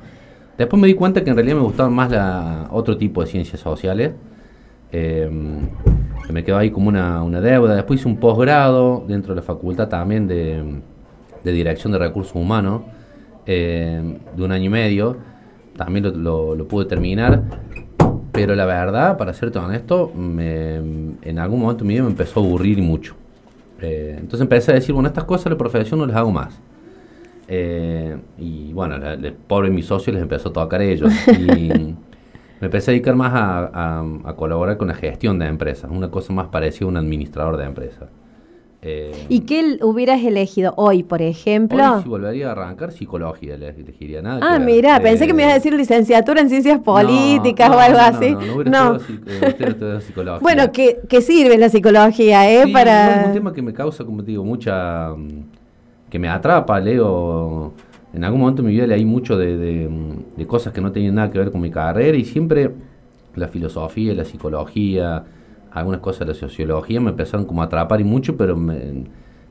Después 0.58 0.80
me 0.80 0.88
di 0.88 0.94
cuenta 0.94 1.24
que 1.24 1.30
en 1.32 1.36
realidad 1.36 1.56
me 1.58 1.64
gustaban 1.64 1.94
más 1.94 2.12
la, 2.12 2.68
otro 2.72 2.96
tipo 2.98 3.22
de 3.22 3.28
ciencias 3.28 3.60
sociales. 3.60 4.12
Eh, 4.92 5.30
que 6.28 6.34
me 6.34 6.44
quedó 6.44 6.58
ahí 6.58 6.70
como 6.70 6.90
una, 6.90 7.24
una 7.24 7.42
deuda. 7.42 7.76
Después 7.76 8.00
hice 8.00 8.08
un 8.10 8.18
posgrado 8.18 9.04
dentro 9.08 9.34
de 9.34 9.42
la 9.42 9.46
facultad 9.46 9.88
también 9.88 10.28
de, 10.28 10.82
de 11.44 11.52
Dirección 11.52 11.92
de 11.92 12.00
Recursos 12.00 12.36
Humanos 12.36 12.82
eh, 13.46 14.18
de 14.36 14.44
un 14.44 14.52
año 14.52 14.66
y 14.66 14.70
medio. 14.70 15.18
También 15.78 16.04
lo, 16.06 16.12
lo- 16.12 16.56
lo 16.56 16.68
pude 16.68 16.86
terminar. 16.86 17.42
Pero 18.32 18.56
la 18.56 18.66
verdad, 18.66 19.18
para 19.18 19.34
serte 19.34 19.60
honesto, 19.60 20.12
me- 20.16 20.76
en 21.22 21.40
algún 21.40 21.60
momento 21.62 21.84
mi 21.84 21.94
vida 21.96 22.04
me 22.04 22.10
empezó 22.12 22.40
a 22.40 22.44
aburrir 22.44 22.82
mucho. 22.82 23.16
Eh, 23.82 24.16
entonces 24.20 24.42
empecé 24.42 24.72
a 24.72 24.76
decir, 24.76 24.94
bueno, 24.94 25.08
estas 25.08 25.24
cosas 25.26 25.46
de 25.46 25.50
la 25.52 25.58
profesión 25.58 26.00
no 26.00 26.06
las 26.06 26.16
hago 26.16 26.32
más. 26.32 26.60
Eh, 27.48 28.16
y 28.38 28.72
bueno, 28.74 28.98
la- 28.98 29.14
el 29.14 29.34
pobre 29.34 29.70
mi 29.70 29.82
socio 29.82 30.14
les 30.14 30.22
empezó 30.22 30.50
a 30.50 30.54
tocar 30.54 30.82
ellos. 30.82 31.12
Y 31.38 31.96
me 32.62 32.68
empecé 32.68 32.92
a 32.92 32.94
dedicar 32.94 33.16
más 33.16 33.34
a, 33.34 33.72
a- 33.74 34.06
a 34.30 34.36
colaborar 34.36 34.78
con 34.78 34.88
la 34.88 34.94
gestión 34.94 35.40
de 35.40 35.48
empresas, 35.48 35.90
una 35.92 36.12
cosa 36.12 36.32
más 36.32 36.48
parecida 36.50 36.86
a 36.86 36.90
un 36.90 36.98
administrador 36.98 37.58
de 37.58 37.66
empresas. 37.66 38.08
Eh, 38.84 39.28
¿Y 39.30 39.42
qué 39.42 39.78
hubieras 39.84 40.24
elegido 40.24 40.74
hoy, 40.76 41.04
por 41.04 41.22
ejemplo? 41.22 41.98
Hoy 41.98 42.02
si 42.02 42.10
volvería 42.10 42.50
a 42.50 42.52
arrancar 42.54 42.92
psicología, 42.92 43.56
le 43.56 43.70
elegiría 43.70 44.24
nada. 44.24 44.40
Ah, 44.42 44.58
mira, 44.58 45.00
pensé 45.00 45.28
que 45.28 45.34
me 45.36 45.44
ibas 45.44 45.54
a 45.54 45.56
Eh, 45.58 45.60
decir 45.60 45.74
licenciatura 45.76 46.42
en 46.42 46.50
ciencias 46.50 46.80
políticas 46.80 47.70
no, 47.70 47.76
o 47.76 47.80
algo 47.80 48.00
así. 48.00 48.32
No, 48.32 48.64
no, 48.64 48.94
no 48.94 49.00
eh, 49.28 50.02
psicología. 50.02 50.40
Bueno, 50.42 50.72
que, 50.72 51.00
que 51.08 51.22
sirve 51.22 51.60
la 51.60 51.70
psicología, 51.70 52.52
¿eh? 52.52 52.64
Sí, 52.66 52.74
para... 52.74 53.22
es 53.22 53.28
un 53.28 53.34
tema 53.34 53.54
que 53.54 53.62
me 53.62 53.72
causa, 53.72 54.04
como 54.04 54.24
te 54.24 54.32
digo, 54.32 54.44
mucha... 54.44 55.10
mm, 55.10 55.44
que 56.10 56.18
me 56.18 56.28
atrapa, 56.28 56.80
leo... 56.80 57.74
En 58.14 58.24
algún 58.26 58.42
momento 58.42 58.62
de 58.64 58.68
mi 58.68 58.74
vida 58.74 58.88
leí 58.88 59.06
mucho 59.06 59.38
de, 59.38 59.58
de, 59.58 59.88
mm, 59.88 60.38
de 60.38 60.48
cosas 60.48 60.74
que 60.74 60.82
no 60.82 60.92
tenían 60.92 61.16
nada 61.16 61.30
que 61.30 61.38
ver 61.38 61.52
con 61.52 61.62
mi 61.62 61.70
carrera 61.70 62.18
y 62.18 62.26
siempre 62.26 62.72
la 63.36 63.48
filosofía, 63.48 64.14
la 64.16 64.26
psicología, 64.26 65.24
algunas 65.72 66.02
cosas 66.02 66.22
de 66.22 66.34
la 66.34 66.34
sociología 66.34 67.00
me 67.02 67.12
empezaron 67.12 67.46
como 67.46 67.62
a 67.62 67.66
atrapar 67.66 68.02
y 68.02 68.04
mucho, 68.04 68.36
pero 68.38 68.56
me- 68.58 69.06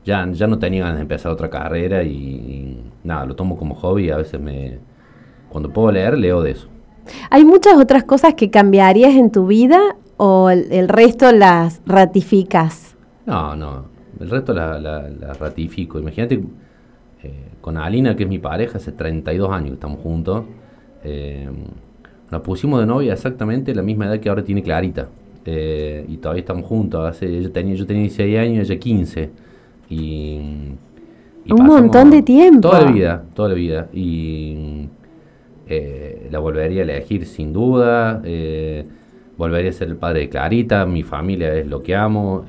ya, 0.05 0.27
ya 0.31 0.47
no 0.47 0.57
tenía 0.59 0.81
ganas 0.83 0.97
de 0.97 1.01
empezar 1.03 1.31
otra 1.31 1.49
carrera 1.49 2.03
y, 2.03 2.09
y 2.11 2.83
nada, 3.03 3.25
lo 3.25 3.35
tomo 3.35 3.57
como 3.57 3.75
hobby 3.75 4.09
a 4.09 4.17
veces 4.17 4.39
me... 4.39 4.79
Cuando 5.49 5.69
puedo 5.69 5.91
leer, 5.91 6.17
leo 6.17 6.41
de 6.41 6.51
eso. 6.51 6.67
¿Hay 7.29 7.43
muchas 7.45 7.75
otras 7.77 8.03
cosas 8.03 8.35
que 8.35 8.49
cambiarías 8.49 9.15
en 9.15 9.31
tu 9.31 9.45
vida 9.47 9.79
o 10.17 10.49
el, 10.49 10.71
el 10.71 10.87
resto 10.87 11.31
las 11.31 11.81
ratificas? 11.85 12.95
No, 13.25 13.55
no. 13.55 13.85
El 14.19 14.29
resto 14.29 14.53
la, 14.53 14.79
la- 14.79 15.09
la 15.09 15.33
ratifico. 15.33 15.99
Imagínate, 15.99 16.43
eh, 17.23 17.33
con 17.59 17.77
Alina, 17.77 18.15
que 18.15 18.23
es 18.23 18.29
mi 18.29 18.39
pareja, 18.39 18.77
hace 18.77 18.91
32 18.91 19.51
años 19.51 19.69
que 19.69 19.73
estamos 19.75 19.99
juntos. 19.99 20.45
eh, 21.03 21.49
nos 22.31 22.41
pusimos 22.43 22.79
de 22.79 22.85
novia 22.85 23.11
exactamente 23.13 23.75
la 23.75 23.81
misma 23.81 24.05
edad 24.05 24.19
que 24.19 24.29
ahora 24.29 24.43
tiene 24.43 24.63
Clarita. 24.63 25.09
Eh, 25.45 26.05
y 26.07 26.17
todavía 26.17 26.41
estamos 26.41 26.65
juntos. 26.65 27.07
Hace, 27.07 27.25
ella 27.25 27.51
tenía, 27.51 27.75
yo 27.75 27.85
tenía 27.85 28.03
16 28.03 28.37
años, 28.37 28.69
ella 28.69 28.79
15. 28.79 29.29
Y, 29.89 29.95
y 31.45 31.51
Un 31.51 31.65
montón 31.65 32.11
de 32.11 32.21
tiempo. 32.21 32.69
Toda 32.69 32.81
la 32.81 32.91
vida, 32.91 33.23
toda 33.33 33.49
la 33.49 33.55
vida. 33.55 33.89
Y 33.93 34.87
eh, 35.67 36.27
la 36.31 36.39
volvería 36.39 36.81
a 36.81 36.83
elegir 36.83 37.25
sin 37.25 37.53
duda. 37.53 38.21
eh, 38.23 38.85
volvería 39.37 39.71
a 39.71 39.73
ser 39.73 39.87
el 39.89 39.95
padre 39.97 40.21
de 40.21 40.29
Clarita. 40.29 40.85
Mi 40.85 41.03
familia 41.03 41.53
es 41.55 41.67
lo 41.67 41.81
que 41.81 41.95
amo. 41.95 42.45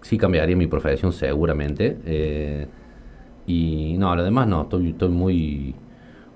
sí 0.00 0.18
cambiaría 0.18 0.56
mi 0.56 0.66
profesión 0.66 1.12
seguramente. 1.12 2.68
y 3.46 3.96
no, 3.98 4.14
lo 4.16 4.24
demás 4.24 4.46
no, 4.48 4.62
estoy, 4.62 4.90
estoy 4.90 5.08
muy, 5.10 5.74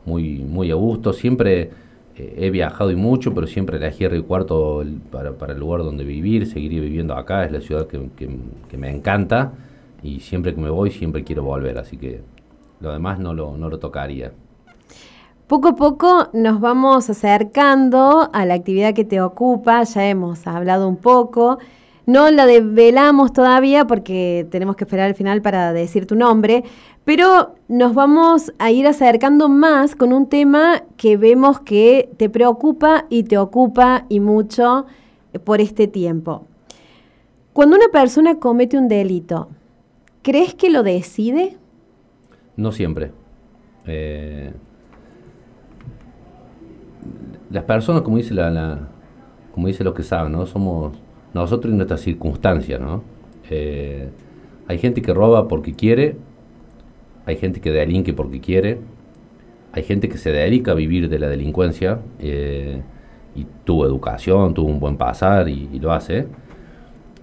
muy, 0.04 0.38
muy 0.40 0.70
a 0.70 0.74
gusto. 0.74 1.12
Siempre 1.12 1.85
he 2.18 2.50
viajado 2.50 2.90
y 2.90 2.96
mucho, 2.96 3.34
pero 3.34 3.46
siempre 3.46 3.76
elegí 3.76 4.06
Río 4.08 4.26
Cuarto 4.26 4.82
para, 5.10 5.52
el 5.52 5.58
lugar 5.58 5.82
donde 5.82 6.04
vivir. 6.04 6.46
Seguiría 6.46 6.80
viviendo 6.80 7.14
acá, 7.14 7.44
es 7.44 7.52
la 7.52 7.60
ciudad 7.60 7.86
que, 7.86 8.08
que- 8.16 8.36
que 8.68 8.76
me 8.76 8.90
encanta. 8.90 9.52
Y 10.02 10.20
siempre 10.20 10.54
que 10.54 10.60
me 10.60 10.70
voy, 10.70 10.90
siempre 10.90 11.24
quiero 11.24 11.42
volver. 11.42 11.78
Así 11.78 11.96
que 11.96 12.20
lo 12.80 12.92
demás 12.92 13.18
no 13.18 13.34
lo, 13.34 13.56
no 13.56 13.68
lo 13.68 13.78
tocaría. 13.78 14.32
Poco 15.46 15.68
a 15.68 15.76
poco 15.76 16.28
nos 16.32 16.60
vamos 16.60 17.08
acercando 17.08 18.28
a 18.32 18.44
la 18.44 18.54
actividad 18.54 18.94
que 18.94 19.04
te 19.04 19.20
ocupa, 19.20 19.84
ya 19.84 20.08
hemos 20.08 20.44
hablado 20.46 20.88
un 20.88 20.96
poco. 20.96 21.58
No 22.06 22.30
la 22.30 22.46
develamos 22.46 23.32
todavía 23.32 23.86
porque 23.88 24.46
tenemos 24.50 24.76
que 24.76 24.84
esperar 24.84 25.08
al 25.08 25.16
final 25.16 25.42
para 25.42 25.72
decir 25.72 26.06
tu 26.06 26.14
nombre, 26.14 26.62
pero 27.04 27.56
nos 27.66 27.94
vamos 27.94 28.52
a 28.60 28.70
ir 28.70 28.86
acercando 28.86 29.48
más 29.48 29.96
con 29.96 30.12
un 30.12 30.28
tema 30.28 30.84
que 30.96 31.16
vemos 31.16 31.58
que 31.60 32.08
te 32.16 32.30
preocupa 32.30 33.06
y 33.08 33.24
te 33.24 33.38
ocupa 33.38 34.06
y 34.08 34.20
mucho 34.20 34.86
por 35.44 35.60
este 35.60 35.88
tiempo. 35.88 36.46
Cuando 37.52 37.74
una 37.74 37.88
persona 37.88 38.38
comete 38.38 38.78
un 38.78 38.86
delito, 38.86 39.48
¿crees 40.22 40.54
que 40.54 40.70
lo 40.70 40.84
decide? 40.84 41.56
No 42.56 42.70
siempre. 42.70 43.10
Eh, 43.84 44.52
las 47.50 47.64
personas, 47.64 48.02
como 48.02 48.16
dice 48.16 48.32
la, 48.32 48.88
como 49.52 49.66
dice 49.66 49.84
que 49.92 50.02
saben, 50.04 50.32
¿no? 50.32 50.46
Somos 50.46 50.92
nosotros 51.36 51.72
y 51.72 51.76
nuestras 51.76 52.00
circunstancias, 52.00 52.80
¿no? 52.80 53.02
Eh, 53.50 54.08
hay 54.68 54.78
gente 54.78 55.02
que 55.02 55.14
roba 55.14 55.46
porque 55.48 55.74
quiere, 55.74 56.16
hay 57.24 57.36
gente 57.36 57.60
que 57.60 57.70
delinque 57.70 58.12
porque 58.12 58.40
quiere, 58.40 58.78
hay 59.72 59.82
gente 59.82 60.08
que 60.08 60.18
se 60.18 60.32
dedica 60.32 60.72
a 60.72 60.74
vivir 60.74 61.08
de 61.08 61.18
la 61.18 61.28
delincuencia 61.28 62.00
eh, 62.18 62.82
y 63.34 63.46
tuvo 63.64 63.84
educación, 63.86 64.54
tuvo 64.54 64.68
un 64.68 64.80
buen 64.80 64.96
pasar 64.96 65.48
y, 65.48 65.78
lo 65.78 65.92
hace, 65.92 66.26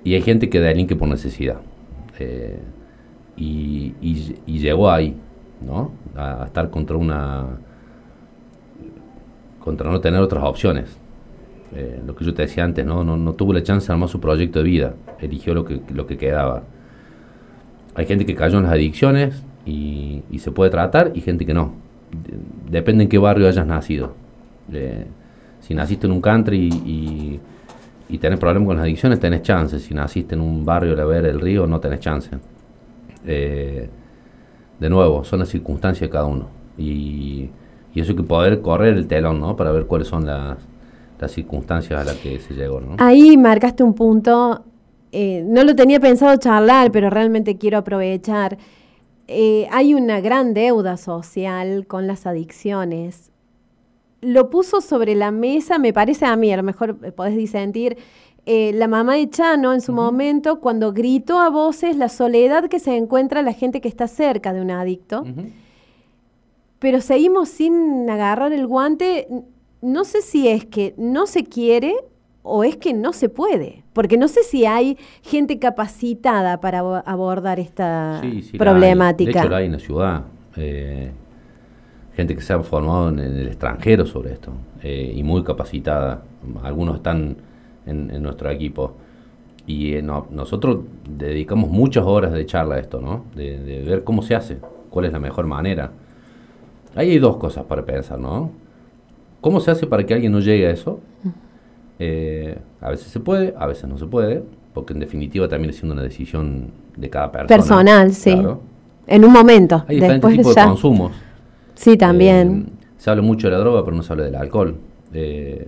y 0.03 0.14
hay 0.14 0.22
gente 0.22 0.49
que 0.49 0.59
delinque 0.59 0.95
por 0.95 1.07
necesidad. 1.07 1.57
Eh, 2.20 2.59
y, 3.36 3.95
y- 4.01 4.59
llegó 4.59 4.91
ahí, 4.91 5.16
¿no? 5.66 5.91
A 6.16 6.43
estar 6.45 6.70
contra 6.70 6.95
una. 6.95 7.47
contra 9.59 9.89
no 9.89 9.99
tener 9.99 10.22
otras 10.22 10.43
opciones. 10.43 10.99
Eh, 11.76 12.02
lo 12.06 12.16
que 12.16 12.24
yo 12.24 12.34
te 12.34 12.44
decía 12.44 12.64
antes, 12.64 12.86
¿no? 12.86 13.04
No, 13.04 13.18
no 13.18 13.34
tuvo 13.34 13.52
la 13.54 13.64
chance 13.64 13.88
de 13.88 13.94
armar 13.94 14.08
su 14.10 14.20
proyecto 14.20 14.60
de 14.60 14.66
vida, 14.66 14.94
eligió 15.20 15.54
lo 15.56 15.66
que, 15.66 15.82
lo 15.94 16.06
que 16.06 16.18
quedaba. 16.18 16.64
Hay 17.96 18.06
gente 18.06 18.26
que 18.26 18.36
cayó 18.36 18.58
en 18.58 18.64
las 18.64 18.74
adicciones 18.74 19.44
y, 19.66 20.22
se 20.38 20.52
puede 20.52 20.70
tratar, 20.70 21.12
y 21.16 21.22
gente 21.22 21.46
que 21.46 21.54
no. 21.54 21.74
De- 22.12 22.38
depende 22.72 23.04
en 23.04 23.10
qué 23.10 23.18
barrio 23.18 23.48
hayas 23.48 23.66
nacido. 23.66 24.14
Eh, 24.72 25.06
si 25.62 25.74
naciste 25.74 26.06
en 26.06 26.14
un 26.14 26.22
country 26.22 26.70
y, 26.86 27.40
y, 28.10 28.18
tenés 28.20 28.40
problemas 28.40 28.68
con 28.68 28.76
las 28.76 28.84
adicciones, 28.84 29.20
tenés 29.20 29.42
chance. 29.42 29.80
Si 29.80 29.94
naciste 29.94 30.36
en 30.36 30.42
un 30.42 30.66
barrio 30.66 30.92
de 30.92 30.98
la 30.98 31.06
vera 31.06 31.28
del 31.28 31.40
río, 31.40 31.66
no 31.66 31.80
tenés 31.80 32.02
chance. 32.02 32.30
Eh, 33.26 33.90
de 34.80 34.90
nuevo, 34.90 35.24
son 35.24 35.40
las 35.40 35.50
circunstancias 35.50 36.08
de 36.08 36.12
cada 36.12 36.26
uno. 36.26 36.50
Y, 36.78 37.50
y 37.94 38.02
eso 38.02 38.16
que 38.16 38.24
poder 38.24 38.62
correr 38.62 38.96
el 38.98 39.08
telón, 39.08 39.40
¿no? 39.40 39.56
Para 39.56 39.72
ver 39.72 39.86
cuáles 39.86 40.08
son 40.08 40.26
las, 40.26 40.58
las 41.20 41.32
circunstancias 41.32 41.99
a 41.99 42.03
las 42.03 42.16
que 42.18 42.39
se 42.39 42.53
llegó, 42.53 42.82
¿no? 42.82 42.95
Ahí 42.99 43.38
marcaste 43.38 43.84
un 43.84 43.93
punto, 43.93 44.64
eh, 45.11 45.43
no 45.45 45.64
lo 45.64 45.76
tenía 45.76 45.99
pensado 45.99 46.36
charlar, 46.38 46.91
pero 46.91 47.09
realmente 47.09 47.57
quiero 47.57 47.78
aprovechar. 47.78 48.57
Eh, 49.28 49.68
hay 49.72 49.93
una 49.93 50.20
gran 50.20 50.53
deuda 50.53 50.97
social 50.97 51.88
con 51.88 52.07
las 52.07 52.26
adicciones. 52.26 53.32
Lo 54.22 54.49
puso 54.49 54.82
sobre 54.82 55.16
la 55.16 55.32
mesa, 55.32 55.80
me 55.80 55.93
parece 55.93 56.26
a 56.26 56.36
mí, 56.36 56.51
a 56.51 56.57
lo 56.57 56.64
mejor 56.64 56.97
eh, 57.03 57.11
podés 57.11 57.36
disentir, 57.36 57.97
eh, 58.45 58.72
la 58.74 58.89
mamá 58.89 59.16
de 59.16 59.30
Chano 59.30 59.74
en 59.74 59.80
su 59.80 59.93
momento 59.93 60.59
cuando 60.59 60.91
gritó 60.91 61.39
a 61.39 61.49
voces 61.49 61.95
la 61.95 62.09
soledad 62.09 62.68
que 62.68 62.80
se 62.80 62.97
encuentra 62.97 63.41
la 63.41 63.53
gente 63.53 63.80
que 63.80 63.88
está 63.88 64.09
cerca 64.09 64.51
de 64.51 64.61
un 64.61 64.70
adicto 64.70 65.24
pero 66.84 66.99
seguimos 66.99 67.47
sin 67.47 68.09
agarrar 68.09 68.51
el 68.51 68.68
guante. 68.68 69.30
No 69.84 70.06
sé 70.06 70.22
si 70.22 70.48
es 70.48 70.64
que 70.66 70.94
no 70.98 71.26
se 71.28 71.44
quiere 71.44 71.94
o 72.42 72.64
es 72.64 72.78
que 72.78 72.94
no 72.94 73.12
se 73.12 73.28
puede, 73.28 73.84
porque 73.92 74.18
no 74.18 74.28
sé 74.30 74.44
si 74.44 74.66
hay 74.66 74.98
gente 75.22 75.60
capacitada 75.60 76.62
para 76.62 76.80
abo- 76.82 77.04
abordar 77.06 77.60
esta 77.60 78.20
Sí, 78.22 78.42
sí, 78.44 78.58
la 78.58 78.64
hay. 78.64 78.72
problemática. 78.72 79.32
De 79.32 79.40
hecho, 79.40 79.50
la 79.50 79.58
hay 79.58 79.66
en 79.66 79.72
la 79.74 79.80
ciudad. 79.80 80.24
Eh, 80.56 81.12
gente 82.16 82.34
que 82.36 82.42
se 82.42 82.54
ha 82.54 82.60
formado 82.64 83.10
en, 83.10 83.20
en 83.20 83.38
el 83.38 83.48
extranjero 83.48 84.06
sobre 84.06 84.32
esto 84.34 84.52
eh, 84.82 85.12
y 85.16 85.22
muy 85.24 85.44
capacitada. 85.44 86.24
Algunos 86.64 86.96
están 86.98 87.36
en, 87.86 88.10
en 88.10 88.24
nuestro 88.24 88.50
equipo. 88.52 88.94
Y 89.68 89.96
eh, 89.96 90.02
no- 90.02 90.28
nosotros 90.32 90.80
dedicamos 91.10 91.70
muchas 91.70 92.06
horas 92.06 92.32
de 92.32 92.46
charla 92.46 92.76
a 92.76 92.80
esto, 92.80 93.02
¿no? 93.02 93.26
De, 93.36 93.60
de 93.60 93.82
ver 93.84 94.04
cómo 94.06 94.22
se 94.22 94.34
hace, 94.36 94.60
cuál 94.90 95.06
es 95.08 95.12
la 95.12 95.20
mejor 95.20 95.46
manera. 95.46 95.92
Ahí 96.96 97.12
hay 97.12 97.20
dos 97.20 97.36
cosas 97.38 97.66
para 97.66 97.84
pensar, 97.86 98.18
¿no? 98.20 98.52
¿Cómo 99.44 99.60
se 99.60 99.72
hace 99.72 99.86
para 99.86 100.06
que 100.06 100.14
alguien 100.14 100.32
no 100.32 100.39
llegue 100.39 100.68
a 100.68 100.72
eso? 100.72 101.02
Eh, 102.00 102.58
a 102.80 102.89
veces 102.89 103.08
se 103.08 103.20
puede, 103.20 103.54
a 103.58 103.68
veces 103.68 103.89
no 103.89 103.98
se 103.98 104.06
puede, 104.06 104.41
porque 104.74 104.94
en 104.94 105.02
definitiva 105.02 105.50
también 105.50 105.72
es 105.72 105.76
siendo 105.76 105.94
una 105.94 106.02
decisión 106.02 106.72
de 106.96 107.10
cada 107.10 107.30
persona. 107.30 107.48
Personal, 107.48 108.14
sí. 108.14 108.32
Claro. 108.32 108.62
En 109.06 109.26
un 109.26 109.34
momento. 109.34 109.84
Hay 109.86 109.96
diferentes 109.96 110.22
Después 110.22 110.38
tipos 110.38 110.56
ya. 110.56 110.62
de 110.62 110.68
consumos. 110.70 111.12
Sí, 111.76 111.98
también. 111.98 112.68
Eh, 112.70 112.86
se 112.96 113.10
habla 113.10 113.22
mucho 113.22 113.48
de 113.48 113.52
la 113.52 113.60
droga, 113.60 113.84
pero 113.84 113.98
no 113.98 114.02
se 114.02 114.14
habla 114.14 114.24
del 114.24 114.36
alcohol. 114.36 114.78
Eh, 115.14 115.68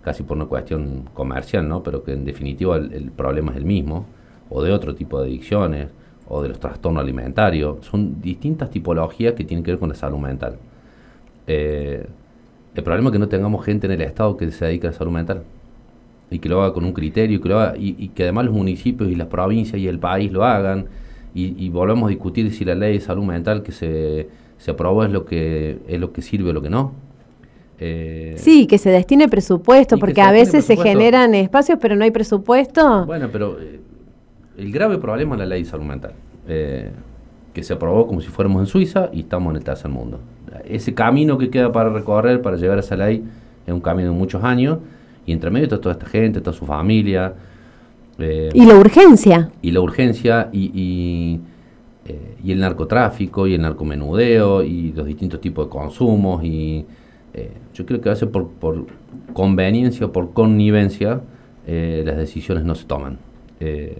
casi 0.00 0.22
por 0.22 0.36
una 0.36 0.46
cuestión 0.46 1.10
comercial, 1.12 1.68
¿no? 1.68 1.82
Pero 1.82 2.04
que 2.04 2.12
en 2.12 2.24
definitiva 2.24 2.76
el, 2.76 2.92
el 2.92 3.10
problema 3.10 3.50
es 3.50 3.56
el 3.56 3.64
mismo. 3.64 4.06
O 4.48 4.62
de 4.62 4.70
otro 4.70 4.94
tipo 4.94 5.20
de 5.20 5.26
adicciones, 5.26 5.88
o 6.28 6.40
de 6.40 6.50
los 6.50 6.60
trastornos 6.60 7.02
alimentarios. 7.02 7.84
Son 7.84 8.20
distintas 8.20 8.70
tipologías 8.70 9.34
que 9.34 9.42
tienen 9.42 9.64
que 9.64 9.72
ver 9.72 9.80
con 9.80 9.88
la 9.88 9.96
salud 9.96 10.18
mental. 10.18 10.56
Eh, 11.48 12.06
El 12.78 12.84
problema 12.84 13.08
es 13.08 13.12
que 13.14 13.18
no 13.18 13.28
tengamos 13.28 13.64
gente 13.64 13.88
en 13.88 13.92
el 13.94 14.02
Estado 14.02 14.36
que 14.36 14.48
se 14.52 14.64
dedique 14.64 14.86
a 14.86 14.90
la 14.90 14.96
salud 14.96 15.10
mental 15.10 15.42
y 16.30 16.38
que 16.38 16.48
lo 16.48 16.62
haga 16.62 16.72
con 16.72 16.84
un 16.84 16.92
criterio 16.92 17.40
que 17.40 17.48
lo 17.48 17.58
haga, 17.58 17.76
y, 17.76 17.96
y 17.98 18.08
que 18.10 18.22
además 18.22 18.44
los 18.44 18.54
municipios 18.54 19.10
y 19.10 19.16
las 19.16 19.26
provincias 19.26 19.80
y 19.80 19.88
el 19.88 19.98
país 19.98 20.30
lo 20.30 20.44
hagan 20.44 20.86
y, 21.34 21.56
y 21.64 21.70
volvemos 21.70 22.06
a 22.06 22.10
discutir 22.10 22.52
si 22.52 22.64
la 22.64 22.76
ley 22.76 22.92
de 22.92 23.00
salud 23.00 23.24
mental 23.24 23.64
que 23.64 23.72
se, 23.72 24.28
se 24.58 24.70
aprobó 24.70 25.02
es 25.02 25.10
lo 25.10 25.24
que 25.24 25.78
es 25.88 25.98
lo 25.98 26.12
que 26.12 26.22
sirve 26.22 26.50
o 26.50 26.52
lo 26.52 26.62
que 26.62 26.70
no. 26.70 26.92
Eh, 27.80 28.34
Sí, 28.38 28.68
que 28.68 28.78
se 28.78 28.90
destine 28.90 29.28
presupuesto, 29.28 29.98
porque 29.98 30.20
a 30.20 30.30
veces 30.30 30.64
se 30.64 30.76
generan 30.76 31.34
espacios, 31.34 31.78
pero 31.82 31.96
no 31.96 32.04
hay 32.04 32.12
presupuesto. 32.12 33.06
Bueno, 33.06 33.28
pero 33.32 33.60
eh, 33.60 33.80
el 34.56 34.70
grave 34.70 34.98
problema 34.98 35.34
es 35.34 35.40
la 35.40 35.46
ley 35.46 35.64
de 35.64 35.68
salud 35.68 35.84
mental, 35.84 36.12
eh, 36.46 36.92
que 37.52 37.64
se 37.64 37.72
aprobó 37.72 38.06
como 38.06 38.20
si 38.20 38.28
fuéramos 38.28 38.60
en 38.60 38.66
Suiza 38.66 39.10
y 39.12 39.20
estamos 39.22 39.50
en 39.50 39.56
el 39.56 39.64
tercer 39.64 39.90
mundo. 39.90 40.20
Ese 40.64 40.94
camino 40.94 41.38
que 41.38 41.50
queda 41.50 41.70
para 41.72 41.90
recorrer, 41.90 42.40
para 42.42 42.56
llegar 42.56 42.76
a 42.76 42.80
esa 42.80 42.96
ley, 42.96 43.24
es 43.66 43.72
un 43.72 43.80
camino 43.80 44.10
de 44.12 44.16
muchos 44.16 44.42
años, 44.44 44.78
y 45.26 45.32
entre 45.32 45.50
medio 45.50 45.64
está 45.64 45.80
toda 45.80 45.92
esta 45.92 46.06
gente, 46.06 46.38
está 46.38 46.52
su 46.52 46.64
familia, 46.66 47.34
eh, 48.18 48.48
Y 48.54 48.64
la 48.66 48.74
urgencia. 48.74 49.50
y 49.62 49.70
la 49.70 49.80
urgencia, 49.80 50.48
y, 50.52 50.70
y, 50.74 51.40
eh, 52.06 52.36
y 52.42 52.52
el 52.52 52.60
narcotráfico, 52.60 53.46
y 53.46 53.54
el 53.54 53.60
narcomenudeo, 53.62 54.62
y 54.64 54.92
los 54.92 55.06
distintos 55.06 55.40
tipos 55.40 55.66
de 55.66 55.70
consumos, 55.70 56.42
y 56.44 56.84
eh, 57.34 57.52
yo 57.74 57.84
creo 57.86 58.00
que 58.00 58.08
a 58.08 58.12
veces 58.12 58.28
por, 58.28 58.48
por 58.48 58.86
conveniencia 59.32 60.06
o 60.06 60.12
por 60.12 60.32
connivencia 60.32 61.20
las 61.66 62.16
decisiones 62.16 62.64
no 62.64 62.74
se 62.74 62.86
toman. 62.86 63.18
Y 63.60 63.92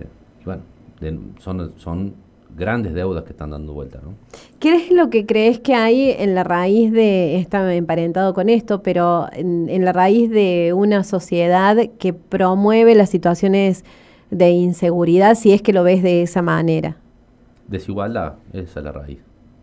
bueno, 0.46 0.62
de- 1.00 1.18
son, 1.38 1.72
son 1.76 2.14
grandes 2.56 2.94
deudas 2.94 3.24
que 3.24 3.30
están 3.30 3.50
dando 3.50 3.72
vuelta, 3.72 4.00
¿no? 4.02 4.14
¿Qué 4.58 4.74
es 4.74 4.90
lo 4.90 5.10
que 5.10 5.26
crees 5.26 5.60
que 5.60 5.74
hay 5.74 6.10
en 6.10 6.34
la 6.34 6.44
raíz 6.44 6.90
de, 6.92 7.36
está 7.36 7.72
emparentado 7.74 8.34
con 8.34 8.48
esto, 8.48 8.82
pero 8.82 9.26
en, 9.32 9.68
en 9.68 9.84
la 9.84 9.92
raíz 9.92 10.30
de 10.30 10.72
una 10.74 11.04
sociedad 11.04 11.76
que 11.98 12.12
promueve 12.12 12.94
las 12.94 13.10
situaciones 13.10 13.84
de 14.30 14.50
inseguridad, 14.50 15.34
si 15.34 15.52
es 15.52 15.62
que 15.62 15.72
lo 15.72 15.82
ves 15.82 16.02
de 16.02 16.22
esa 16.22 16.42
manera? 16.42 16.96
Desigualdad, 17.66 18.34
esa 18.52 18.80
es 18.80 18.84
la 18.84 18.92
raíz. 18.92 19.18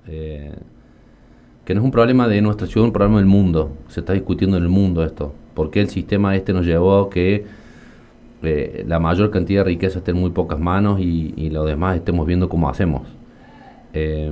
Eh, 0.08 0.54
que 1.66 1.74
no 1.74 1.82
es 1.82 1.86
un 1.86 1.92
problema 1.92 2.28
de 2.28 2.42
nuestra 2.42 2.68
ciudad, 2.68 2.86
un 2.86 2.94
problema 2.94 3.18
del 3.18 3.26
mundo. 3.26 3.72
Se 3.88 4.02
está 4.02 4.14
discutiendo 4.14 4.58
en 4.58 4.64
el 4.64 4.70
mundo 4.70 5.04
esto. 5.04 5.34
¿Por 5.56 5.72
qué 5.72 5.82
el 5.82 5.90
sistema 5.90 6.36
este 6.36 6.54
nos 6.54 6.66
llevó 6.66 7.00
a 7.00 7.10
que 7.10 7.46
eh, 8.48 8.86
la 8.88 9.00
mayor 9.00 9.32
cantidad 9.32 9.62
de 9.62 9.70
riqueza 9.70 10.00
esté 10.00 10.12
en 10.12 10.18
muy 10.18 10.32
pocas 10.32 10.60
manos 10.60 11.00
y, 11.00 11.34
y 11.36 11.50
lo 11.50 11.66
demás 11.66 11.96
estemos 11.96 12.26
viendo 12.26 12.50
cómo 12.50 12.70
hacemos? 12.70 13.04
Eh, 13.93 14.32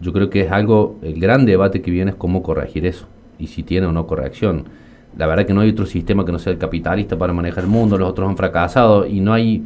yo 0.00 0.12
creo 0.12 0.28
que 0.28 0.42
es 0.42 0.52
algo, 0.52 0.98
el 1.02 1.18
gran 1.18 1.46
debate 1.46 1.80
que 1.80 1.90
viene 1.90 2.10
es 2.10 2.16
cómo 2.16 2.42
corregir 2.42 2.84
eso 2.86 3.06
y 3.38 3.46
si 3.46 3.62
tiene 3.62 3.86
o 3.86 3.92
no 3.92 4.06
corrección. 4.06 4.64
La 5.16 5.26
verdad 5.26 5.46
que 5.46 5.54
no 5.54 5.60
hay 5.60 5.70
otro 5.70 5.86
sistema 5.86 6.24
que 6.24 6.32
no 6.32 6.38
sea 6.38 6.52
el 6.52 6.58
capitalista 6.58 7.16
para 7.16 7.32
manejar 7.32 7.64
el 7.64 7.70
mundo, 7.70 7.96
los 7.96 8.10
otros 8.10 8.28
han 8.28 8.36
fracasado 8.36 9.06
y 9.06 9.20
no 9.20 9.32
hay 9.32 9.64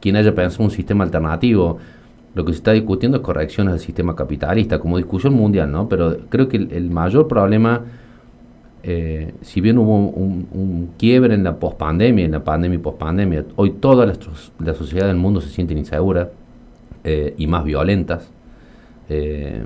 quien 0.00 0.16
haya 0.16 0.34
pensado 0.34 0.64
un 0.64 0.70
sistema 0.70 1.04
alternativo. 1.04 1.78
Lo 2.34 2.44
que 2.44 2.52
se 2.52 2.58
está 2.58 2.72
discutiendo 2.72 3.18
es 3.18 3.22
correcciones 3.22 3.74
del 3.74 3.80
sistema 3.80 4.16
capitalista 4.16 4.78
como 4.78 4.96
discusión 4.96 5.34
mundial, 5.34 5.70
¿no? 5.70 5.88
Pero 5.88 6.16
creo 6.28 6.48
que 6.48 6.56
el, 6.56 6.72
el 6.72 6.90
mayor 6.90 7.28
problema, 7.28 7.82
eh, 8.84 9.34
si 9.42 9.60
bien 9.60 9.78
hubo 9.78 9.96
un, 9.96 10.90
quiebre 10.98 11.34
en 11.34 11.44
la 11.44 11.56
pospandemia, 11.58 12.24
en 12.24 12.32
la 12.32 12.44
pandemia 12.44 12.76
y 12.76 12.82
pospandemia, 12.82 13.44
hoy 13.56 13.70
toda 13.72 14.06
la, 14.06 14.14
la 14.60 14.74
sociedad 14.74 15.06
del 15.08 15.16
mundo 15.16 15.40
se 15.40 15.48
sienten 15.50 15.78
inseguras 15.78 16.28
eh, 17.04 17.34
y 17.38 17.46
más 17.46 17.64
violentas. 17.64 18.30
Eh, 19.08 19.62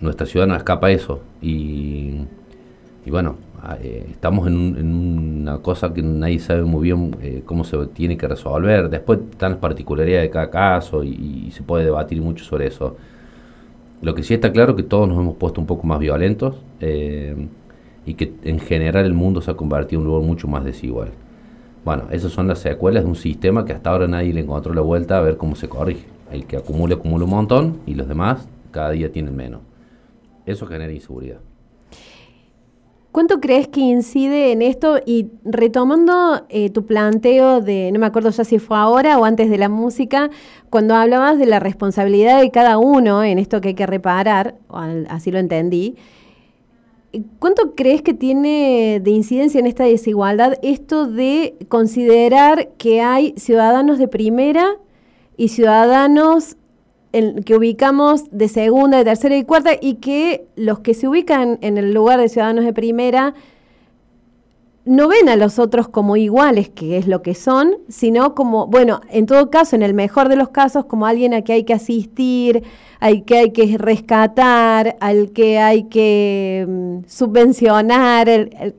nuestra 0.00 0.26
ciudad 0.26 0.46
no 0.46 0.56
escapa 0.56 0.88
a 0.88 0.90
eso 0.92 1.20
y, 1.42 2.14
y 3.06 3.10
bueno, 3.10 3.36
a- 3.62 3.76
eh, 3.82 4.06
estamos 4.10 4.46
en, 4.46 4.56
un- 4.56 4.76
en 4.78 4.94
una 5.42 5.58
cosa 5.58 5.92
que 5.92 6.02
nadie 6.02 6.38
sabe 6.38 6.62
muy 6.64 6.82
bien 6.84 7.42
cómo 7.46 7.64
se 7.64 7.76
tiene 7.88 8.16
que 8.16 8.28
resolver. 8.28 8.88
Después 8.90 9.20
están 9.30 9.52
las 9.52 9.60
particularidades 9.60 10.24
de 10.24 10.30
cada 10.30 10.50
caso 10.50 11.04
y, 11.04 11.50
se 11.52 11.62
puede 11.62 11.84
debatir 11.84 12.20
mucho 12.22 12.44
sobre 12.44 12.66
eso. 12.68 12.96
Lo 14.00 14.14
que 14.14 14.22
sí 14.22 14.34
está 14.34 14.52
claro 14.52 14.72
es 14.72 14.76
que 14.76 14.82
todos 14.84 15.08
nos 15.08 15.18
hemos 15.18 15.36
puesto 15.36 15.60
un 15.60 15.66
poco 15.66 15.86
más 15.86 15.98
violentos 15.98 16.56
y 18.06 18.14
que 18.14 18.32
en 18.44 18.60
general 18.60 19.04
el 19.04 19.14
mundo 19.14 19.40
se 19.40 19.50
ha 19.50 19.56
convertido 19.56 20.00
en 20.00 20.06
un 20.06 20.12
lugar 20.12 20.26
mucho 20.26 20.48
más 20.48 20.64
desigual. 20.64 21.10
Bueno, 21.84 22.04
esas 22.10 22.32
son 22.32 22.48
las 22.48 22.58
secuelas 22.58 23.04
de 23.04 23.08
un 23.08 23.16
sistema 23.16 23.64
que 23.64 23.72
hasta 23.72 23.90
ahora 23.90 24.08
nadie 24.08 24.32
le 24.32 24.40
encontró 24.40 24.74
la 24.74 24.82
vuelta 24.82 25.18
a 25.18 25.20
ver 25.20 25.36
cómo 25.36 25.56
se 25.56 25.68
corrige. 25.68 26.06
El 26.30 26.46
que 26.46 26.56
acumula, 26.56 26.96
acumula 26.96 27.24
un 27.24 27.30
montón 27.30 27.78
y 27.86 27.94
los 27.94 28.08
demás 28.08 28.48
cada 28.70 28.90
día 28.90 29.10
tienen 29.10 29.34
menos. 29.34 29.60
Eso 30.44 30.66
genera 30.66 30.92
inseguridad. 30.92 31.38
¿Cuánto 33.10 33.40
crees 33.40 33.68
que 33.68 33.80
incide 33.80 34.52
en 34.52 34.60
esto? 34.60 35.00
Y 35.04 35.30
retomando 35.44 36.44
eh, 36.50 36.70
tu 36.70 36.84
planteo 36.84 37.60
de, 37.60 37.90
no 37.90 37.98
me 37.98 38.06
acuerdo 38.06 38.30
ya 38.30 38.44
si 38.44 38.58
fue 38.58 38.76
ahora 38.76 39.18
o 39.18 39.24
antes 39.24 39.50
de 39.50 39.56
la 39.56 39.68
música, 39.68 40.30
cuando 40.70 40.94
hablabas 40.94 41.38
de 41.38 41.46
la 41.46 41.58
responsabilidad 41.58 42.40
de 42.40 42.50
cada 42.50 42.76
uno 42.76 43.24
en 43.24 43.38
esto 43.38 43.60
que 43.60 43.68
hay 43.68 43.74
que 43.74 43.86
reparar, 43.86 44.56
así 45.08 45.30
lo 45.30 45.38
entendí, 45.38 45.96
¿cuánto 47.38 47.74
crees 47.74 48.02
que 48.02 48.14
tiene 48.14 49.00
de 49.02 49.10
incidencia 49.10 49.58
en 49.60 49.66
esta 49.66 49.84
desigualdad 49.84 50.54
esto 50.62 51.06
de 51.06 51.56
considerar 51.68 52.68
que 52.78 53.00
hay 53.00 53.34
ciudadanos 53.36 53.98
de 53.98 54.08
primera 54.08 54.76
y 55.36 55.48
ciudadanos 55.48 56.56
en- 57.12 57.42
que 57.42 57.56
ubicamos 57.56 58.24
de 58.30 58.48
segunda, 58.48 58.98
de 58.98 59.04
tercera 59.04 59.36
y 59.36 59.44
cuarta, 59.44 59.70
y 59.80 59.94
que 59.94 60.46
los 60.56 60.80
que 60.80 60.92
se 60.92 61.08
ubican 61.08 61.58
en 61.62 61.78
el 61.78 61.94
lugar 61.94 62.20
de 62.20 62.28
ciudadanos 62.28 62.64
de 62.66 62.72
primera 62.74 63.34
no 64.88 65.06
ven 65.08 65.28
a 65.28 65.36
los 65.36 65.58
otros 65.58 65.88
como 65.88 66.16
iguales, 66.16 66.70
que 66.70 66.96
es 66.98 67.06
lo 67.06 67.22
que 67.22 67.34
son, 67.34 67.76
sino 67.88 68.34
como, 68.34 68.66
bueno, 68.66 69.00
en 69.10 69.26
todo 69.26 69.50
caso, 69.50 69.76
en 69.76 69.82
el 69.82 69.94
mejor 69.94 70.28
de 70.28 70.36
los 70.36 70.48
casos, 70.48 70.86
como 70.86 71.06
alguien 71.06 71.34
a 71.34 71.42
que 71.42 71.52
hay 71.52 71.64
que 71.64 71.74
asistir, 71.74 72.62
al 72.98 73.24
que 73.24 73.36
hay 73.38 73.50
que 73.52 73.76
rescatar, 73.78 74.96
al 75.00 75.30
que 75.32 75.58
hay 75.58 75.84
que 75.84 76.66
mm, 76.68 76.98
subvencionar, 77.06 78.28
el- 78.28 78.50
el- 78.60 78.74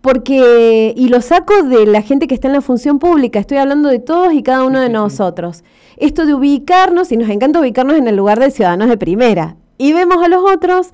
porque, 0.00 0.94
y 0.96 1.08
lo 1.08 1.20
saco 1.20 1.62
de 1.64 1.86
la 1.86 2.00
gente 2.02 2.28
que 2.28 2.34
está 2.34 2.46
en 2.48 2.54
la 2.54 2.60
función 2.60 2.98
pública, 2.98 3.38
estoy 3.40 3.58
hablando 3.58 3.88
de 3.88 3.98
todos 3.98 4.32
y 4.34 4.42
cada 4.42 4.64
uno 4.64 4.80
de 4.80 4.88
nosotros. 4.88 5.64
Esto 5.96 6.26
de 6.26 6.34
ubicarnos, 6.34 7.10
y 7.10 7.16
nos 7.16 7.28
encanta 7.28 7.58
ubicarnos 7.60 7.96
en 7.96 8.06
el 8.06 8.16
lugar 8.16 8.38
de 8.38 8.50
ciudadanos 8.50 8.88
de 8.88 8.96
primera, 8.98 9.56
y 9.78 9.92
vemos 9.92 10.22
a 10.22 10.28
los 10.28 10.42
otros, 10.48 10.90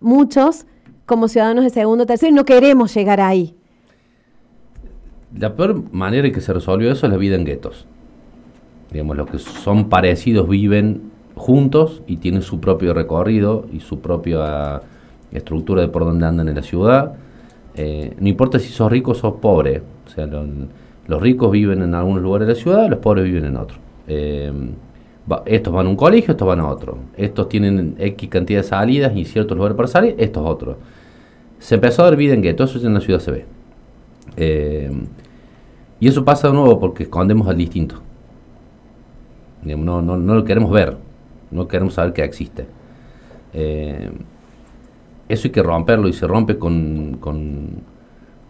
muchos, 0.00 0.66
como 1.06 1.28
ciudadanos 1.28 1.64
de 1.64 1.70
segundo 1.70 2.04
o 2.04 2.06
tercero, 2.06 2.32
y 2.32 2.34
no 2.34 2.44
queremos 2.44 2.94
llegar 2.94 3.20
ahí. 3.20 3.54
La 5.38 5.54
peor 5.54 5.82
manera 5.92 6.26
en 6.26 6.32
que 6.32 6.40
se 6.40 6.52
resolvió 6.52 6.90
eso 6.90 7.06
es 7.06 7.12
la 7.12 7.18
vida 7.18 7.36
en 7.36 7.44
guetos. 7.44 7.86
Digamos, 8.90 9.16
los 9.16 9.28
que 9.28 9.38
son 9.38 9.88
parecidos 9.88 10.48
viven 10.48 11.10
juntos 11.34 12.02
y 12.06 12.16
tienen 12.16 12.42
su 12.42 12.60
propio 12.60 12.94
recorrido 12.94 13.66
y 13.72 13.80
su 13.80 14.00
propia 14.00 14.80
estructura 15.32 15.82
de 15.82 15.88
por 15.88 16.04
dónde 16.04 16.24
andan 16.26 16.48
en 16.48 16.54
la 16.54 16.62
ciudad. 16.62 17.14
Eh, 17.74 18.14
no 18.18 18.28
importa 18.28 18.58
si 18.58 18.68
sos 18.68 18.90
rico 18.90 19.10
o 19.10 19.14
sos 19.14 19.34
pobre. 19.34 19.82
O 20.06 20.10
sea, 20.10 20.26
lo- 20.26 20.44
los 21.06 21.20
ricos 21.20 21.50
viven 21.50 21.82
en 21.82 21.94
algunos 21.94 22.22
lugares 22.22 22.48
de 22.48 22.54
la 22.54 22.60
ciudad, 22.60 22.88
los 22.88 23.00
pobres 23.00 23.24
viven 23.24 23.44
en 23.44 23.56
otros. 23.56 23.78
Eh, 24.08 24.50
va- 25.30 25.42
estos 25.44 25.72
van 25.74 25.86
a 25.86 25.90
un 25.90 25.96
colegio, 25.96 26.32
estos 26.32 26.48
van 26.48 26.60
a 26.60 26.68
otro. 26.68 26.96
Estos 27.16 27.48
tienen 27.48 27.96
X 27.98 28.30
cantidad 28.30 28.60
de 28.62 28.68
salidas 28.68 29.14
y 29.14 29.24
ciertos 29.26 29.56
lugares 29.56 29.76
para 29.76 29.88
salir, 29.88 30.14
estos 30.18 30.44
otros. 30.46 30.76
Se 31.58 31.76
empezó 31.76 32.02
a 32.02 32.06
dar 32.06 32.16
vida 32.16 32.34
en 32.34 32.42
guetos, 32.42 32.74
eso 32.74 32.86
en 32.86 32.94
la 32.94 33.00
ciudad 33.00 33.20
se 33.20 33.30
ve. 33.30 33.44
Eh, 34.36 34.90
y 35.98 36.08
eso 36.08 36.24
pasa 36.24 36.48
de 36.48 36.54
nuevo 36.54 36.78
porque 36.78 37.04
escondemos 37.04 37.48
al 37.48 37.56
distinto. 37.56 38.02
No, 39.62 40.00
no, 40.00 40.16
no 40.16 40.34
lo 40.34 40.44
queremos 40.44 40.70
ver, 40.70 40.96
no 41.50 41.66
queremos 41.66 41.94
saber 41.94 42.12
que 42.12 42.22
existe. 42.22 42.66
Eh, 43.52 44.10
eso 45.28 45.48
hay 45.48 45.52
que 45.52 45.62
romperlo 45.62 46.08
y 46.08 46.12
se 46.12 46.26
rompe 46.26 46.56
con, 46.56 47.16
con, 47.18 47.82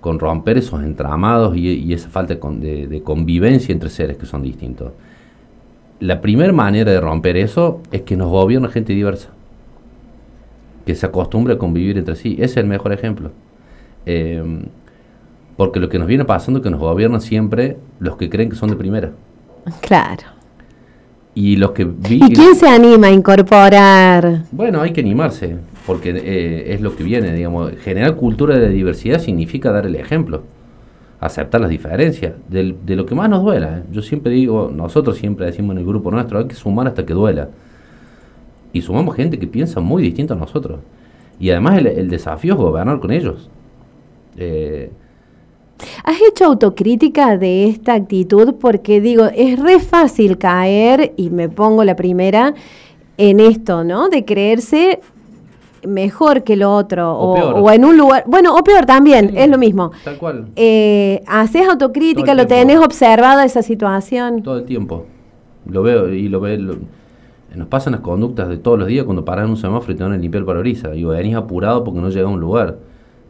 con 0.01 0.19
romper 0.19 0.59
esos 0.59 0.83
entramados 0.83 1.57
y, 1.57 1.93
esa 1.93 2.11
falta 2.11 2.35
de 2.35 3.03
convivencia 3.03 3.73
entre 3.73 3.89
seres 3.89 4.19
que 4.19 4.27
son 4.27 4.43
distintos. 4.43 4.93
La 6.01 6.21
primera 6.21 6.53
manera 6.53 6.93
de 6.93 7.01
romper 7.01 7.39
eso 7.39 7.81
es 7.91 8.03
que 8.03 8.17
nos 8.17 8.29
gobierna 8.29 8.69
gente 8.69 8.93
diversa, 8.93 9.31
que 10.87 10.95
se 10.95 11.05
acostumbre 11.05 11.55
a 11.55 11.59
convivir 11.59 11.99
entre 11.99 12.17
sí. 12.17 12.35
Ese 12.35 12.45
es 12.45 12.57
el 12.59 12.67
mejor 12.67 12.93
ejemplo. 12.93 13.33
Eh, 14.07 14.43
porque 15.57 15.81
lo 15.81 15.89
que 15.89 15.99
nos 15.99 16.07
viene 16.07 16.25
pasando 16.25 16.61
es 16.61 16.65
que 16.65 16.71
nos 16.71 16.81
gobiernan 16.81 17.21
siempre 17.21 17.77
los 17.99 18.17
que 18.17 18.31
creen 18.31 18.49
que 18.51 18.57
son 18.57 18.71
de 18.71 18.77
primera. 18.77 19.11
Claro. 19.81 20.23
Y 21.35 21.57
los 21.57 21.73
que 21.73 21.85
vi- 21.85 22.21
¿Y 22.25 22.33
quién 22.35 22.55
se 22.55 22.69
anima 22.69 23.09
a 23.09 23.11
incorporar? 23.11 24.45
Bueno, 24.53 24.81
hay 24.81 24.93
que 24.93 25.01
animarse, 25.03 25.57
porque 25.87 26.11
eh, 26.11 26.73
es 26.75 26.81
lo 26.81 26.95
que 26.97 27.05
viene, 27.05 27.33
digamos. 27.35 27.73
Generar 27.83 28.15
cultura 28.17 28.59
de 28.59 28.69
diversidad 28.71 29.19
significa 29.19 29.71
dar 29.73 29.85
el 29.87 29.97
ejemplo, 29.97 30.43
aceptar 31.21 31.61
las 31.61 31.69
diferencias, 31.71 32.35
del- 32.49 32.77
de 32.87 32.97
lo 32.97 33.05
que 33.05 33.15
más 33.15 33.29
nos 33.29 33.43
duela. 33.43 33.79
¿eh? 33.79 33.83
Yo 33.93 34.03
siempre 34.03 34.33
digo, 34.33 34.71
nosotros 34.75 35.17
siempre 35.19 35.47
decimos 35.47 35.73
en 35.73 35.79
el 35.81 35.87
grupo 35.87 36.11
nuestro, 36.11 36.39
hay 36.39 36.47
que 36.47 36.55
sumar 36.55 36.87
hasta 36.87 37.05
que 37.05 37.13
duela. 37.13 37.49
Y 38.77 38.83
sumamos 38.83 39.17
gente 39.17 39.39
que 39.39 39.47
piensa 39.47 39.81
muy 39.81 40.03
distinto 40.03 40.35
a 40.35 40.37
nosotros. 40.37 40.81
Y 41.41 41.49
además 41.51 41.79
el, 41.79 41.87
el 41.87 42.09
desafío 42.11 42.53
es 42.55 42.59
gobernar 42.61 43.01
con 43.01 43.11
ellos. 43.11 43.49
Eh, 44.37 44.91
¿Has 46.05 46.17
hecho 46.29 46.45
autocrítica 46.45 47.39
de 47.39 47.69
esta 47.69 47.95
actitud? 47.95 48.55
Porque 48.61 49.01
digo, 49.01 49.27
es 49.35 49.59
re 49.59 49.79
fácil 49.81 50.37
caer, 50.37 51.13
y 51.17 51.31
me 51.31 51.49
pongo 51.49 51.85
la 51.85 51.97
primera, 51.97 52.55
en 53.19 53.41
esto, 53.41 53.83
¿no? 53.83 54.09
De 54.11 54.25
creerse 54.27 55.01
mejor 55.87 56.43
que 56.45 56.57
lo 56.57 56.75
otro, 56.75 57.13
O 57.17 57.33
o, 57.35 57.63
o 57.63 57.71
en 57.71 57.85
un 57.85 57.97
lugar, 57.97 58.25
bueno, 58.27 58.55
o 58.55 58.63
peor 58.65 58.85
también, 58.85 59.31
Sí, 59.31 59.37
es 59.39 59.49
lo 59.49 59.57
mismo. 59.59 59.93
Tal 60.05 60.19
cual. 60.19 60.49
Eh, 60.57 61.23
¿Haces 61.27 61.67
autocrítica? 61.69 62.35
¿Lo 62.35 62.47
tenés 62.47 62.79
observado 62.79 63.41
esa 63.41 63.63
situación? 63.63 64.43
Todo 64.43 64.59
el 64.59 64.65
tiempo. 64.65 65.07
Lo 65.67 65.83
veo 65.83 66.13
y 66.13 66.29
lo 66.29 66.41
veo. 66.41 66.59
lo- 66.59 66.77
nos 67.57 67.69
pasan 67.69 67.93
las 67.93 68.01
conductas 68.03 68.49
de 68.49 68.59
todos 68.59 68.79
los 68.79 68.87
días 68.89 69.05
cuando 69.05 69.25
paras 69.25 69.45
en 69.45 69.51
un 69.51 69.57
semáforo 69.57 69.93
y 69.93 69.97
te 69.97 70.03
van 70.03 70.13
a 70.13 70.17
limpiar 70.17 70.41
el 70.43 70.47
parabrisas. 70.47 70.97
Y 70.97 71.05
venís 71.05 71.35
apurado 71.35 71.83
porque 71.85 72.01
no 72.01 72.09
llega 72.11 72.27
a 72.27 72.31
un 72.31 72.41
lugar. 72.41 72.77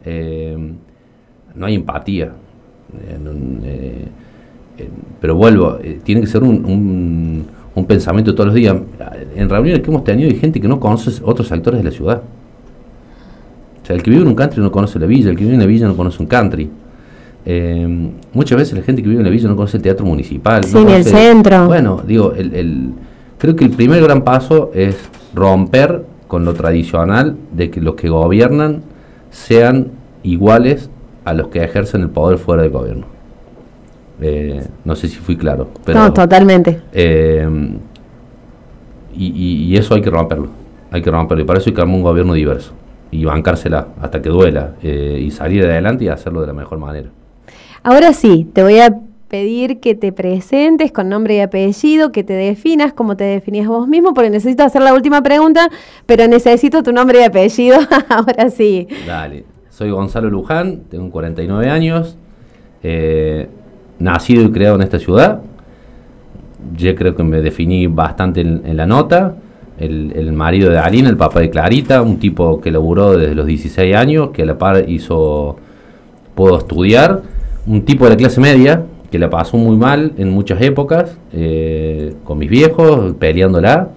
Eh, 0.05 0.57
no 1.55 1.65
hay 1.65 1.75
empatía. 1.75 2.31
Eh, 3.01 4.05
eh, 4.77 4.89
pero 5.19 5.35
vuelvo, 5.35 5.77
tiene 6.03 6.21
que 6.21 6.27
ser 6.27 6.43
un, 6.43 6.63
un, 6.65 7.45
un 7.73 7.85
pensamiento 7.85 8.33
todos 8.35 8.47
los 8.47 8.55
días. 8.55 8.75
En 9.35 9.49
reuniones 9.49 9.81
que 9.81 9.89
hemos 9.89 10.03
tenido 10.03 10.29
hay 10.29 10.35
gente 10.37 10.61
que 10.61 10.67
no 10.67 10.79
conoce 10.79 11.21
otros 11.23 11.47
sectores 11.47 11.79
de 11.79 11.83
la 11.83 11.91
ciudad. 11.91 12.21
O 13.81 13.85
sea, 13.85 13.95
el 13.95 14.03
que 14.03 14.09
vive 14.09 14.21
en 14.23 14.27
un 14.27 14.35
country 14.35 14.61
no 14.61 14.71
conoce 14.71 14.99
la 14.99 15.05
villa, 15.05 15.29
el 15.29 15.37
que 15.37 15.43
vive 15.43 15.55
en 15.55 15.61
la 15.61 15.65
villa 15.65 15.87
no 15.87 15.95
conoce 15.95 16.21
un 16.21 16.27
country. 16.27 16.69
Muchas 18.33 18.57
veces 18.57 18.77
la 18.77 18.83
gente 18.83 19.01
que 19.01 19.07
vive 19.07 19.21
en 19.21 19.25
la 19.25 19.31
villa 19.31 19.47
no 19.47 19.55
conoce 19.55 19.77
el 19.77 19.83
teatro 19.83 20.05
municipal. 20.05 20.63
Sí, 20.65 20.73
no 20.75 20.83
ni 20.83 20.91
el 20.91 21.05
centro. 21.05 21.65
Bueno, 21.67 22.03
digo, 22.05 22.33
el, 22.33 22.53
el- 22.53 22.89
creo 23.37 23.55
que 23.55 23.65
el 23.65 23.71
primer 23.71 24.01
gran 24.03 24.23
paso 24.23 24.71
es 24.73 24.97
romper 25.33 26.03
con 26.27 26.45
lo 26.45 26.53
tradicional 26.53 27.35
de 27.53 27.69
que 27.71 27.79
los 27.81 27.95
que 27.95 28.09
gobiernan 28.09 28.81
sean 29.31 29.91
iguales 30.23 30.89
a 31.25 31.33
los 31.33 31.47
que 31.49 31.63
ejercen 31.63 32.01
el 32.01 32.09
poder 32.09 32.37
fuera 32.37 32.63
del 32.63 32.71
gobierno. 32.71 33.05
Eh, 34.19 34.65
no 34.83 34.95
sé 34.95 35.07
si 35.07 35.17
fui 35.17 35.37
claro, 35.37 35.67
pero 35.85 35.99
no, 35.99 36.13
totalmente. 36.13 36.81
eh, 36.91 37.47
y, 39.15 39.25
y- 39.27 39.63
y 39.65 39.77
eso 39.77 39.95
hay 39.95 40.01
que 40.01 40.09
romperlo. 40.09 40.47
Hay 40.91 41.01
que 41.01 41.11
romperlo. 41.11 41.43
Y 41.43 41.45
para 41.47 41.59
eso 41.59 41.69
hay 41.69 41.75
que 41.75 41.81
armar 41.81 41.97
un 41.97 42.03
gobierno 42.03 42.33
diverso. 42.33 42.71
Y 43.11 43.25
bancársela 43.25 43.87
hasta 44.01 44.21
que 44.21 44.29
duela. 44.29 44.73
eh, 44.81 45.19
y 45.21 45.31
salir 45.31 45.63
adelante 45.65 46.05
y 46.05 46.07
hacerlo 46.09 46.41
de 46.41 46.47
la 46.47 46.53
mejor 46.53 46.77
manera. 46.79 47.09
Ahora 47.83 48.13
sí, 48.13 48.49
te 48.53 48.63
voy 48.63 48.79
a 48.79 48.95
pedir 49.27 49.79
que 49.79 49.95
te 49.95 50.11
presentes 50.11 50.91
con 50.91 51.09
nombre 51.09 51.35
y 51.35 51.39
apellido, 51.39 52.11
que 52.11 52.23
te 52.23 52.33
definas 52.33 52.93
como 52.93 53.17
te 53.17 53.25
definías 53.25 53.67
vos 53.67 53.87
mismo, 53.87 54.13
porque 54.13 54.29
necesito 54.29 54.63
hacer 54.63 54.81
la 54.81 54.93
última 54.93 55.21
pregunta, 55.21 55.69
pero 56.05 56.27
necesito 56.27 56.83
tu 56.83 56.91
nombre 56.91 57.21
y 57.21 57.23
apellido. 57.23 57.77
Ahora 58.09 58.49
sí. 58.49 58.87
Dale. 59.05 59.45
Soy 59.69 59.91
Gonzalo 59.91 60.29
Luján, 60.29 60.81
tengo 60.89 61.11
49 61.11 61.69
años. 61.69 62.17
eh, 62.83 63.47
nacido 63.99 64.43
y 64.43 64.51
criado 64.51 64.75
en 64.75 64.81
esta 64.81 64.99
ciudad. 64.99 65.41
Yo 66.75 66.95
creo 66.95 67.15
que 67.15 67.23
me 67.23 67.41
definí 67.41 67.87
bastante 67.87 68.41
en, 68.41 68.77
la 68.77 68.85
nota. 68.85 69.35
El, 69.77 70.33
marido 70.33 70.71
de 70.71 70.79
Alina, 70.79 71.09
el 71.09 71.17
papá 71.17 71.39
de 71.39 71.49
Clarita, 71.49 72.01
un 72.01 72.17
tipo 72.17 72.59
que 72.59 72.71
laburó 72.71 73.17
desde 73.17 73.35
los 73.35 73.45
16 73.45 73.95
años, 73.95 74.29
que 74.31 74.41
a 74.41 74.45
la 74.45 74.57
par 74.57 74.89
hizo, 74.89 75.57
pudo 76.35 76.57
estudiar. 76.57 77.21
Un 77.67 77.83
tipo 77.83 78.05
de 78.05 78.11
la 78.11 78.17
clase 78.17 78.41
media, 78.41 78.83
que 79.11 79.19
la 79.19 79.29
pasó 79.29 79.57
muy 79.57 79.77
mal 79.77 80.13
en 80.17 80.29
muchas 80.31 80.61
épocas, 80.61 81.17
eh, 81.33 82.15
con 82.23 82.37
mis 82.37 82.49
viejos, 82.49 83.15
peleándola. 83.19 83.89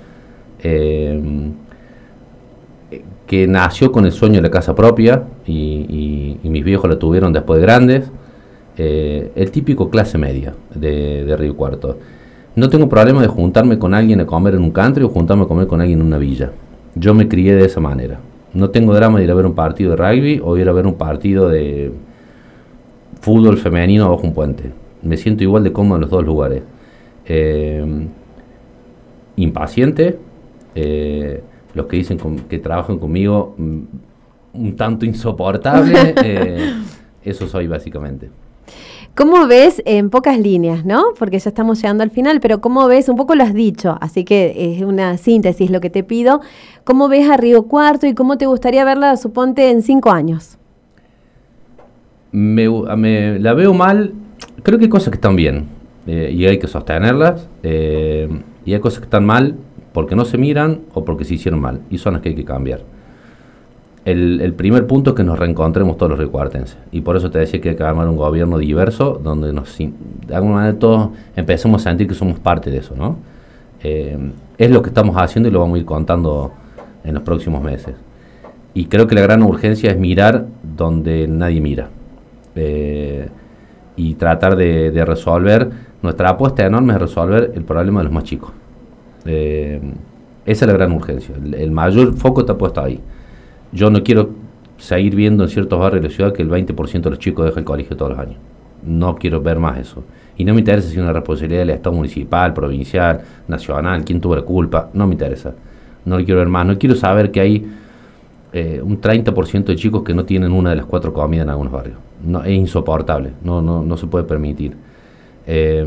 Eh, 0.62 1.20
que 3.30 3.46
nació 3.46 3.92
con 3.92 4.06
el 4.06 4.10
sueño 4.10 4.34
de 4.36 4.42
la 4.42 4.50
casa 4.50 4.74
propia 4.74 5.22
y, 5.46 6.36
mis 6.42 6.64
viejos 6.64 6.90
la 6.90 6.98
tuvieron 6.98 7.32
después 7.32 7.60
de 7.60 7.62
grandes. 7.62 8.10
Eh, 8.76 9.30
el 9.36 9.52
típico 9.52 9.88
clase 9.88 10.18
media 10.18 10.54
de, 10.74 11.24
de 11.24 11.36
Río 11.36 11.54
Cuarto. 11.54 11.96
No 12.56 12.68
tengo 12.68 12.88
problema 12.88 13.22
de 13.22 13.28
juntarme 13.28 13.78
con 13.78 13.94
alguien 13.94 14.20
a 14.20 14.26
comer 14.26 14.54
en 14.54 14.62
un 14.62 14.72
country 14.72 15.04
o 15.04 15.10
juntarme 15.10 15.44
a 15.44 15.46
comer 15.46 15.68
con 15.68 15.80
alguien 15.80 16.00
en 16.00 16.06
una 16.06 16.18
villa. 16.18 16.50
Yo 16.96 17.14
me 17.14 17.28
crié 17.28 17.54
de 17.54 17.66
esa 17.66 17.78
manera. 17.78 18.18
No 18.52 18.70
tengo 18.70 18.92
drama 18.94 19.18
de 19.18 19.26
ir 19.26 19.30
a 19.30 19.34
ver 19.34 19.46
un 19.46 19.54
partido 19.54 19.92
de 19.92 19.96
rugby 19.96 20.40
o 20.42 20.56
ir 20.56 20.68
a 20.68 20.72
ver 20.72 20.88
un 20.88 20.94
partido 20.94 21.48
de 21.48 21.92
fútbol 23.20 23.58
femenino 23.58 24.10
bajo 24.10 24.26
un 24.26 24.34
puente. 24.34 24.72
Me 25.02 25.16
siento 25.16 25.42
igual 25.44 25.64
de 25.64 25.72
cómodo 25.72 25.96
en 25.96 26.00
los 26.02 26.10
dos 26.10 26.24
lugares. 26.24 26.62
Eh, 27.26 28.06
impaciente. 29.36 30.18
eh, 30.74 31.42
los 31.74 31.86
que 31.86 31.96
dicen 31.96 32.16
con- 32.18 32.38
que 32.40 32.58
trabajan 32.58 32.98
conmigo, 32.98 33.54
mm, 33.58 33.78
un 34.54 34.76
tanto 34.76 35.04
insoportable. 35.06 36.14
eh, 36.24 36.72
eso 37.24 37.46
soy 37.48 37.66
básicamente. 37.66 38.30
¿Cómo 39.16 39.46
ves 39.48 39.82
en 39.84 40.10
pocas 40.10 40.38
líneas, 40.38 40.84
no? 40.84 41.02
Porque 41.18 41.38
ya 41.40 41.48
estamos 41.50 41.80
llegando 41.82 42.04
al 42.04 42.10
final, 42.10 42.40
pero 42.40 42.60
¿cómo 42.60 42.86
ves? 42.86 43.08
Un 43.08 43.16
poco 43.16 43.34
lo 43.34 43.42
has 43.42 43.52
dicho, 43.54 43.96
así 44.00 44.24
que 44.24 44.76
es 44.76 44.82
una 44.82 45.16
síntesis 45.18 45.70
lo 45.70 45.80
que 45.80 45.90
te 45.90 46.04
pido. 46.04 46.40
¿Cómo 46.84 47.08
ves 47.08 47.28
a 47.28 47.36
Río 47.36 47.64
Cuarto 47.64 48.06
y 48.06 48.14
cómo 48.14 48.38
te 48.38 48.46
gustaría 48.46 48.84
verla, 48.84 49.16
suponte, 49.16 49.70
en 49.70 49.82
cinco 49.82 50.10
años? 50.10 50.56
Me- 52.32 53.38
la 53.40 53.54
veo 53.54 53.74
mal. 53.74 54.14
Creo 54.62 54.78
que 54.78 54.84
hay 54.84 54.90
cosas 54.90 55.10
que 55.10 55.16
están 55.16 55.36
bien 55.36 55.66
eh, 56.06 56.30
y 56.34 56.46
hay 56.46 56.58
que 56.58 56.66
sostenerlas. 56.66 57.48
eh, 57.62 58.28
y 58.64 58.74
hay 58.74 58.80
cosas 58.80 59.00
que 59.00 59.04
están 59.06 59.24
mal 59.24 59.56
porque 59.92 60.14
no 60.14 60.24
se 60.24 60.38
miran 60.38 60.80
o 60.92 61.04
porque 61.04 61.24
se 61.24 61.34
hicieron 61.34 61.60
mal. 61.60 61.80
Y 61.90 61.98
son 61.98 62.12
las 62.12 62.22
que 62.22 62.30
hay 62.30 62.34
que 62.34 62.44
cambiar. 62.44 62.80
El, 64.04 64.40
el 64.40 64.54
primer 64.54 64.86
punto 64.86 65.10
es 65.10 65.16
que 65.16 65.24
nos 65.24 65.38
reencontremos 65.38 65.96
todos 65.96 66.10
los 66.10 66.18
recuartenses. 66.18 66.78
Y 66.92 67.00
por 67.00 67.16
eso 67.16 67.30
te 67.30 67.38
decía 67.38 67.60
que 67.60 67.70
hay 67.70 67.76
que 67.76 67.82
armar 67.82 68.08
un 68.08 68.16
gobierno 68.16 68.58
diverso 68.58 69.20
donde 69.22 69.52
nos, 69.52 69.76
de 69.78 70.34
alguna 70.34 70.56
manera 70.56 70.78
todos 70.78 71.10
empecemos 71.36 71.84
a 71.84 71.90
sentir 71.90 72.06
que 72.06 72.14
somos 72.14 72.38
parte 72.38 72.70
de 72.70 72.78
eso. 72.78 72.94
¿no? 72.94 73.16
Eh, 73.82 74.16
es 74.58 74.70
lo 74.70 74.82
que 74.82 74.88
estamos 74.88 75.16
haciendo 75.16 75.48
y 75.48 75.52
lo 75.52 75.60
vamos 75.60 75.76
a 75.76 75.78
ir 75.80 75.86
contando 75.86 76.52
en 77.02 77.14
los 77.14 77.22
próximos 77.22 77.62
meses. 77.62 77.94
Y 78.74 78.86
creo 78.86 79.06
que 79.06 79.14
la 79.14 79.22
gran 79.22 79.42
urgencia 79.42 79.90
es 79.90 79.98
mirar 79.98 80.46
donde 80.62 81.26
nadie 81.26 81.60
mira. 81.60 81.88
Eh, 82.54 83.28
y 84.00 84.14
tratar 84.14 84.56
de, 84.56 85.04
resolver, 85.04 85.68
nuestra 86.02 86.30
apuesta 86.30 86.64
enorme 86.64 86.94
es 86.94 86.98
resolver 86.98 87.52
el 87.54 87.64
problema 87.64 88.00
de 88.00 88.04
los 88.04 88.12
más 88.12 88.24
chicos. 88.24 88.50
Eh, 89.26 89.78
esa 90.46 90.64
es 90.64 90.70
la 90.70 90.72
gran 90.72 90.92
urgencia. 90.92 91.34
El, 91.36 91.54
el 91.54 91.70
mayor 91.70 92.14
foco 92.14 92.40
está 92.40 92.56
puesto 92.56 92.80
ahí. 92.80 92.98
Yo 93.72 93.90
no 93.90 94.02
quiero 94.02 94.30
seguir 94.78 95.14
viendo 95.14 95.44
en 95.44 95.50
ciertos 95.50 95.78
barrios 95.78 96.02
de 96.02 96.08
la 96.08 96.14
ciudad 96.14 96.32
que 96.32 96.42
el 96.42 96.48
20% 96.48 97.02
de 97.02 97.10
los 97.10 97.18
chicos 97.18 97.44
deja 97.44 97.60
el 97.60 97.66
colegio 97.66 97.94
todos 97.94 98.12
los 98.12 98.20
años. 98.20 98.36
No 98.82 99.16
quiero 99.16 99.42
ver 99.42 99.58
más 99.58 99.78
eso. 99.78 100.02
Y 100.38 100.44
no 100.44 100.54
me 100.54 100.60
interesa 100.60 100.88
si 100.88 100.94
es 100.94 101.02
una 101.02 101.12
responsabilidad 101.12 101.60
del 101.60 101.70
Estado 101.70 101.94
municipal, 101.94 102.54
provincial, 102.54 103.20
nacional, 103.48 104.02
quién 104.02 104.18
tuvo 104.18 104.34
la 104.34 104.42
culpa. 104.42 104.88
No 104.94 105.06
me 105.06 105.12
interesa. 105.12 105.52
No 106.06 106.18
lo 106.18 106.24
quiero 106.24 106.38
ver 106.40 106.48
más. 106.48 106.64
No 106.64 106.78
quiero 106.78 106.96
saber 106.96 107.30
que 107.30 107.40
hay 107.40 107.70
eh, 108.54 108.80
un 108.82 108.98
30% 108.98 109.64
de 109.64 109.76
chicos 109.76 110.02
que 110.02 110.14
no 110.14 110.24
tienen 110.24 110.52
una 110.52 110.70
de 110.70 110.76
las 110.76 110.86
cuatro 110.86 111.12
comidas 111.12 111.44
en 111.44 111.50
algunos 111.50 111.70
barrios. 111.70 111.98
No, 112.24 112.42
es 112.44 112.52
insoportable. 112.52 113.32
No, 113.42 113.62
no, 113.62 113.82
no 113.82 113.96
se 113.96 114.06
puede 114.06 114.24
permitir. 114.24 114.76
Eh, 115.46 115.84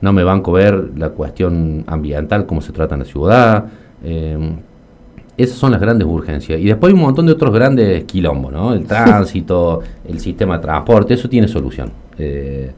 no 0.00 0.12
me 0.12 0.24
banco 0.24 0.52
ver 0.52 0.92
la 0.96 1.10
cuestión 1.10 1.84
ambiental, 1.86 2.46
cómo 2.46 2.60
se 2.60 2.72
trata 2.72 2.94
en 2.94 3.00
la 3.00 3.04
ciudad. 3.04 3.64
eh, 4.02 4.56
esas 5.36 5.56
son 5.56 5.72
las 5.72 5.80
grandes 5.80 6.06
urgencias. 6.06 6.60
Y 6.60 6.64
después 6.66 6.90
hay 6.90 6.94
un 6.94 7.00
montón 7.00 7.24
de 7.24 7.32
otros 7.32 7.54
grandes 7.54 8.04
quilombos, 8.04 8.52
¿no? 8.52 8.74
El 8.74 8.84
tránsito, 8.86 9.80
el 10.06 10.20
sistema 10.20 10.56
de 10.58 10.62
transporte, 10.62 11.14
eso 11.14 11.30
tiene 11.30 11.48
solución. 11.48 11.90
Eh, 12.18 12.70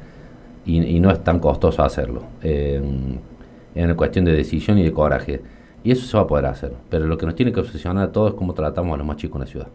y, 0.64 0.80
y 0.80 1.00
no 1.00 1.10
es 1.10 1.24
tan 1.24 1.40
costoso 1.40 1.82
hacerlo. 1.82 2.22
Es 2.40 2.80
una 3.74 3.96
cuestión 3.96 4.24
de 4.24 4.32
decisión 4.32 4.78
y 4.78 4.84
de 4.84 4.92
coraje. 4.92 5.42
Y 5.82 5.90
eso 5.90 6.06
se 6.06 6.16
va 6.16 6.22
a 6.22 6.26
poder 6.28 6.46
hacer. 6.46 6.72
Pero 6.88 7.06
lo 7.08 7.18
que 7.18 7.26
nos 7.26 7.34
tiene 7.34 7.52
que 7.52 7.58
obsesionar 7.58 8.04
a 8.04 8.12
todos 8.12 8.30
es 8.32 8.36
cómo 8.36 8.54
tratamos 8.54 8.94
a 8.94 8.98
los 8.98 9.06
más 9.06 9.16
chicos 9.16 9.36
en 9.36 9.40
la 9.40 9.46
ciudad. 9.46 9.68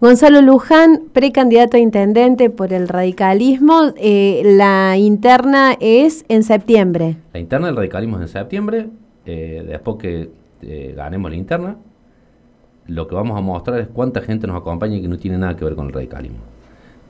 Gonzalo 0.00 0.42
Luján, 0.42 1.02
precandidato 1.12 1.76
a 1.76 1.80
intendente 1.80 2.50
por 2.50 2.72
el 2.72 2.88
radicalismo. 2.88 3.92
eh, 3.96 4.42
la 4.44 4.96
interna 4.98 5.76
es 5.80 6.24
en 6.28 6.42
septiembre. 6.42 7.16
La 7.32 7.40
interna 7.40 7.68
del 7.68 7.76
radicalismo 7.76 8.16
es 8.16 8.22
en 8.22 8.28
septiembre. 8.28 8.88
eh, 9.26 9.64
después 9.66 9.96
que 9.96 10.28
eh, 10.60 10.92
ganemos 10.94 11.30
la 11.30 11.36
interna, 11.36 11.76
lo 12.86 13.08
que 13.08 13.14
vamos 13.14 13.38
a 13.38 13.40
mostrar 13.40 13.80
es 13.80 13.88
cuánta 13.88 14.20
gente 14.20 14.46
nos 14.46 14.60
acompaña 14.60 14.96
y 14.96 15.00
que 15.02 15.08
no 15.08 15.16
tiene 15.16 15.38
nada 15.38 15.56
que 15.56 15.64
ver 15.64 15.74
con 15.74 15.86
el 15.86 15.92
radicalismo. 15.92 16.38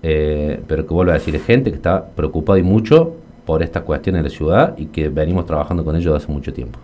Pero 0.01 0.87
que 0.87 0.95
vuelvo 0.95 1.11
a 1.11 1.14
decir, 1.14 1.35
es 1.35 1.43
gente 1.45 1.70
que 1.70 1.76
está 1.76 2.07
preocupada 2.07 2.59
y 2.59 2.62
mucho 2.62 3.16
por 3.45 3.62
esta 3.62 3.80
cuestión 3.80 4.16
en 4.16 4.22
la 4.22 4.28
ciudad 4.28 4.76
y 4.76 4.87
que 4.87 5.09
venimos 5.09 5.47
trabajando 5.47 5.85
con 5.85 5.97
ellos 5.97 6.14
hace 6.14 6.30
mucho 6.30 6.53
tiempo. 6.53 6.78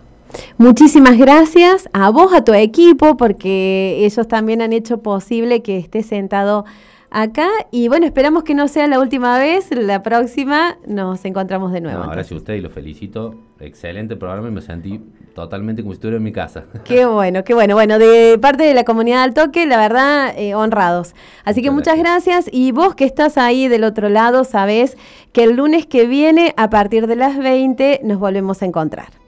Muchísimas 0.57 1.17
gracias 1.17 1.89
a 1.93 2.09
vos, 2.09 2.33
a 2.33 2.43
tu 2.43 2.53
equipo, 2.53 3.17
porque 3.17 4.05
ellos 4.05 4.27
también 4.27 4.61
han 4.61 4.73
hecho 4.73 5.01
posible 5.01 5.61
que 5.61 5.77
estés 5.77 6.05
sentado 6.05 6.65
acá 7.11 7.49
y 7.71 7.89
bueno, 7.89 8.05
esperamos 8.05 8.43
que 8.43 8.55
no 8.55 8.69
sea 8.69 8.87
la 8.87 8.99
última 8.99 9.37
vez, 9.37 9.69
la 9.75 10.01
próxima 10.01 10.77
nos 10.87 11.23
encontramos 11.25 11.73
de 11.73 11.81
nuevo. 11.81 12.05
No, 12.05 12.09
gracias 12.09 12.31
a 12.31 12.35
usted 12.35 12.53
y 12.55 12.61
lo 12.61 12.69
felicito. 12.69 13.35
Excelente 13.59 14.15
programa 14.15 14.47
y 14.47 14.51
me 14.51 14.61
sentí 14.61 14.99
totalmente 15.35 15.83
como 15.83 15.93
si 15.93 15.97
estuviera 15.97 16.17
en 16.17 16.23
mi 16.23 16.31
casa. 16.31 16.65
Qué 16.83 17.05
bueno, 17.05 17.43
qué 17.43 17.53
bueno. 17.53 17.75
Bueno, 17.75 17.99
de 17.99 18.39
parte 18.41 18.63
de 18.63 18.73
la 18.73 18.85
comunidad 18.85 19.23
del 19.23 19.33
toque, 19.33 19.67
la 19.67 19.77
verdad, 19.77 20.33
eh, 20.35 20.55
honrados. 20.55 21.13
Así 21.43 21.61
que 21.61 21.69
Muchas 21.69 21.97
muchas 21.97 21.99
gracias. 21.99 22.49
Y 22.51 22.71
vos 22.71 22.95
que 22.95 23.05
estás 23.05 23.37
ahí 23.37 23.67
del 23.67 23.83
otro 23.83 24.09
lado, 24.09 24.43
sabés 24.45 24.97
que 25.31 25.43
el 25.43 25.55
lunes 25.55 25.85
que 25.85 26.07
viene, 26.07 26.53
a 26.57 26.69
partir 26.69 27.07
de 27.07 27.15
las 27.15 27.37
20, 27.37 28.01
nos 28.03 28.19
volvemos 28.19 28.61
a 28.61 28.65
encontrar. 28.65 29.20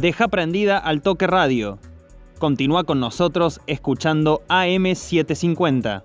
Deja 0.00 0.28
prendida 0.28 0.78
al 0.78 1.02
toque 1.02 1.26
radio. 1.26 1.78
Continúa 2.38 2.84
con 2.84 3.00
nosotros 3.00 3.60
escuchando 3.66 4.40
AM750. 4.48 6.04